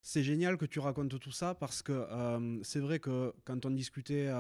C'est 0.01 0.23
génial 0.23 0.57
que 0.57 0.67
tu 0.67 0.81
racontes 0.81 1.19
tout 1.21 1.31
ça 1.31 1.55
parce 1.55 1.83
que 1.83 1.93
euh, 1.93 2.61
c'est 2.63 2.81
vrai 2.81 2.99
que 2.99 3.33
quand 3.45 3.67
on 3.67 3.71
discutait 3.71 4.31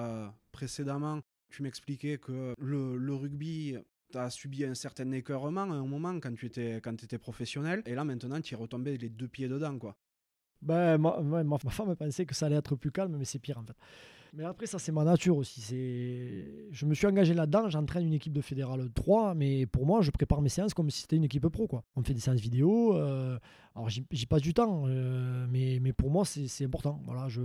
précédemment, 0.50 1.20
tu 1.50 1.62
m'expliquais 1.62 2.18
que 2.18 2.54
le, 2.58 2.96
le 2.96 3.14
rugby, 3.14 3.76
tu 4.10 4.18
as 4.18 4.30
subi 4.30 4.64
un 4.64 4.74
certain 4.74 5.10
écœurement 5.12 5.62
à 5.62 5.74
un 5.74 5.86
moment 5.86 6.18
quand 6.20 6.34
tu 6.34 6.46
étais, 6.46 6.80
quand 6.82 7.00
étais 7.02 7.18
professionnel. 7.18 7.82
Et 7.86 7.94
là, 7.94 8.04
maintenant, 8.04 8.40
tu 8.40 8.54
es 8.54 8.56
retombé 8.56 8.96
les 8.98 9.08
deux 9.08 9.28
pieds 9.28 9.48
dedans. 9.48 9.78
quoi. 9.78 9.96
Ben, 10.62 10.96
ma, 10.98 11.20
ma, 11.20 11.42
ma 11.44 11.58
femme 11.58 11.94
pensait 11.96 12.24
que 12.26 12.34
ça 12.34 12.46
allait 12.46 12.56
être 12.56 12.76
plus 12.76 12.92
calme, 12.92 13.16
mais 13.16 13.24
c'est 13.24 13.40
pire 13.40 13.58
en 13.58 13.64
fait. 13.64 13.76
Mais 14.34 14.44
après, 14.44 14.66
ça, 14.66 14.78
c'est 14.78 14.92
ma 14.92 15.04
nature 15.04 15.36
aussi. 15.36 15.60
C'est... 15.60 16.46
Je 16.70 16.86
me 16.86 16.94
suis 16.94 17.06
engagé 17.06 17.34
là-dedans, 17.34 17.68
j'entraîne 17.68 18.06
une 18.06 18.14
équipe 18.14 18.32
de 18.32 18.40
fédérale 18.40 18.88
3, 18.94 19.34
mais 19.34 19.66
pour 19.66 19.84
moi, 19.84 20.00
je 20.00 20.10
prépare 20.10 20.40
mes 20.40 20.48
séances 20.48 20.72
comme 20.72 20.90
si 20.90 21.02
c'était 21.02 21.16
une 21.16 21.24
équipe 21.24 21.46
pro. 21.48 21.66
Quoi. 21.66 21.84
On 21.96 22.02
fait 22.02 22.14
des 22.14 22.20
séances 22.20 22.40
vidéo, 22.40 22.96
euh... 22.96 23.38
alors 23.74 23.90
j'y, 23.90 24.26
passe 24.26 24.40
du 24.40 24.54
temps, 24.54 24.84
euh... 24.86 25.46
mais, 25.50 25.80
mais 25.82 25.92
pour 25.92 26.10
moi, 26.10 26.24
c'est, 26.24 26.48
c'est 26.48 26.64
important. 26.64 26.98
Voilà, 27.04 27.28
je 27.28 27.40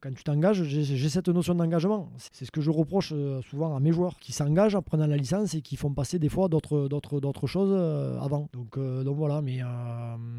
quand 0.00 0.14
tu 0.14 0.24
t'engages, 0.24 0.62
j'ai 0.62 1.08
cette 1.08 1.28
notion 1.28 1.54
d'engagement. 1.54 2.10
C'est 2.32 2.44
ce 2.44 2.50
que 2.50 2.60
je 2.60 2.70
reproche 2.70 3.12
euh, 3.14 3.40
souvent 3.42 3.76
à 3.76 3.80
mes 3.80 3.92
joueurs 3.92 4.18
qui 4.18 4.32
s'engagent 4.32 4.74
en 4.74 4.82
prenant 4.82 5.06
la 5.06 5.16
licence 5.16 5.54
et 5.54 5.62
qui 5.62 5.76
font 5.76 5.92
passer 5.92 6.18
des 6.18 6.28
fois 6.28 6.48
d'autres, 6.48 7.46
choses 7.46 7.72
euh, 7.72 8.18
avant. 8.20 8.48
Donc, 8.52 8.76
euh, 8.76 9.04
donc 9.04 9.16
voilà, 9.16 9.42
mais 9.42 9.60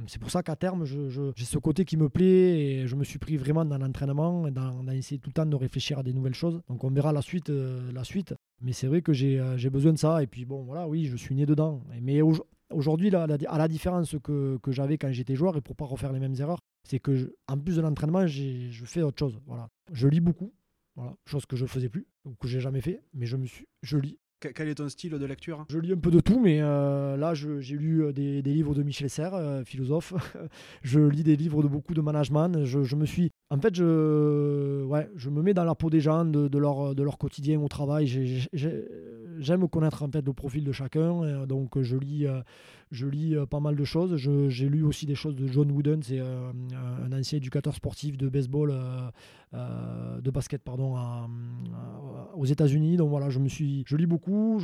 c'est 0.08 0.19
pour 0.19 0.32
ça 0.32 0.43
qu'à 0.43 0.56
terme, 0.56 0.86
j'ai 0.86 1.45
ce 1.45 1.58
côté 1.58 1.86
qui 1.86 1.98
me 1.98 2.10
plaît 2.10 2.26
et 2.26 2.88
je 2.88 2.95
me 2.95 3.04
suis 3.04 3.19
pris 3.19 3.38
vraiment 3.38 3.65
dans 3.65 3.78
l'entraînement, 3.78 4.50
dans, 4.52 4.84
dans 4.84 4.91
essayer 4.91 5.19
tout 5.19 5.30
le 5.30 5.34
temps 5.34 5.45
de 5.45 5.56
réfléchir 5.56 6.00
à 6.00 6.04
des 6.04 6.13
nouvelles 6.13 6.34
choses. 6.34 6.62
Donc 6.69 6.84
on 6.84 6.89
verra 6.89 7.12
la 7.12 7.22
suite. 7.22 7.50
la 7.50 8.04
suite. 8.04 8.34
Mais 8.62 8.74
c'est 8.74 8.88
vrai 8.88 9.02
que 9.02 9.13
j'ai, 9.13 9.69
besoin 9.69 9.93
de 9.93 9.98
ça. 9.98 10.24
Et 10.24 10.28
puis 10.28 10.45
bon, 10.45 10.63
voilà, 10.63 10.88
oui, 10.88 11.06
je 11.06 11.15
suis 11.15 11.36
né 11.36 11.45
dedans. 11.45 11.82
Mais 12.02 12.22
aujourd'hui, 12.72 13.13
à 13.15 13.28
la 13.28 13.67
différence 13.67 14.15
que, 14.24 14.58
que 14.62 14.72
j'avais 14.72 14.98
quand 14.98 15.12
j'étais 15.12 15.36
joueur, 15.36 15.58
et 15.58 15.62
pour 15.62 15.76
pas 15.76 15.86
refaire 15.86 16.12
les 16.13 16.19
mêmes 16.19 16.36
erreurs, 16.39 16.60
c'est 16.83 16.99
que 16.99 17.15
je, 17.15 17.27
en 17.47 17.57
plus 17.57 17.75
de 17.75 17.81
l'entraînement, 17.81 18.25
je 18.27 18.85
fais 18.85 19.01
autre 19.01 19.19
chose. 19.19 19.39
Voilà. 19.45 19.69
Je 19.91 20.07
lis 20.07 20.21
beaucoup, 20.21 20.53
voilà, 20.95 21.15
chose 21.25 21.45
que 21.45 21.55
je 21.55 21.63
ne 21.63 21.67
faisais 21.67 21.89
plus, 21.89 22.07
ou 22.25 22.35
que 22.35 22.47
j'ai 22.47 22.59
jamais 22.59 22.81
fait, 22.81 23.01
mais 23.13 23.25
je 23.25 23.37
me 23.37 23.45
suis, 23.45 23.67
je 23.83 23.97
lis. 23.97 24.19
Quel 24.41 24.69
est 24.69 24.75
ton 24.75 24.87
style 24.87 25.11
de 25.11 25.25
lecture? 25.25 25.65
Je 25.69 25.79
lis 25.79 25.91
un 25.91 25.97
peu 25.97 26.11
de 26.11 26.21
tout, 26.21 26.39
mais 26.39 26.61
euh, 26.61 27.17
là, 27.17 27.33
j'ai 27.33 27.75
lu 27.75 28.13
des, 28.13 28.41
des, 28.41 28.53
livres 28.53 28.73
de 28.73 28.83
Michel 28.83 29.09
Serres, 29.09 29.33
euh, 29.33 29.65
philosophe. 29.65 30.13
je 30.81 31.01
lis 31.01 31.23
des 31.23 31.35
livres 31.35 31.61
de 31.61 31.67
beaucoup 31.67 31.93
de 31.93 31.99
management. 31.99 32.63
Je, 32.63 32.83
je, 32.83 32.95
me 32.95 33.05
suis, 33.05 33.31
en 33.49 33.59
fait, 33.59 33.75
je, 33.75 34.83
ouais, 34.85 35.09
je 35.17 35.29
me 35.29 35.41
mets 35.41 35.53
dans 35.53 35.65
la 35.65 35.75
peau 35.75 35.89
des 35.89 35.99
gens, 35.99 36.23
de, 36.23 36.47
de 36.47 36.57
leur, 36.57 36.95
de 36.95 37.03
leur 37.03 37.17
quotidien 37.17 37.59
au 37.59 37.67
travail. 37.67 38.07
J'ai, 38.07 38.47
j'ai, 38.53 38.85
j'aime 39.39 39.67
connaître 39.67 40.03
en 40.03 40.09
fait 40.09 40.25
le 40.25 40.31
profil 40.31 40.63
de 40.63 40.71
chacun, 40.71 41.45
donc 41.45 41.81
je 41.81 41.97
lis, 41.97 42.25
je 42.91 43.08
lis 43.08 43.36
pas 43.49 43.60
mal 43.60 43.75
de 43.75 43.84
choses. 43.84 44.15
J'ai 44.15 44.69
lu 44.69 44.84
aussi 44.84 45.06
des 45.06 45.15
choses 45.15 45.36
de 45.36 45.47
John 45.47 45.71
Wooden, 45.71 46.02
c'est 46.02 46.19
euh, 46.19 46.52
un 47.06 47.12
ancien 47.12 47.38
éducateur 47.38 47.75
sportif 47.75 48.17
de 48.17 48.30
baseball, 48.30 48.71
euh, 48.71 49.10
euh, 49.54 50.21
de 50.21 50.32
basket 50.32 50.63
pardon, 50.63 50.95
aux 52.34 52.45
États-Unis. 52.45 52.97
Donc 52.97 53.10
voilà, 53.10 53.30
je 53.30 53.39
me 53.39 53.47
suis, 53.47 53.84
je 53.86 53.95
lis 53.95 54.08
beaucoup. 54.08 54.60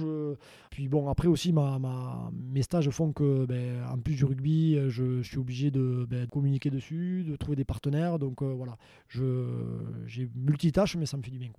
Puis 0.71 0.87
bon, 0.87 1.07
après 1.09 1.27
aussi 1.27 1.53
mes 1.53 2.61
stages 2.61 2.89
font 2.89 3.13
que, 3.13 3.45
ben, 3.45 3.83
en 3.91 3.99
plus 3.99 4.15
du 4.15 4.25
rugby, 4.25 4.77
je, 4.89 5.21
suis 5.21 5.37
obligé 5.37 5.71
de, 5.71 6.05
ben, 6.09 6.27
communiquer 6.27 6.69
dessus, 6.69 7.23
de 7.27 7.35
trouver 7.35 7.55
des 7.55 7.65
partenaires. 7.65 8.17
Donc 8.19 8.41
voilà, 8.41 8.77
j'ai 9.07 10.29
multitâches, 10.35 10.95
mais 10.95 11.05
ça 11.05 11.17
me 11.17 11.23
fait 11.23 11.31
du 11.31 11.39
bien. 11.39 11.51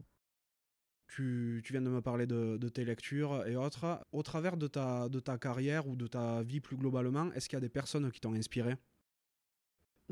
Tu, 1.08 1.62
viens 1.70 1.80
de 1.80 1.88
me 1.88 2.00
parler 2.00 2.26
de, 2.26 2.68
tes 2.68 2.84
lectures 2.84 3.46
et 3.46 3.56
autres. 3.56 4.04
Au 4.12 4.22
travers 4.22 4.56
de 4.56 4.66
ta, 4.66 5.38
carrière 5.40 5.86
ou 5.86 5.96
de 5.96 6.06
ta 6.06 6.42
vie 6.42 6.60
plus 6.60 6.76
globalement, 6.76 7.32
est-ce 7.32 7.48
qu'il 7.48 7.56
y 7.56 7.58
a 7.58 7.60
des 7.60 7.68
personnes 7.68 8.10
qui 8.10 8.20
t'ont 8.20 8.34
inspiré? 8.34 8.74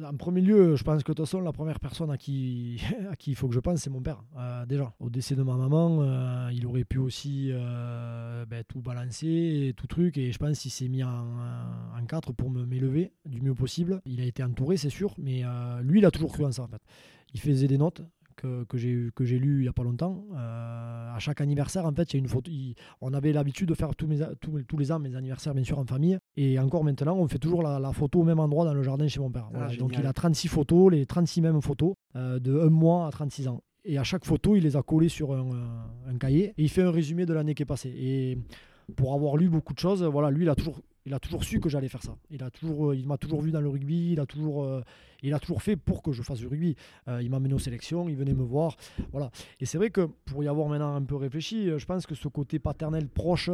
En 0.03 0.17
premier 0.17 0.41
lieu, 0.41 0.75
je 0.75 0.83
pense 0.83 1.05
que 1.05 1.13
de 1.13 1.17
toute 1.17 1.25
façon, 1.25 1.41
la 1.41 1.53
première 1.53 1.79
personne 1.79 2.11
à 2.11 2.19
qui, 2.19 2.83
à 3.11 3.15
il 3.27 3.37
faut 3.37 3.47
que 3.47 3.55
je 3.55 3.61
pense, 3.61 3.81
c'est 3.81 3.91
mon 3.91 4.03
père. 4.03 4.25
Euh, 4.37 4.67
déjà, 4.67 4.93
au 4.99 5.09
décès 5.09 5.37
de 5.37 5.43
ma 5.45 5.57
maman, 5.57 6.03
euh, 6.03 6.51
il 6.53 6.67
aurait 6.67 6.83
pu 6.83 6.99
aussi 6.99 7.51
euh, 7.53 8.45
ben, 8.45 8.65
tout 8.67 8.81
balancer, 8.81 9.73
tout 9.77 9.87
truc, 9.87 10.19
et 10.19 10.33
je 10.33 10.39
pense 10.39 10.59
qu'il 10.59 10.73
s'est 10.73 10.89
mis 10.89 11.05
en, 11.05 11.37
quatre 12.09 12.33
pour 12.33 12.51
m'élever 12.51 13.13
du 13.25 13.41
mieux 13.41 13.55
possible. 13.55 14.03
Il 14.05 14.21
a 14.21 14.25
été 14.25 14.43
entouré, 14.43 14.77
c'est 14.77 14.91
sûr, 14.91 15.15
mais 15.17 15.43
lui, 15.83 16.01
il 16.01 16.07
a 16.07 16.11
toujours 16.11 16.33
cru 16.33 16.45
en 16.45 16.51
ça. 16.51 16.65
En 16.65 16.69
fait. 16.69 16.83
Il 17.33 17.41
faisait 17.41 17.69
des 17.69 17.79
notes, 17.79 18.03
que, 18.37 18.65
que 18.65 18.77
j'ai 19.25 19.39
lu 19.39 19.61
il 19.61 19.65
y 19.65 19.69
a 19.69 19.73
pas 19.73 19.83
longtemps. 19.83 20.25
Euh, 20.35 21.15
à 21.15 21.19
chaque 21.19 21.41
anniversaire, 21.41 21.87
en 21.87 21.93
fait, 21.93 22.13
il 22.13 22.17
y 22.17 22.19
a 22.19 22.21
une 22.21 22.29
photo. 22.29 22.51
Il, 22.51 22.75
on 23.01 23.13
avait 23.13 23.33
l'habitude 23.33 23.69
de 23.69 23.75
faire 23.75 23.95
tous, 23.95 24.07
mes, 24.07 24.19
tous, 24.41 24.63
tous, 24.63 24.77
les 24.77 24.93
ans 24.93 24.99
mes 24.99 25.15
anniversaires, 25.17 25.55
bien 25.55 25.65
sûr, 25.65 25.79
en 25.79 25.85
famille. 25.85 26.19
Et 26.37 26.59
encore 26.59 26.85
maintenant, 26.85 27.17
on 27.17 27.27
fait 27.29 27.39
toujours 27.39 27.63
la, 27.63 27.79
la 27.79 27.93
photo 27.93 28.21
au 28.21 28.25
même 28.25 28.41
endroit 28.41 28.65
dans 28.65 28.75
le 28.75 28.83
jardin 28.83 29.09
chez 29.09 29.21
mon 29.21 29.31
père. 29.31 29.49
Voilà. 29.51 29.69
Ah, 29.73 29.77
donc 29.77 29.95
il 29.99 30.07
a 30.07 30.13
36 30.13 30.49
photos, 30.49 30.93
les 30.93 31.07
36 31.07 31.41
mêmes 31.43 31.61
photos, 31.61 31.95
euh, 32.17 32.39
de 32.39 32.59
1 32.59 32.71
mois 32.71 33.07
à 33.07 33.11
36 33.11 33.49
ans. 33.49 33.63
Et 33.85 33.99
à 33.99 34.05
chaque 34.05 34.25
photo, 34.25 34.57
il 34.57 34.63
les 34.63 34.77
a 34.77 34.83
collées 34.83 35.11
sur 35.11 35.33
un, 35.33 35.47
un 36.07 36.17
cahier 36.17 36.55
et 36.57 36.63
il 36.63 36.71
fait 36.71 36.83
un 36.83 36.91
résumé 36.91 37.27
de 37.27 37.35
l'année 37.35 37.55
qui 37.55 37.63
est 37.63 37.67
passée. 37.67 37.93
Et 37.95 38.39
pour 38.97 39.15
avoir 39.15 39.37
lu 39.37 39.49
beaucoup 39.49 39.75
de 39.75 39.79
choses, 39.79 40.03
voilà, 40.03 40.31
lui, 40.31 40.45
il 40.45 40.49
a 40.49 40.55
toujours 40.55 40.81
il 41.07 41.13
a 41.13 41.19
toujours 41.19 41.45
su 41.45 41.61
que 41.61 41.69
j'allais 41.69 41.89
faire 41.89 42.03
ça. 42.03 42.17
Il 42.31 42.43
a 42.43 42.51
toujours, 42.51 42.91
euh, 42.91 42.97
il 42.97 43.07
m'a 43.07 43.19
toujours 43.19 43.43
vu 43.43 43.51
dans 43.51 43.61
le 43.61 43.69
rugby. 43.69 44.13
Il 44.13 44.21
a 44.21 44.27
toujours, 44.27 44.65
euh, 44.65 44.83
il 45.23 45.35
a 45.35 45.39
toujours 45.39 45.63
fait 45.63 45.77
pour 45.77 46.03
que 46.03 46.13
je 46.13 46.23
fasse 46.23 46.39
du 46.39 46.47
rugby. 46.47 46.77
Euh, 47.09 47.23
il 47.23 47.31
m'a 47.31 47.41
mené 47.41 47.55
aux 47.55 47.59
sélections. 47.59 48.09
Il 48.09 48.17
venait 48.17 48.33
me 48.33 48.43
voir. 48.43 48.77
Voilà. 49.13 49.31
Et 49.61 49.67
c'est 49.67 49.77
vrai 49.77 49.91
que 49.91 50.09
pour 50.25 50.43
y 50.43 50.49
avoir 50.49 50.69
maintenant 50.69 50.95
un 50.95 51.03
peu 51.03 51.17
réfléchi, 51.17 51.69
je 51.77 51.85
pense 51.85 52.07
que 52.07 52.15
ce 52.15 52.29
côté 52.29 52.59
paternel 52.59 53.09
proche, 53.09 53.51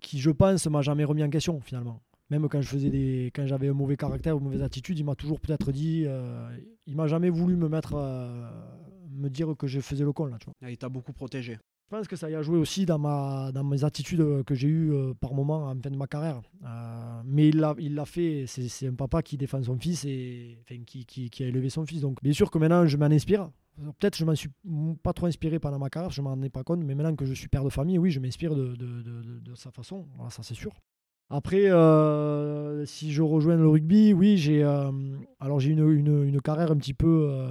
qui 0.00 0.18
je 0.18 0.30
pense 0.30 0.66
m'a 0.66 0.82
jamais 0.82 1.04
remis 1.04 1.24
en 1.24 1.30
question 1.30 1.60
finalement. 1.60 2.00
Même 2.30 2.48
quand 2.48 2.60
je 2.60 2.68
faisais 2.68 2.90
des, 2.90 3.30
quand 3.34 3.46
j'avais 3.46 3.68
un 3.68 3.74
mauvais 3.74 3.96
caractère 3.96 4.36
ou 4.36 4.38
une 4.38 4.44
mauvaise 4.44 4.62
attitude, 4.62 4.98
il 4.98 5.04
m'a 5.04 5.14
toujours 5.14 5.40
peut-être 5.40 5.72
dit, 5.72 6.06
il 6.86 6.96
m'a 6.96 7.06
jamais 7.06 7.30
voulu 7.30 7.56
me 7.56 7.68
mettre, 7.68 7.94
me 9.10 9.28
dire 9.28 9.54
que 9.58 9.66
je 9.66 9.80
faisais 9.80 10.04
le 10.04 10.12
con 10.12 10.26
là. 10.26 10.36
Tu 10.38 10.46
vois. 10.46 10.54
Ah, 10.62 10.70
il 10.70 10.78
t'a 10.78 10.88
beaucoup 10.88 11.12
protégé. 11.12 11.58
Pense 11.92 12.08
que 12.08 12.16
ça 12.16 12.30
y 12.30 12.34
a 12.34 12.40
joué 12.40 12.56
aussi 12.56 12.86
dans, 12.86 12.98
ma, 12.98 13.52
dans 13.52 13.64
mes 13.64 13.84
attitudes 13.84 14.24
que 14.46 14.54
j'ai 14.54 14.66
eues 14.66 14.94
euh, 14.94 15.12
par 15.12 15.34
moment 15.34 15.66
en 15.66 15.78
fin 15.78 15.90
de 15.90 15.96
ma 15.98 16.06
carrière. 16.06 16.40
Euh, 16.64 17.20
mais 17.26 17.48
il 17.50 17.58
l'a, 17.60 18.06
fait, 18.06 18.46
c'est, 18.46 18.86
un 18.86 18.94
papa 18.94 19.20
qui 19.20 19.36
défend 19.36 19.62
son 19.62 19.78
fils 19.78 20.06
et 20.06 20.56
qui, 20.86 21.04
qui, 21.04 21.44
a 21.44 21.46
élevé 21.46 21.68
son 21.68 21.84
fils. 21.84 22.00
Donc 22.00 22.22
bien 22.22 22.32
sûr 22.32 22.50
que 22.50 22.56
maintenant 22.56 22.86
je 22.86 22.96
m'en 22.96 23.04
inspire. 23.04 23.50
Peut-être 24.00 24.16
je 24.16 24.24
m'en 24.24 24.34
suis 24.34 24.48
pas 25.02 25.12
trop 25.12 25.26
inspiré 25.26 25.58
pendant 25.58 25.78
ma 25.78 25.90
carrière, 25.90 26.10
je 26.10 26.22
m'en 26.22 26.40
ai 26.40 26.48
pas 26.48 26.64
compte, 26.64 26.80
mais 26.82 26.94
maintenant 26.94 27.14
que 27.14 27.26
je 27.26 27.34
suis 27.34 27.48
père 27.48 27.62
de 27.62 27.68
famille, 27.68 27.98
oui, 27.98 28.10
je 28.10 28.20
m'inspire 28.20 28.54
de, 28.54 28.74
de, 28.74 29.02
de, 29.02 29.54
sa 29.54 29.70
façon, 29.70 30.06
voilà, 30.16 30.30
ça 30.30 30.42
c'est 30.42 30.54
sûr. 30.54 30.72
Après, 31.28 31.70
euh, 31.70 32.86
si 32.86 33.12
je 33.12 33.20
rejoins 33.20 33.56
le 33.56 33.68
rugby, 33.68 34.14
oui, 34.14 34.38
j'ai 34.38 34.64
euh, 34.64 34.90
alors 35.40 35.60
j'ai 35.60 35.72
une, 35.72 35.86
une, 35.90 36.24
une, 36.24 36.40
carrière 36.40 36.70
un 36.72 36.76
petit 36.76 36.94
peu 36.94 37.26
euh, 37.28 37.48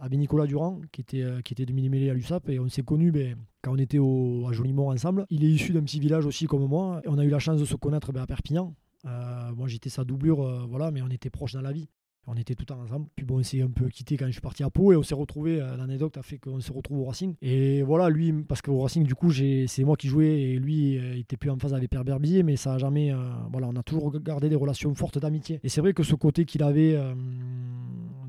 avec 0.00 0.18
Nicolas 0.18 0.46
Durand, 0.46 0.80
qui 0.92 1.00
était, 1.00 1.24
qui 1.44 1.52
était 1.52 1.66
demi-mêlé 1.66 2.10
à 2.10 2.14
l'USAP, 2.14 2.48
et 2.48 2.58
on 2.58 2.68
s'est 2.68 2.82
connus 2.82 3.12
ben, 3.12 3.36
quand 3.62 3.72
on 3.72 3.78
était 3.78 3.98
au, 3.98 4.46
à 4.48 4.52
Jolimont 4.52 4.90
ensemble. 4.90 5.26
Il 5.30 5.44
est 5.44 5.50
issu 5.50 5.72
d'un 5.72 5.82
petit 5.82 6.00
village 6.00 6.26
aussi 6.26 6.46
comme 6.46 6.66
moi, 6.66 7.00
et 7.04 7.08
on 7.08 7.18
a 7.18 7.24
eu 7.24 7.30
la 7.30 7.38
chance 7.38 7.60
de 7.60 7.64
se 7.64 7.74
connaître 7.76 8.12
ben, 8.12 8.22
à 8.22 8.26
Perpignan. 8.26 8.74
moi, 9.04 9.68
j'étais 9.68 9.90
sa 9.90 10.04
doublure, 10.04 10.66
voilà, 10.68 10.90
mais 10.90 11.02
on 11.02 11.08
était 11.08 11.30
proches 11.30 11.52
dans 11.52 11.62
la 11.62 11.72
vie. 11.72 11.88
On 12.26 12.34
était 12.34 12.54
tout 12.54 12.62
le 12.62 12.74
temps 12.74 12.80
ensemble. 12.80 13.06
Puis 13.14 13.24
bon, 13.24 13.38
on 13.38 13.42
s'est 13.42 13.62
un 13.62 13.68
peu 13.68 13.88
quitté 13.88 14.16
quand 14.16 14.26
je 14.26 14.32
suis 14.32 14.40
parti 14.40 14.62
à 14.62 14.70
Pau 14.70 14.92
et 14.92 14.96
on 14.96 15.02
s'est 15.02 15.14
retrouvé. 15.14 15.58
L'anecdote 15.58 16.16
a 16.16 16.22
fait 16.22 16.38
qu'on 16.38 16.60
se 16.60 16.72
retrouve 16.72 17.00
au 17.00 17.04
Racing. 17.04 17.34
Et 17.40 17.82
voilà, 17.82 18.10
lui, 18.10 18.32
parce 18.32 18.62
qu'au 18.62 18.80
Racing, 18.80 19.04
du 19.04 19.14
coup, 19.14 19.32
c'est 19.32 19.84
moi 19.84 19.96
qui 19.96 20.08
jouais 20.08 20.40
et 20.40 20.58
lui, 20.58 20.94
il 20.94 21.20
était 21.20 21.36
plus 21.36 21.50
en 21.50 21.58
phase 21.58 21.74
avec 21.74 21.90
Pierre 21.90 22.04
Berbier, 22.04 22.42
mais 22.42 22.56
ça 22.56 22.74
a 22.74 22.78
jamais. 22.78 23.12
Euh, 23.12 23.16
voilà, 23.50 23.68
on 23.68 23.76
a 23.76 23.82
toujours 23.82 24.18
gardé 24.20 24.48
des 24.48 24.56
relations 24.56 24.94
fortes 24.94 25.18
d'amitié. 25.18 25.60
Et 25.62 25.68
c'est 25.68 25.80
vrai 25.80 25.92
que 25.92 26.02
ce 26.02 26.14
côté 26.14 26.44
qu'il 26.44 26.62
avait 26.62 26.94
euh, 26.94 27.14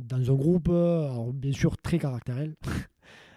dans 0.08 0.32
un 0.32 0.36
groupe, 0.36 0.70
alors 0.70 1.34
bien 1.34 1.52
sûr 1.52 1.78
très 1.78 2.00
caractériel. 2.00 2.56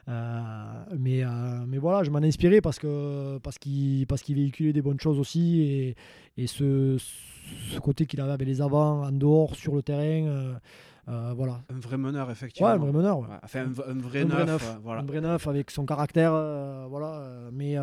Euh, 0.08 0.84
mais, 0.98 1.22
euh, 1.22 1.28
mais 1.66 1.78
voilà, 1.78 2.02
je 2.02 2.10
m'en 2.10 2.20
ai 2.20 2.26
inspiré 2.28 2.60
parce 2.60 2.78
que 2.78 3.38
parce 3.38 3.58
qu'il 3.58 4.06
véhiculait 4.34 4.72
des 4.72 4.82
bonnes 4.82 5.00
choses 5.00 5.18
aussi 5.18 5.60
et, 5.60 5.96
et 6.36 6.46
ce, 6.46 6.96
ce 7.72 7.78
côté 7.80 8.06
qu'il 8.06 8.20
avait 8.20 8.32
avec 8.32 8.48
les 8.48 8.60
avants 8.60 9.04
en 9.04 9.12
dehors 9.12 9.56
sur 9.56 9.74
le 9.74 9.82
terrain. 9.82 10.58
Euh, 11.10 11.32
voilà. 11.34 11.60
Un 11.68 11.80
vrai 11.80 11.98
meneur, 11.98 12.30
effectivement. 12.30 12.68
Ouais, 12.68 12.74
un 12.74 12.78
vrai 12.78 12.92
meneur. 12.92 13.18
Ouais. 13.18 13.26
Enfin, 13.42 13.60
un, 13.62 13.90
un, 13.90 13.98
vrai, 13.98 14.20
un 14.20 14.24
neuf, 14.24 14.32
vrai 14.34 14.46
neuf. 14.46 14.74
Euh, 14.74 14.78
voilà. 14.82 15.00
Un 15.00 15.04
vrai 15.04 15.20
neuf 15.20 15.46
avec 15.48 15.70
son 15.70 15.84
caractère, 15.84 16.32
euh, 16.32 16.86
voilà. 16.88 17.50
mais 17.52 17.76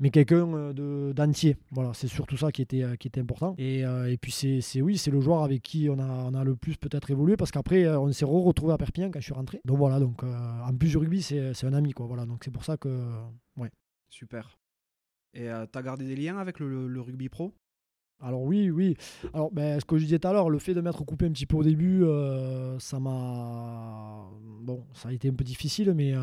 mais 0.00 0.10
quelqu'un 0.10 0.72
de 0.72 1.12
d'entier. 1.12 1.56
Voilà, 1.72 1.92
c'est 1.92 2.06
surtout 2.06 2.36
ça 2.36 2.52
qui 2.52 2.62
était 2.62 2.84
qui 2.98 3.08
était 3.08 3.20
important. 3.20 3.54
Et, 3.58 3.80
et 3.80 4.16
puis 4.20 4.30
c'est 4.30 4.80
oui, 4.80 4.96
c'est 4.98 5.10
le 5.10 5.20
joueur 5.20 5.42
avec 5.42 5.62
qui 5.62 5.88
on 5.90 5.98
a 5.98 6.06
on 6.06 6.34
a 6.34 6.44
le 6.44 6.54
plus 6.54 6.76
peut-être 6.76 7.10
évolué 7.10 7.36
parce 7.36 7.50
qu'après 7.50 7.88
on 7.96 8.12
s'est 8.12 8.24
re 8.24 8.44
retrouvé 8.44 8.74
à 8.74 8.78
Perpignan 8.78 9.10
quand 9.10 9.18
je 9.20 9.24
suis 9.24 9.34
rentré. 9.34 9.60
Donc 9.64 9.78
voilà, 9.78 9.98
donc 9.98 10.22
en 10.22 10.72
plus 10.76 10.90
du 10.90 10.98
rugby, 10.98 11.22
c'est 11.22 11.54
c'est 11.54 11.66
un 11.66 11.72
ami 11.72 11.92
quoi. 11.92 12.06
Voilà, 12.06 12.26
donc 12.26 12.42
c'est 12.44 12.52
pour 12.52 12.64
ça 12.64 12.76
que 12.76 12.88
ouais. 13.56 13.70
Super. 14.08 14.58
Et 15.34 15.48
tu 15.72 15.78
as 15.78 15.82
gardé 15.82 16.06
des 16.06 16.16
liens 16.16 16.38
avec 16.38 16.60
le, 16.60 16.68
le, 16.68 16.86
le 16.86 17.00
rugby 17.00 17.28
pro? 17.28 17.52
Alors 18.20 18.42
oui, 18.42 18.68
oui. 18.70 18.96
Alors 19.32 19.50
ben, 19.52 19.78
ce 19.78 19.84
que 19.84 19.96
je 19.96 20.04
disais 20.04 20.18
tout 20.18 20.28
à 20.28 20.32
l'heure, 20.32 20.50
le 20.50 20.58
fait 20.58 20.74
de 20.74 20.80
m'être 20.80 21.04
coupé 21.04 21.26
un 21.26 21.30
petit 21.30 21.46
peu 21.46 21.56
au 21.56 21.62
début, 21.62 22.02
euh, 22.02 22.76
ça 22.80 22.98
m'a 22.98 24.26
bon, 24.62 24.82
ça 24.92 25.10
a 25.10 25.12
été 25.12 25.28
un 25.28 25.34
peu 25.34 25.44
difficile, 25.44 25.94
mais 25.94 26.14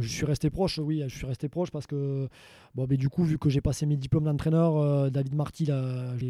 je 0.00 0.08
suis 0.08 0.26
resté 0.26 0.50
proche, 0.50 0.78
oui, 0.78 1.02
je 1.06 1.16
suis 1.16 1.26
resté 1.26 1.48
proche 1.48 1.70
parce 1.70 1.86
que, 1.86 2.28
bon, 2.74 2.86
mais 2.90 2.96
du 2.96 3.08
coup, 3.08 3.22
vu 3.22 3.38
que 3.38 3.48
j'ai 3.48 3.60
passé 3.60 3.86
mes 3.86 3.96
diplômes 3.96 4.24
d'entraîneur, 4.24 5.10
David 5.10 5.34
Marty, 5.34 5.70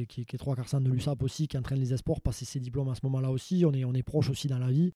qui, 0.09 0.21
est 0.21 0.39
trois 0.39 0.55
quarts 0.55 0.81
de 0.81 0.91
l'USAP 0.91 1.23
aussi, 1.23 1.49
qui 1.49 1.59
entraîne 1.59 1.81
les 1.81 1.93
esports, 1.93 2.21
passé 2.21 2.45
ses 2.45 2.61
diplômes 2.61 2.89
à 2.89 2.95
ce 2.95 3.01
moment-là 3.05 3.31
aussi, 3.31 3.65
on 3.67 3.73
est, 3.73 3.85
on 3.85 3.95
est 3.95 4.05
proche 4.05 4.31
aussi 4.31 4.47
dans 4.47 4.59
la 4.59 4.71
vie. 4.71 4.93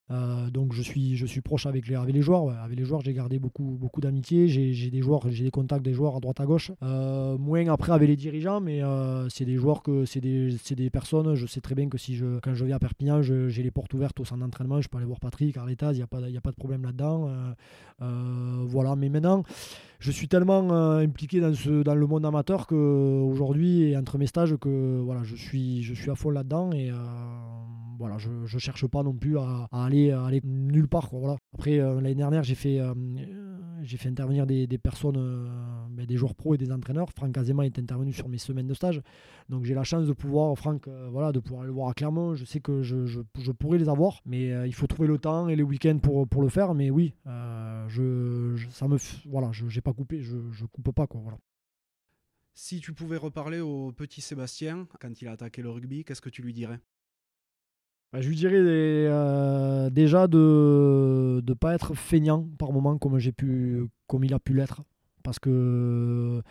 donc 0.53 0.73
je 0.73 0.83
suis, 0.83 1.17
je 1.17 1.27
suis 1.27 1.41
proche 1.41 1.67
avec 1.67 1.89
les, 1.89 1.97
avec 1.97 2.15
les 2.15 2.23
joueurs. 2.23 2.51
Avec 2.63 2.79
les 2.79 2.85
joueurs, 2.85 3.01
j'ai 3.01 3.15
gardé 3.15 3.39
beaucoup, 3.39 3.77
beaucoup 3.81 4.01
d'amitié. 4.01 4.47
J'ai 4.47 4.91
des 4.91 5.03
joueurs, 5.03 5.29
j'ai 5.31 5.45
des 5.45 5.51
contacts 5.51 5.85
des 5.85 5.95
joueurs 5.95 6.17
à 6.17 6.21
droite 6.21 6.41
à 6.41 6.47
gauche. 6.47 6.71
moins 6.83 7.67
après 7.69 7.93
avec 7.93 8.09
les 8.09 8.17
dirigeants, 8.17 8.61
mais 8.61 8.81
c'est 9.29 9.45
des 9.45 9.57
joueurs 9.57 9.83
que 9.83 10.05
c'est 10.11 10.21
des, 10.21 10.57
des, 10.75 10.91
personnes. 10.91 11.35
Je 11.37 11.47
sais 11.47 11.61
très 11.61 11.75
bien 11.75 11.89
que 11.89 11.97
si 11.97 12.17
je, 12.17 12.41
quand 12.41 12.55
je 12.55 12.65
viens 12.65 12.77
à 12.77 12.79
Perpignan, 12.81 13.23
j'ai 13.23 13.63
les 13.63 13.71
portes 13.71 13.95
ouvertes 13.95 14.19
au 14.19 14.25
centre 14.25 14.41
d'entraînement. 14.41 14.81
Je 14.81 14.89
peux 14.89 14.97
aller 14.97 15.07
voir 15.07 15.21
Patrick, 15.21 15.57
Arletas, 15.57 15.93
il 15.93 15.97
n'y 15.97 16.03
a, 16.03 16.07
pas, 16.09 16.19
a 16.19 16.41
pas 16.41 16.51
de 16.51 16.57
problème 16.57 16.83
là-dedans. 16.83 17.29
Euh, 17.29 17.53
euh, 18.03 18.65
voilà, 18.67 18.97
mais 18.97 19.09
maintenant, 19.09 19.45
je 20.01 20.11
suis 20.11 20.29
tellement 20.29 20.73
euh, 20.73 20.99
impliqué 20.99 21.41
dans, 21.41 21.55
ce, 21.55 21.83
dans 21.83 21.95
le 21.95 22.07
monde 22.07 22.27
amateur 22.27 22.67
qu'aujourd'hui, 22.67 23.97
entre 23.97 24.19
mes 24.19 24.27
stages, 24.27 24.57
que 24.57 25.01
voilà, 25.01 25.23
je, 25.23 25.37
suis, 25.37 25.83
je 25.83 25.95
suis 25.95 26.11
à 26.11 26.15
fond 26.15 26.31
là-dedans. 26.31 26.73
Et 26.73 26.91
voilà, 27.99 28.17
je 28.19 28.31
ne 28.31 28.59
cherche 28.59 28.87
pas 28.87 29.03
non 29.03 29.13
plus 29.13 29.39
à, 29.39 29.69
aller, 29.71 30.11
aller 30.11 30.41
nulle 30.43 30.89
part. 30.89 31.09
Quoi, 31.11 31.19
voilà. 31.21 31.37
Après, 31.55 31.77
l'année 31.77 32.15
dernière, 32.15 32.43
j'ai 32.43 32.55
fait 32.55 32.81
j'ai 33.83 33.97
fait 33.97 34.09
intervenir 34.09 34.47
des, 34.47 34.67
personnes, 34.79 35.17
euh, 35.17 35.47
ben, 35.91 36.07
des 36.07 36.17
joueurs 36.17 36.35
pros 36.35 36.55
et 36.55 36.59
des 36.59 36.73
entraîneurs. 36.73 37.11
Franck 37.11 37.37
Azema 37.37 37.67
est 37.67 37.79
intervenu 37.79 38.13
sur 38.13 38.29
mes 38.29 38.39
semaines 38.39 38.67
de 38.67 38.75
stage. 38.75 39.01
Donc 39.49 39.65
j'ai 39.65 39.75
la 39.75 39.85
chance 39.85 40.07
de 40.07 40.13
pouvoir, 40.13 40.57
Franck, 40.57 40.87
euh, 40.89 41.09
voilà, 41.11 41.33
de 41.33 41.41
pouvoir 41.41 41.63
aller 41.63 41.69
le 41.69 41.75
voir 41.75 41.89
à 41.89 41.95
Clermont. 41.95 42.35
Je 42.35 42.45
sais 42.45 42.61
que 42.61 42.83
je, 42.83 43.07
je, 43.07 43.53
pourrais 43.53 43.79
les 43.79 43.89
avoir, 43.89 44.21
mais 44.25 44.53
euh, 44.53 44.67
il 44.67 44.75
faut 44.75 44.87
trouver 44.87 45.09
le 45.09 45.19
temps 45.19 45.49
et 45.49 45.57
les 45.57 45.63
week-ends 45.63 45.99
pour, 45.99 46.27
pour 46.29 46.43
le 46.43 46.49
faire. 46.49 46.75
Mais 46.75 46.91
oui, 46.91 47.15
je, 47.89 48.57
ça 48.71 48.89
me, 48.89 48.97
voilà, 49.29 49.51
je 49.53 49.81
coupé, 49.93 50.21
je 50.21 50.37
ne 50.37 50.67
coupe 50.67 50.93
pas. 50.93 51.07
Quoi, 51.07 51.21
voilà. 51.21 51.39
Si 52.55 52.81
tu 52.81 52.93
pouvais 52.93 53.17
reparler 53.17 53.61
au 53.61 53.93
petit 53.93 54.21
Sébastien 54.21 54.87
quand 55.01 55.23
il 55.23 55.29
a 55.29 55.33
attaqué 55.33 55.63
le 55.63 55.71
rugby, 55.71 56.05
qu'est-ce 56.05 56.21
que 56.21 56.31
tu 56.31 56.43
lui 56.43 56.53
dirais? 56.53 56.81
Bah, 58.13 58.21
je 58.21 58.29
lui 58.29 58.37
dirais 58.37 58.57
euh, 58.59 59.89
déjà 59.89 60.27
de 60.27 61.43
ne 61.47 61.55
pas 61.55 61.75
être 61.75 61.95
feignant 61.95 62.49
par 62.59 62.73
moment 62.73 62.99
comme, 62.99 63.19
j'ai 63.19 63.31
pu, 63.31 63.87
comme 64.09 64.25
il 64.25 64.35
a 64.35 64.41
pu 64.41 64.53
l'être. 64.53 64.83
Parce 65.23 65.39
que, 65.39 66.43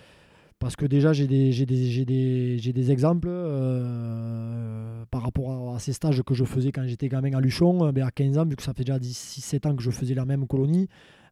parce 0.58 0.76
que 0.76 0.86
déjà, 0.86 1.12
j'ai 1.12 1.28
des, 1.28 1.52
des, 1.66 2.06
des, 2.06 2.74
des, 2.74 2.92
exemples 2.92 3.28
euh, 3.30 5.04
par 5.12 5.24
rapport 5.24 5.76
à, 5.76 5.80
ces 5.80 5.92
stages 5.92 6.22
que 6.24 6.34
je 6.34 6.46
faisais 6.46 6.72
quand 6.72 6.88
j'étais 6.88 7.10
gamin 7.10 7.34
à 7.34 7.42
Luchon. 7.42 7.92
Ben, 7.92 8.06
à 8.06 8.12
15 8.12 8.38
ans, 8.38 8.46
vu 8.46 8.56
que 8.56 8.64
ça 8.64 8.74
fait 8.74 8.84
déjà 8.84 8.98
6-7 8.98 9.68
ans 9.68 9.76
que 9.76 9.84
je 9.84 9.92
faisais 9.92 10.16
la 10.16 10.26
même 10.26 10.48
colonie, 10.48 10.88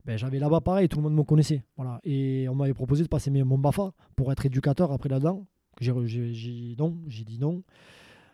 ben, 0.08 0.18
j'avais 0.18 0.40
là-bas 0.40 0.62
pareil, 0.62 0.88
tout 0.88 0.98
le 0.98 1.04
monde 1.04 1.16
me 1.16 1.24
connaissait. 1.24 1.64
Voilà. 1.76 2.00
Et 2.06 2.48
on 2.50 2.56
m'avait 2.56 2.74
proposé 2.74 3.04
de 3.04 3.10
passer 3.10 3.30
mon 3.30 3.58
BAFA 3.58 3.92
pour 4.16 4.32
être 4.32 4.46
éducateur 4.46 4.94
après 4.94 5.10
là-dedans. 5.10 5.46
J'ai 5.82 5.94
dit 5.94 7.38
non. 7.42 7.62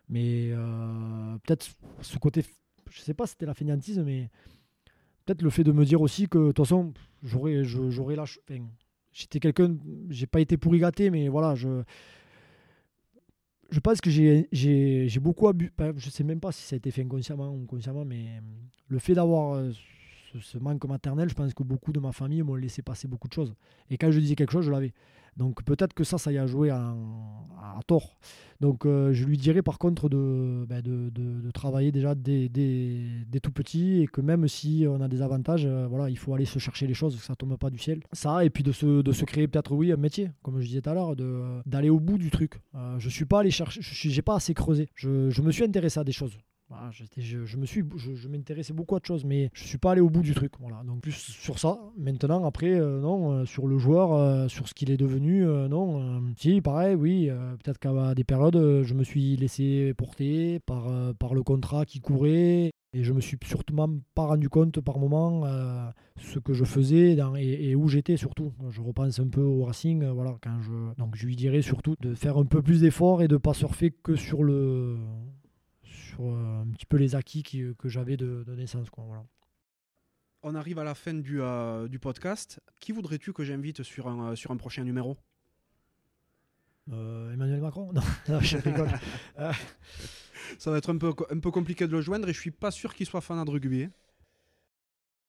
Mais 0.08 0.52
euh, 0.52 1.36
peut-être 1.40 1.66
ce 2.02 2.20
côté, 2.20 2.46
je 2.92 3.02
sais 3.02 3.16
pas 3.16 3.26
si 3.26 3.32
c'était 3.32 3.48
la 3.48 3.56
fainéantise, 3.56 3.98
mais 3.98 4.30
peut-être 5.26 5.42
le 5.42 5.50
fait 5.50 5.64
de 5.64 5.72
me 5.72 5.84
dire 5.84 6.00
aussi 6.00 6.30
que 6.30 6.38
de 6.38 6.48
toute 6.52 6.60
façon, 6.60 6.94
j'aurais, 7.24 7.64
j'aurais 7.64 8.18
j'étais 9.12 9.40
quelqu'un, 9.40 9.76
j'ai 10.10 10.28
pas 10.28 10.42
été 10.42 10.58
pourri 10.58 10.78
gâté, 10.78 11.10
mais 11.10 11.28
voilà, 11.28 11.56
je. 11.56 11.84
Je 13.72 13.80
pense 13.80 14.02
que 14.02 14.12
j'ai, 14.12 14.48
j'ai, 14.52 15.08
j'ai 15.08 15.20
beaucoup 15.20 15.48
abusé. 15.48 15.72
Je 15.96 16.12
sais 16.12 16.24
même 16.24 16.40
pas 16.40 16.52
si 16.52 16.62
ça 16.62 16.76
a 16.76 16.78
été 16.78 16.92
fait 16.92 17.02
inconsciemment 17.02 17.50
ou 17.50 17.66
consciemment, 17.66 18.06
mais 18.06 18.28
le 18.88 19.00
fait 19.00 19.16
d'avoir 19.16 19.60
ce, 20.40 20.58
manque 20.58 20.86
maternel, 20.86 21.30
je 21.30 21.36
pense 21.36 21.54
que 21.54 21.64
beaucoup 21.64 21.92
de 21.92 22.00
ma 22.00 22.12
famille 22.12 22.42
m'ont 22.42 22.56
laissé 22.56 22.82
passer 22.82 23.08
beaucoup 23.08 23.28
de 23.28 23.34
choses. 23.34 23.54
Et 23.90 23.98
quand 23.98 24.12
je 24.12 24.20
disais 24.20 24.36
quelque 24.36 24.52
chose, 24.52 24.66
je 24.66 24.72
l'avais. 24.72 24.94
Donc 25.38 25.64
peut-être 25.64 25.94
que 25.94 26.04
ça, 26.04 26.18
ça 26.18 26.32
y 26.32 26.38
a 26.38 26.46
joué 26.46 26.70
à, 26.70 26.96
tort. 27.88 28.18
Donc 28.62 28.86
euh, 28.86 29.14
je 29.14 29.26
lui 29.26 29.38
dirais 29.38 29.62
par 29.62 29.80
contre 29.80 30.08
de, 30.08 30.66
ben, 30.70 30.82
travailler 31.54 31.92
déjà 31.92 32.14
dès, 32.16 32.50
tout 33.42 33.52
petit 33.52 34.02
et 34.02 34.08
que 34.08 34.22
même 34.22 34.48
si 34.48 34.86
on 34.88 35.02
a 35.02 35.08
des 35.08 35.22
avantages, 35.22 35.66
euh, 35.66 35.88
voilà, 35.88 36.10
il 36.10 36.18
faut 36.18 36.34
aller 36.34 36.46
se 36.46 36.60
chercher 36.60 36.88
les 36.88 36.94
choses, 36.94 37.16
que 37.18 37.24
ça 37.24 37.36
tombe 37.36 37.58
pas 37.58 37.70
du 37.70 37.80
ciel. 37.80 38.02
Ça, 38.12 38.46
et 38.46 38.50
puis 38.50 38.64
de 38.64 38.72
se, 38.72 39.02
de 39.02 39.12
se 39.12 39.26
créer 39.26 39.48
peut-être, 39.48 39.74
oui, 39.74 39.92
un 39.92 39.98
métier, 39.98 40.30
comme 40.44 40.60
je 40.62 40.68
disais 40.68 40.82
tout 40.82 40.90
à 40.90 40.94
l'heure, 40.94 41.16
d'aller 41.66 41.90
au 41.90 42.00
bout 42.00 42.18
du 42.18 42.30
truc. 42.30 42.62
Euh, 42.76 43.00
je 43.00 43.10
suis 43.10 43.26
pas 43.26 43.40
allé 43.40 43.52
chercher, 43.52 43.82
je 43.82 44.16
n'ai 44.16 44.22
pas 44.22 44.36
assez 44.36 44.54
creusé. 44.54 44.90
Je, 44.96 45.30
je 45.30 45.42
me 45.42 45.52
suis 45.52 45.64
intéressé 45.64 46.00
à 46.00 46.04
des 46.04 46.12
choses. 46.12 46.38
Je, 46.92 47.58
me 47.58 47.66
suis, 47.66 47.84
je, 47.96 48.28
m'intéressais 48.28 48.74
beaucoup 48.74 48.96
à 48.96 48.98
autre 48.98 49.08
chose, 49.08 49.26
mais 49.26 49.50
je 49.54 49.64
suis 49.64 49.78
pas 49.78 49.92
allé 49.92 50.02
au 50.02 50.10
bout 50.10 50.22
du 50.22 50.34
truc. 50.34 50.54
Voilà. 50.60 50.82
Donc 50.86 51.02
plus 51.02 51.12
sur 51.12 51.60
ça. 51.60 51.80
Maintenant, 51.98 52.46
après, 52.46 52.80
non, 52.80 53.46
sur 53.46 53.68
le 53.68 53.78
joueur, 53.78 54.50
sur 54.50 54.68
ce 54.68 54.74
qu'il 54.74 54.92
est 54.92 54.98
devenu 54.98 55.44
euh, 55.54 55.68
non. 55.68 56.02
Euh, 56.02 56.20
si, 56.38 56.62
pareil, 56.62 56.96
oui. 56.96 57.30
Euh, 57.30 57.56
peut-être 57.58 57.80
qu'à 57.80 58.14
des 58.16 58.24
périodes, 58.24 58.84
je 58.84 58.94
me 58.94 59.04
suis 59.04 59.36
laissé 59.36 59.94
porter 59.96 60.60
par, 60.60 60.90
par 61.16 61.34
le 61.34 61.44
contrat 61.44 61.86
qui 61.86 62.00
courait. 62.00 62.72
Et 62.96 63.04
je 63.04 63.12
me 63.12 63.22
suis 63.22 63.38
surtout 63.44 63.76
pas 64.14 64.26
rendu 64.26 64.50
compte 64.50 64.80
par 64.80 65.00
moment 65.00 65.46
ce 66.18 66.38
que 66.38 66.54
je 66.54 66.64
faisais 66.64 67.18
et, 67.40 67.74
où 67.74 67.88
j'étais 67.88 68.18
surtout. 68.18 68.54
Je 68.70 68.82
repense 68.82 69.20
un 69.20 69.28
peu 69.28 69.42
au 69.42 69.64
Racing, 69.64 70.06
voilà, 70.10 70.38
donc 71.00 71.16
je 71.16 71.26
lui 71.26 71.36
dirais 71.36 71.64
surtout 71.64 71.96
de 72.02 72.14
faire 72.14 72.38
un 72.38 72.46
peu 72.46 72.62
plus 72.62 72.82
d'efforts 72.82 73.24
et 73.24 73.28
de 73.28 73.38
pas 73.38 73.56
surfer 73.56 73.90
que 73.90 74.16
sur 74.16 74.44
le 74.44 74.98
sur 76.14 76.26
un 76.36 76.68
petit 76.74 76.86
peu 76.86 76.98
les 76.98 77.16
acquis 77.16 77.44
que 77.44 77.90
j'avais 77.90 78.18
de, 78.18 78.44
naissance, 78.56 78.90
quoi, 78.90 79.04
voilà 79.06 79.24
on 80.44 80.56
arrive 80.56 80.78
à 80.78 80.84
la 80.84 80.94
fin 80.94 81.14
du, 81.14 81.42
euh, 81.42 81.88
du 81.88 82.00
podcast. 82.00 82.60
Qui 82.80 82.92
voudrais-tu 82.92 83.34
que 83.34 83.44
j'invite 83.44 83.82
sur 83.84 84.08
un, 84.08 84.32
euh, 84.32 84.36
sur 84.36 84.52
un 84.52 84.58
prochain 84.58 84.84
numéro? 84.84 85.18
Euh, 86.92 87.34
Emmanuel 87.34 87.62
Macron? 87.62 87.92
Non, 88.30 88.40
je 88.42 88.58
rigole. 88.58 88.90
Ça 90.60 90.72
va 90.72 90.78
être 90.78 90.94
un 90.94 90.98
peu, 90.98 91.14
un 91.32 91.40
peu 91.40 91.50
compliqué 91.50 91.88
de 91.88 91.94
le 91.94 92.02
joindre 92.02 92.28
et 92.28 92.34
je 92.34 92.40
suis 92.40 92.52
pas 92.52 92.72
sûr 92.72 92.94
qu'il 92.94 93.06
soit 93.06 93.22
fan 93.22 93.44
de 93.44 93.50
rugby. 93.50 93.84
Hein. 93.84 93.92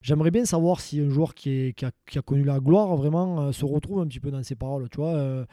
J'aimerais 0.00 0.32
bien 0.32 0.44
savoir 0.44 0.80
si 0.80 1.00
un 1.00 1.08
joueur 1.08 1.34
qui, 1.34 1.50
est, 1.50 1.72
qui, 1.72 1.84
a, 1.84 1.92
qui 2.06 2.18
a, 2.18 2.22
connu 2.22 2.42
la 2.42 2.58
gloire 2.58 2.94
vraiment 2.96 3.52
se 3.52 3.64
retrouve 3.64 4.00
un 4.00 4.06
petit 4.06 4.20
peu 4.20 4.30
dans 4.30 4.42
ses 4.42 4.56
paroles. 4.56 4.90
Tu 4.90 4.98
vois, 4.98 5.46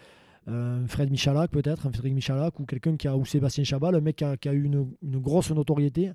Fred 0.87 1.11
Michalak 1.11 1.51
peut-être, 1.51 1.87
un 1.87 1.91
Frédéric 1.91 2.15
Michalak 2.15 2.59
ou 2.59 2.65
quelqu'un 2.65 2.97
qui 2.97 3.07
a, 3.07 3.15
ou 3.15 3.25
Sébastien 3.25 3.63
Chabal, 3.63 3.95
un 3.95 4.01
mec 4.01 4.23
qui 4.41 4.49
a, 4.49 4.53
eu 4.53 4.63
une, 4.63 5.19
grosse 5.19 5.51
notoriété. 5.51 6.11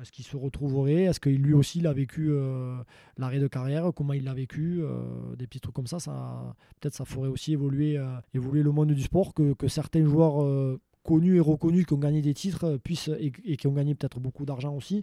Est-ce 0.00 0.12
qu'il 0.12 0.24
se 0.24 0.36
retrouverait? 0.36 1.04
Est-ce 1.04 1.20
que 1.20 1.30
lui 1.30 1.54
aussi 1.54 1.78
il 1.78 1.86
a 1.86 1.92
vécu 1.92 2.28
euh, 2.30 2.76
l'arrêt 3.16 3.38
de 3.38 3.48
carrière? 3.48 3.90
Comment 3.94 4.12
il 4.12 4.24
l'a 4.24 4.34
vécu? 4.34 4.80
Euh, 4.82 5.34
Des 5.36 5.46
petits 5.46 5.60
trucs 5.60 5.74
comme 5.74 5.86
ça, 5.86 5.98
ça 5.98 6.54
peut-être 6.80 6.94
ça 6.94 7.06
ferait 7.06 7.28
aussi 7.28 7.54
évoluer, 7.54 7.96
euh, 7.96 8.18
évoluer 8.34 8.62
le 8.62 8.72
monde 8.72 8.92
du 8.92 9.00
sport, 9.00 9.32
que, 9.32 9.54
certains 9.68 10.04
joueurs 10.04 10.78
connus 11.06 11.36
et 11.36 11.40
reconnus 11.40 11.86
qui 11.86 11.94
ont 11.94 11.98
gagné 11.98 12.20
des 12.20 12.34
titres 12.34 12.78
puissent 12.82 13.10
et, 13.18 13.56
qui 13.56 13.66
ont 13.66 13.72
gagné 13.72 13.94
peut-être 13.94 14.20
beaucoup 14.20 14.44
d'argent 14.44 14.74
aussi 14.74 15.02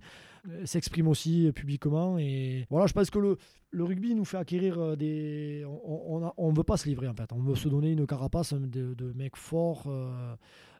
s'expriment 0.65 1.07
aussi 1.07 1.51
publiquement 1.55 2.17
et 2.19 2.65
voilà 2.69 2.85
je 2.85 2.93
pense 2.93 3.09
que 3.09 3.19
le, 3.19 3.37
rugby 3.83 4.13
nous 4.13 4.25
fait 4.25 4.37
acquérir 4.37 4.97
des 4.97 5.63
on 5.65 6.19
ne 6.19 6.27
on, 6.37 6.51
veut 6.51 6.63
pas 6.63 6.77
se 6.77 6.87
livrer 6.87 7.07
en 7.07 7.13
fait 7.13 7.31
on 7.31 7.39
veut 7.39 7.55
se 7.55 7.69
donner 7.69 7.91
une 7.91 8.05
carapace 8.05 8.53
de, 8.53 8.93
de 8.93 9.13
mecs 9.13 9.37
forts 9.37 9.87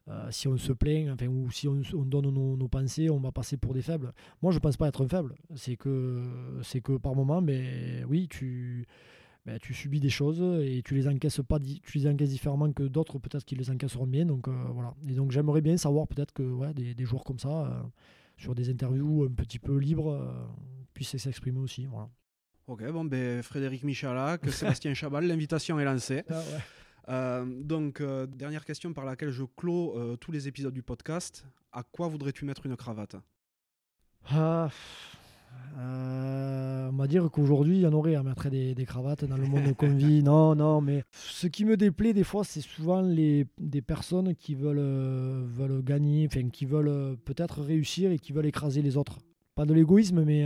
euh, 0.09 0.31
si 0.31 0.49
on 0.49 0.57
se 0.57 0.73
plaint, 0.73 1.09
enfin, 1.13 1.27
ou 1.27 1.49
si 1.49 1.67
on, 1.67 1.81
donne 2.03 2.29
nos, 2.29 2.67
pensées, 2.67 3.09
on 3.09 3.19
va 3.19 3.31
passer 3.31 3.55
pour 3.55 3.73
des 3.73 3.81
faibles. 3.81 4.13
Moi, 4.41 4.51
je 4.51 4.57
ne 4.57 4.61
pense 4.61 4.75
pas 4.75 4.87
être 4.89 5.03
un 5.03 5.07
faible. 5.07 5.35
C'est 5.55 5.77
que, 5.77 6.21
c'est 6.61 6.81
que 6.81 6.97
par 6.97 7.15
moment, 7.15 7.41
mais, 7.41 8.03
oui, 8.09 8.27
tu, 8.29 8.85
ben, 9.45 9.59
tu 9.59 9.73
subis 9.73 9.99
des 9.99 10.09
choses 10.09 10.41
et 10.63 10.81
tu 10.83 10.95
les 10.95 11.07
encaisses 11.07 11.41
pas, 11.47 11.59
tu 11.59 11.97
les 11.97 12.07
encaisses 12.07 12.29
différemment 12.29 12.71
que 12.71 12.83
d'autres, 12.83 13.19
peut-être 13.19 13.45
qu'ils 13.45 13.57
les 13.57 13.69
encaisseront 13.69 14.07
bien. 14.07 14.25
Donc, 14.25 14.47
euh, 14.47 14.51
voilà. 14.73 14.93
Et 15.07 15.13
donc, 15.13 15.31
j'aimerais 15.31 15.61
bien 15.61 15.77
savoir 15.77 16.07
peut-être 16.07 16.33
que 16.33 16.43
ouais, 16.43 16.73
des, 16.73 16.93
des 16.93 17.05
joueurs 17.05 17.23
comme 17.23 17.39
ça, 17.39 17.67
euh, 17.67 17.83
sur 18.37 18.55
des 18.55 18.69
interviews 18.69 19.23
un 19.23 19.33
petit 19.33 19.59
peu 19.59 19.77
libres, 19.77 20.47
puissent 20.93 21.17
s'exprimer 21.17 21.59
aussi. 21.59 21.85
Voilà. 21.85 22.09
Ok, 22.67 22.89
bon, 22.91 23.03
ben, 23.03 23.43
Frédéric 23.43 23.83
Michalak, 23.83 24.49
Sébastien 24.49 24.93
Chabal, 24.93 25.25
l'invitation 25.27 25.79
est 25.79 25.85
lancée. 25.85 26.23
Ah, 26.29 26.39
ouais. 26.39 26.59
Euh, 27.09 27.45
donc, 27.45 28.01
euh, 28.01 28.25
dernière 28.25 28.65
question 28.65 28.93
par 28.93 29.05
laquelle 29.05 29.31
je 29.31 29.43
clôt 29.43 29.97
euh, 29.97 30.15
tous 30.15 30.31
les 30.31 30.47
épisodes 30.47 30.73
du 30.73 30.83
podcast. 30.83 31.45
À 31.71 31.83
quoi 31.83 32.07
voudrais-tu 32.07 32.45
mettre 32.45 32.65
une 32.65 32.77
cravate? 32.77 33.15
Ah, 34.29 34.69
On 35.75 36.95
va 36.97 37.07
dire 37.07 37.29
qu'aujourd'hui, 37.31 37.77
il 37.77 37.81
y 37.81 37.87
en 37.87 37.93
aurait 37.93 38.15
à 38.15 38.23
mettre 38.23 38.49
des, 38.49 38.85
cravates 38.85 39.25
dans 39.25 39.35
le 39.35 39.47
monde 39.47 39.75
qu'on 39.75 39.93
vit. 39.93 40.23
Non, 40.23 40.55
non, 40.55 40.79
mais 40.79 41.03
ce 41.11 41.47
qui 41.47 41.65
me 41.65 41.75
déplaît 41.75 42.13
des 42.13 42.23
fois, 42.23 42.43
c'est 42.43 42.61
souvent 42.61 43.01
les, 43.01 43.47
des 43.57 43.81
personnes 43.81 44.35
qui 44.35 44.55
veulent, 44.55 45.45
veulent 45.47 45.83
gagner, 45.83 46.27
enfin, 46.27 46.47
qui 46.49 46.65
veulent 46.65 47.17
peut-être 47.25 47.61
réussir 47.61 48.11
et 48.11 48.19
qui 48.19 48.31
veulent 48.31 48.45
écraser 48.45 48.81
les 48.81 48.95
autres. 48.95 49.17
Pas 49.55 49.65
de 49.65 49.73
l'égoïsme, 49.73 50.23
mais 50.23 50.45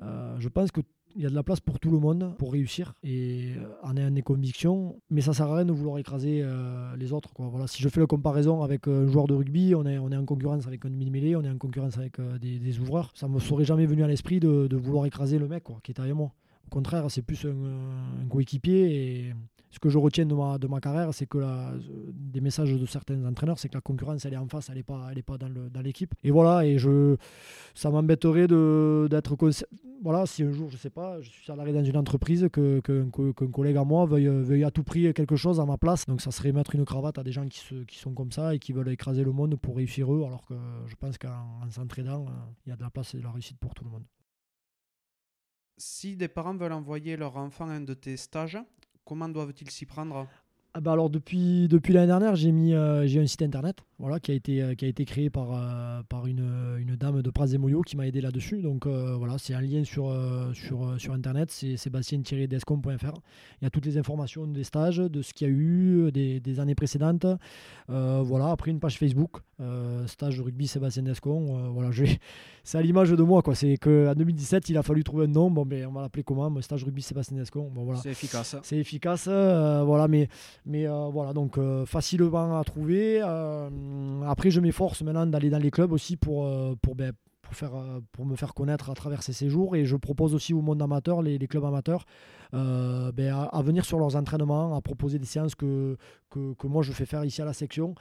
je 0.00 0.48
pense 0.48 0.72
que 0.72 0.80
il 1.16 1.22
y 1.22 1.26
a 1.26 1.30
de 1.30 1.34
la 1.34 1.42
place 1.42 1.60
pour 1.60 1.78
tout 1.78 1.90
le 1.90 1.98
monde 1.98 2.34
pour 2.38 2.52
réussir 2.52 2.94
et 3.02 3.52
euh, 3.56 3.66
en 3.82 3.96
ayant 3.96 4.10
des 4.10 4.22
convictions. 4.22 5.00
Mais 5.10 5.20
ça 5.20 5.32
sert 5.32 5.50
à 5.50 5.56
rien 5.56 5.64
de 5.64 5.72
vouloir 5.72 5.98
écraser 5.98 6.40
euh, 6.42 6.96
les 6.96 7.12
autres. 7.12 7.32
Quoi. 7.32 7.48
Voilà, 7.48 7.66
si 7.66 7.82
je 7.82 7.88
fais 7.88 8.00
la 8.00 8.06
comparaison 8.06 8.62
avec 8.62 8.86
un 8.88 9.06
joueur 9.06 9.26
de 9.26 9.34
rugby, 9.34 9.74
on 9.74 9.84
est, 9.86 9.98
on 9.98 10.10
est 10.10 10.16
en 10.16 10.24
concurrence 10.24 10.66
avec 10.66 10.84
un 10.84 10.90
demi-mêlée, 10.90 11.36
on 11.36 11.42
est 11.42 11.50
en 11.50 11.58
concurrence 11.58 11.98
avec 11.98 12.18
euh, 12.18 12.38
des, 12.38 12.78
ouvreurs. 12.80 13.10
Ça 13.14 13.28
me 13.28 13.38
serait 13.38 13.64
jamais 13.64 13.86
venu 13.86 14.04
à 14.04 14.06
l'esprit 14.06 14.40
de, 14.40 14.76
vouloir 14.76 15.06
écraser 15.06 15.38
le 15.38 15.48
mec 15.48 15.64
quoi, 15.64 15.78
qui 15.82 15.92
est 15.92 16.00
avec 16.00 16.14
moi. 16.14 16.32
Au 16.66 16.70
contraire, 16.70 17.10
c'est 17.10 17.22
plus 17.22 17.44
un, 17.44 18.22
un 18.24 18.28
coéquipier 18.28 19.28
et 19.28 19.34
ce 19.70 19.78
que 19.78 19.88
je 19.88 19.98
retiens 19.98 20.26
de 20.26 20.34
ma, 20.34 20.58
de 20.58 20.66
ma 20.66 20.80
carrière, 20.80 21.14
c'est 21.14 21.26
que 21.26 21.38
la, 21.38 21.72
des 22.12 22.40
messages 22.40 22.72
de 22.72 22.86
certains 22.86 23.24
entraîneurs, 23.24 23.58
c'est 23.58 23.68
que 23.68 23.74
la 23.74 23.80
concurrence, 23.80 24.24
elle 24.24 24.34
est 24.34 24.36
en 24.36 24.48
face, 24.48 24.68
elle 24.68 24.76
n'est 24.76 24.82
pas, 24.82 25.08
elle 25.12 25.18
est 25.18 25.22
pas 25.22 25.38
dans, 25.38 25.80
l'équipe. 25.80 26.12
Et 26.24 26.32
voilà, 26.32 26.66
et 26.66 26.76
je, 26.78 27.16
ça 27.74 27.90
m'embêterait 27.90 28.48
d'être. 28.48 29.36
Voilà, 30.02 30.26
si 30.26 30.42
un 30.42 30.50
jour, 30.50 30.70
je 30.70 30.76
sais 30.76 30.90
pas, 30.90 31.20
je 31.20 31.28
suis 31.28 31.44
salarié 31.44 31.72
dans 31.72 31.84
une 31.84 31.96
entreprise, 31.96 32.48
que, 32.52 32.80
que, 32.80 33.04
qu'un 33.32 33.50
collègue 33.50 33.76
à 33.76 33.84
moi 33.84 34.06
veuille, 34.06 34.28
veuille 34.28 34.64
à 34.64 34.70
tout 34.70 34.82
prix 34.82 35.12
quelque 35.14 35.36
chose 35.36 35.60
à 35.60 35.66
ma 35.66 35.76
place. 35.76 36.06
Donc 36.06 36.20
ça 36.20 36.30
serait 36.30 36.52
mettre 36.52 36.74
une 36.74 36.84
cravate 36.84 37.18
à 37.18 37.22
des 37.22 37.32
gens 37.32 37.46
qui, 37.46 37.60
se, 37.60 37.84
qui 37.84 37.98
sont 37.98 38.12
comme 38.12 38.32
ça 38.32 38.54
et 38.54 38.58
qui 38.58 38.72
veulent 38.72 38.88
écraser 38.88 39.22
le 39.22 39.32
monde 39.32 39.56
pour 39.56 39.76
réussir 39.76 40.12
eux, 40.12 40.24
alors 40.26 40.44
que 40.46 40.54
je 40.86 40.96
pense 40.96 41.16
qu'en 41.16 41.60
en 41.64 41.70
s'entraînant, 41.70 42.26
il 42.66 42.70
y 42.70 42.72
a 42.72 42.76
de 42.76 42.82
la 42.82 42.90
place 42.90 43.14
et 43.14 43.18
de 43.18 43.22
la 43.22 43.30
réussite 43.30 43.58
pour 43.58 43.74
tout 43.74 43.84
le 43.84 43.90
monde. 43.90 44.04
Si 45.76 46.16
des 46.16 46.28
parents 46.28 46.56
veulent 46.56 46.72
envoyer 46.72 47.16
leur 47.16 47.36
enfant 47.36 47.68
à 47.68 47.72
un 47.72 47.80
de 47.80 47.94
tes 47.94 48.16
stages, 48.16 48.58
comment 49.10 49.28
doivent-ils 49.28 49.68
s'y 49.72 49.86
prendre? 49.86 50.28
Ah 50.72 50.80
bah 50.80 50.92
alors 50.92 51.10
depuis, 51.10 51.66
l'année 51.92 52.06
dernière, 52.06 52.36
j'ai 52.36 52.52
mis 52.52 52.74
euh, 52.74 53.08
j'ai 53.08 53.20
un 53.20 53.26
site 53.26 53.42
internet 53.42 53.78
voilà, 54.00 54.18
qui, 54.18 54.32
a 54.32 54.34
été, 54.34 54.62
euh, 54.62 54.74
qui 54.74 54.84
a 54.84 54.88
été 54.88 55.04
créé 55.04 55.30
par, 55.30 55.48
euh, 55.52 56.02
par 56.08 56.26
une, 56.26 56.76
une, 56.78 56.96
dame 56.96 57.22
de 57.22 57.30
Pras 57.30 57.46
Moyo 57.58 57.82
qui 57.82 57.96
m'a 57.96 58.06
aidé 58.06 58.20
là-dessus. 58.20 58.62
Donc 58.62 58.86
voilà, 58.86 59.38
c'est 59.38 59.54
un 59.54 59.60
lien 59.60 59.84
sur, 59.84 60.14
sur, 60.54 60.94
sur 60.98 61.12
internet, 61.12 61.50
c'est 61.50 61.76
sébastien-descom.fr. 61.76 63.14
Il 63.60 63.64
y 63.64 63.66
a 63.66 63.70
toutes 63.70 63.86
les 63.86 63.98
informations 63.98 64.46
des 64.46 64.64
stages, 64.64 64.98
de 64.98 65.22
ce 65.22 65.32
qu'il 65.32 65.48
y 65.48 65.50
a 65.50 65.54
eu, 65.54 66.12
des, 66.12 66.40
des 66.40 66.60
années 66.60 66.74
précédentes. 66.74 67.26
voilà, 67.88 68.50
après 68.50 68.70
une 68.70 68.80
page 68.80 68.98
Facebook, 68.98 69.38
stage 70.06 70.40
rugby 70.40 70.66
Sébastien 70.66 71.02
Descom. 71.02 71.72
voilà, 71.72 71.90
c'est 72.64 72.78
à 72.78 72.82
l'image 72.82 73.10
de 73.10 73.22
moi. 73.22 73.42
quoi. 73.42 73.54
C'est 73.54 73.76
qu'en 73.76 74.14
2017, 74.14 74.68
il 74.68 74.76
a 74.76 74.82
fallu 74.82 75.04
trouver 75.04 75.24
un 75.24 75.28
nom. 75.28 75.50
Bon, 75.50 75.64
ben, 75.64 75.86
on 75.86 75.92
va 75.92 76.02
l'appeler 76.02 76.22
comment 76.22 76.60
Stage 76.60 76.84
rugby 76.84 77.02
Sébastien 77.02 77.36
Descom. 77.36 77.68
Bon, 77.70 77.84
voilà. 77.84 78.00
C'est 78.00 78.10
efficace. 78.10 78.56
C'est 78.62 78.76
efficace. 78.76 79.26
voilà, 79.26 80.08
mais 80.08 80.28
mais 80.66 80.86
euh, 80.86 81.08
voilà, 81.12 81.32
donc 81.32 81.58
euh, 81.58 81.84
facilement 81.86 82.58
à 82.58 82.64
trouver. 82.64 83.20
Euh, 83.90 84.22
après, 84.26 84.50
je 84.50 84.60
m'efforce 84.60 85.02
maintenant 85.02 85.26
d'aller 85.26 85.50
dans 85.50 85.58
les 85.58 85.70
clubs 85.70 85.92
aussi 85.92 86.16
pour, 86.16 86.48
pour, 86.80 86.94
ben, 86.94 87.12
pour, 87.42 87.54
faire, 87.54 87.72
pour 88.12 88.24
me 88.24 88.36
faire 88.36 88.54
connaître 88.54 88.90
à 88.90 88.94
travers 88.94 89.22
ces 89.22 89.32
séjours. 89.32 89.76
Et 89.76 89.84
je 89.84 89.96
propose 89.96 90.34
aussi 90.34 90.54
au 90.54 90.62
monde 90.62 90.80
amateur, 90.80 91.22
les, 91.22 91.38
clubs 91.46 91.64
amateurs, 91.64 92.04
ben, 92.52 93.48
à, 93.52 93.62
venir 93.62 93.84
sur 93.84 93.98
leurs 93.98 94.16
entraînements, 94.16 94.76
à 94.76 94.80
proposer 94.80 95.18
des 95.18 95.26
séances 95.26 95.54
que, 95.54 95.96
que, 96.30 96.54
que, 96.54 96.66
moi 96.66 96.82
je 96.82 96.92
fais 96.92 97.06
faire 97.06 97.24
ici 97.24 97.42
à 97.42 97.44
la 97.44 97.52
section. 97.52 97.94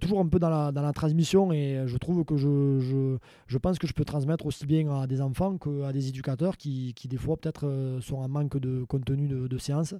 Toujours 0.00 0.20
un 0.20 0.26
peu 0.26 0.38
dans 0.38 0.70
la, 0.70 0.92
transmission 0.92 1.52
et 1.52 1.84
je 1.86 1.96
trouve 1.98 2.24
que 2.24 2.36
je, 2.36 2.80
je, 2.80 3.18
je, 3.46 3.58
pense 3.58 3.78
que 3.78 3.86
je 3.86 3.92
peux 3.92 4.04
transmettre 4.04 4.46
aussi 4.46 4.66
bien 4.66 4.90
à 4.90 5.06
des 5.06 5.20
enfants 5.20 5.56
qu'à 5.56 5.92
des 5.92 6.08
éducateurs 6.08 6.56
qui, 6.56 6.94
qui 6.94 7.06
des 7.06 7.16
fois 7.16 7.36
peut-être 7.36 7.98
sont 8.00 8.16
en 8.16 8.28
manque 8.28 8.58
de 8.58 8.84
contenu 8.84 9.28
de, 9.28 9.58
séances. 9.58 9.94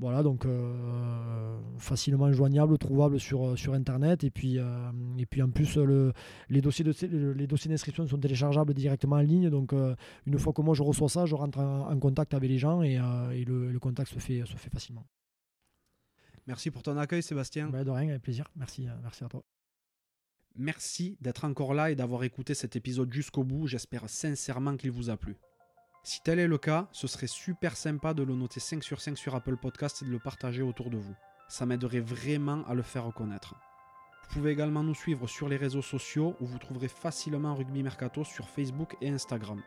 Voilà, 0.00 0.22
donc 0.22 0.46
euh, 0.46 1.58
facilement 1.78 2.30
joignable, 2.32 2.78
trouvable 2.78 3.18
sur, 3.18 3.44
euh, 3.44 3.56
sur 3.56 3.74
Internet. 3.74 4.22
Et 4.22 4.30
puis, 4.30 4.58
euh, 4.58 4.64
et 5.18 5.26
puis 5.26 5.42
en 5.42 5.50
plus, 5.50 5.76
le, 5.76 6.12
les 6.48 6.60
dossiers 6.60 6.84
de, 6.84 7.32
les 7.32 7.46
dossiers 7.48 7.68
d'inscription 7.68 8.06
sont 8.06 8.18
téléchargeables 8.18 8.74
directement 8.74 9.16
en 9.16 9.22
ligne. 9.22 9.50
Donc 9.50 9.74
une 10.26 10.38
fois 10.38 10.52
que 10.52 10.62
moi 10.62 10.74
je 10.74 10.82
reçois 10.84 11.08
ça, 11.08 11.26
je 11.26 11.34
rentre 11.34 11.58
en, 11.58 11.98
contact 11.98 12.32
avec 12.34 12.48
les 12.48 12.58
gens 12.58 12.82
et, 12.82 12.94
et 13.32 13.44
le, 13.44 13.72
le, 13.72 13.78
contact 13.80 14.12
se 14.12 14.20
fait, 14.20 14.44
se 14.46 14.56
fait 14.56 14.70
facilement. 14.70 15.04
Merci 16.48 16.70
pour 16.70 16.82
ton 16.82 16.96
accueil, 16.96 17.22
Sébastien. 17.22 17.68
Bah, 17.68 17.84
de 17.84 17.90
rien, 17.90 18.08
avec 18.08 18.22
plaisir. 18.22 18.48
Merci, 18.56 18.88
merci 19.02 19.22
à 19.22 19.28
toi. 19.28 19.44
Merci 20.56 21.18
d'être 21.20 21.44
encore 21.44 21.74
là 21.74 21.90
et 21.90 21.94
d'avoir 21.94 22.24
écouté 22.24 22.54
cet 22.54 22.74
épisode 22.74 23.12
jusqu'au 23.12 23.44
bout. 23.44 23.66
J'espère 23.66 24.08
sincèrement 24.08 24.78
qu'il 24.78 24.90
vous 24.90 25.10
a 25.10 25.18
plu. 25.18 25.36
Si 26.02 26.22
tel 26.24 26.38
est 26.38 26.46
le 26.46 26.56
cas, 26.56 26.88
ce 26.90 27.06
serait 27.06 27.26
super 27.26 27.76
sympa 27.76 28.14
de 28.14 28.22
le 28.22 28.34
noter 28.34 28.60
5 28.60 28.82
sur 28.82 29.02
5 29.02 29.18
sur 29.18 29.34
Apple 29.34 29.58
Podcast 29.58 30.00
et 30.00 30.06
de 30.06 30.10
le 30.10 30.18
partager 30.18 30.62
autour 30.62 30.88
de 30.88 30.96
vous. 30.96 31.14
Ça 31.48 31.66
m'aiderait 31.66 32.00
vraiment 32.00 32.64
à 32.66 32.72
le 32.72 32.82
faire 32.82 33.04
reconnaître. 33.04 33.54
Vous 34.22 34.34
pouvez 34.34 34.52
également 34.52 34.82
nous 34.82 34.94
suivre 34.94 35.26
sur 35.26 35.50
les 35.50 35.58
réseaux 35.58 35.82
sociaux 35.82 36.34
où 36.40 36.46
vous 36.46 36.58
trouverez 36.58 36.88
facilement 36.88 37.54
Rugby 37.54 37.82
Mercato 37.82 38.24
sur 38.24 38.48
Facebook 38.48 38.96
et 39.02 39.10
Instagram. 39.10 39.60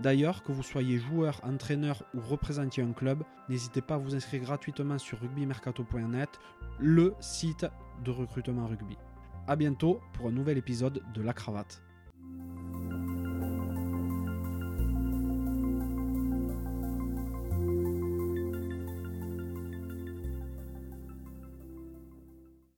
D'ailleurs, 0.00 0.42
que 0.44 0.52
vous 0.52 0.62
soyez 0.62 0.98
joueur, 0.98 1.40
entraîneur 1.42 2.04
ou 2.14 2.20
représentiez 2.20 2.82
un 2.82 2.92
club, 2.92 3.24
n'hésitez 3.48 3.80
pas 3.80 3.94
à 3.94 3.98
vous 3.98 4.14
inscrire 4.14 4.42
gratuitement 4.42 4.98
sur 4.98 5.18
rugbymercato.net, 5.20 6.30
le 6.78 7.14
site 7.20 7.66
de 8.04 8.10
recrutement 8.10 8.66
rugby. 8.66 8.96
A 9.48 9.56
bientôt 9.56 10.00
pour 10.12 10.28
un 10.28 10.32
nouvel 10.32 10.58
épisode 10.58 11.02
de 11.14 11.22
La 11.22 11.32
Cravate. 11.32 11.82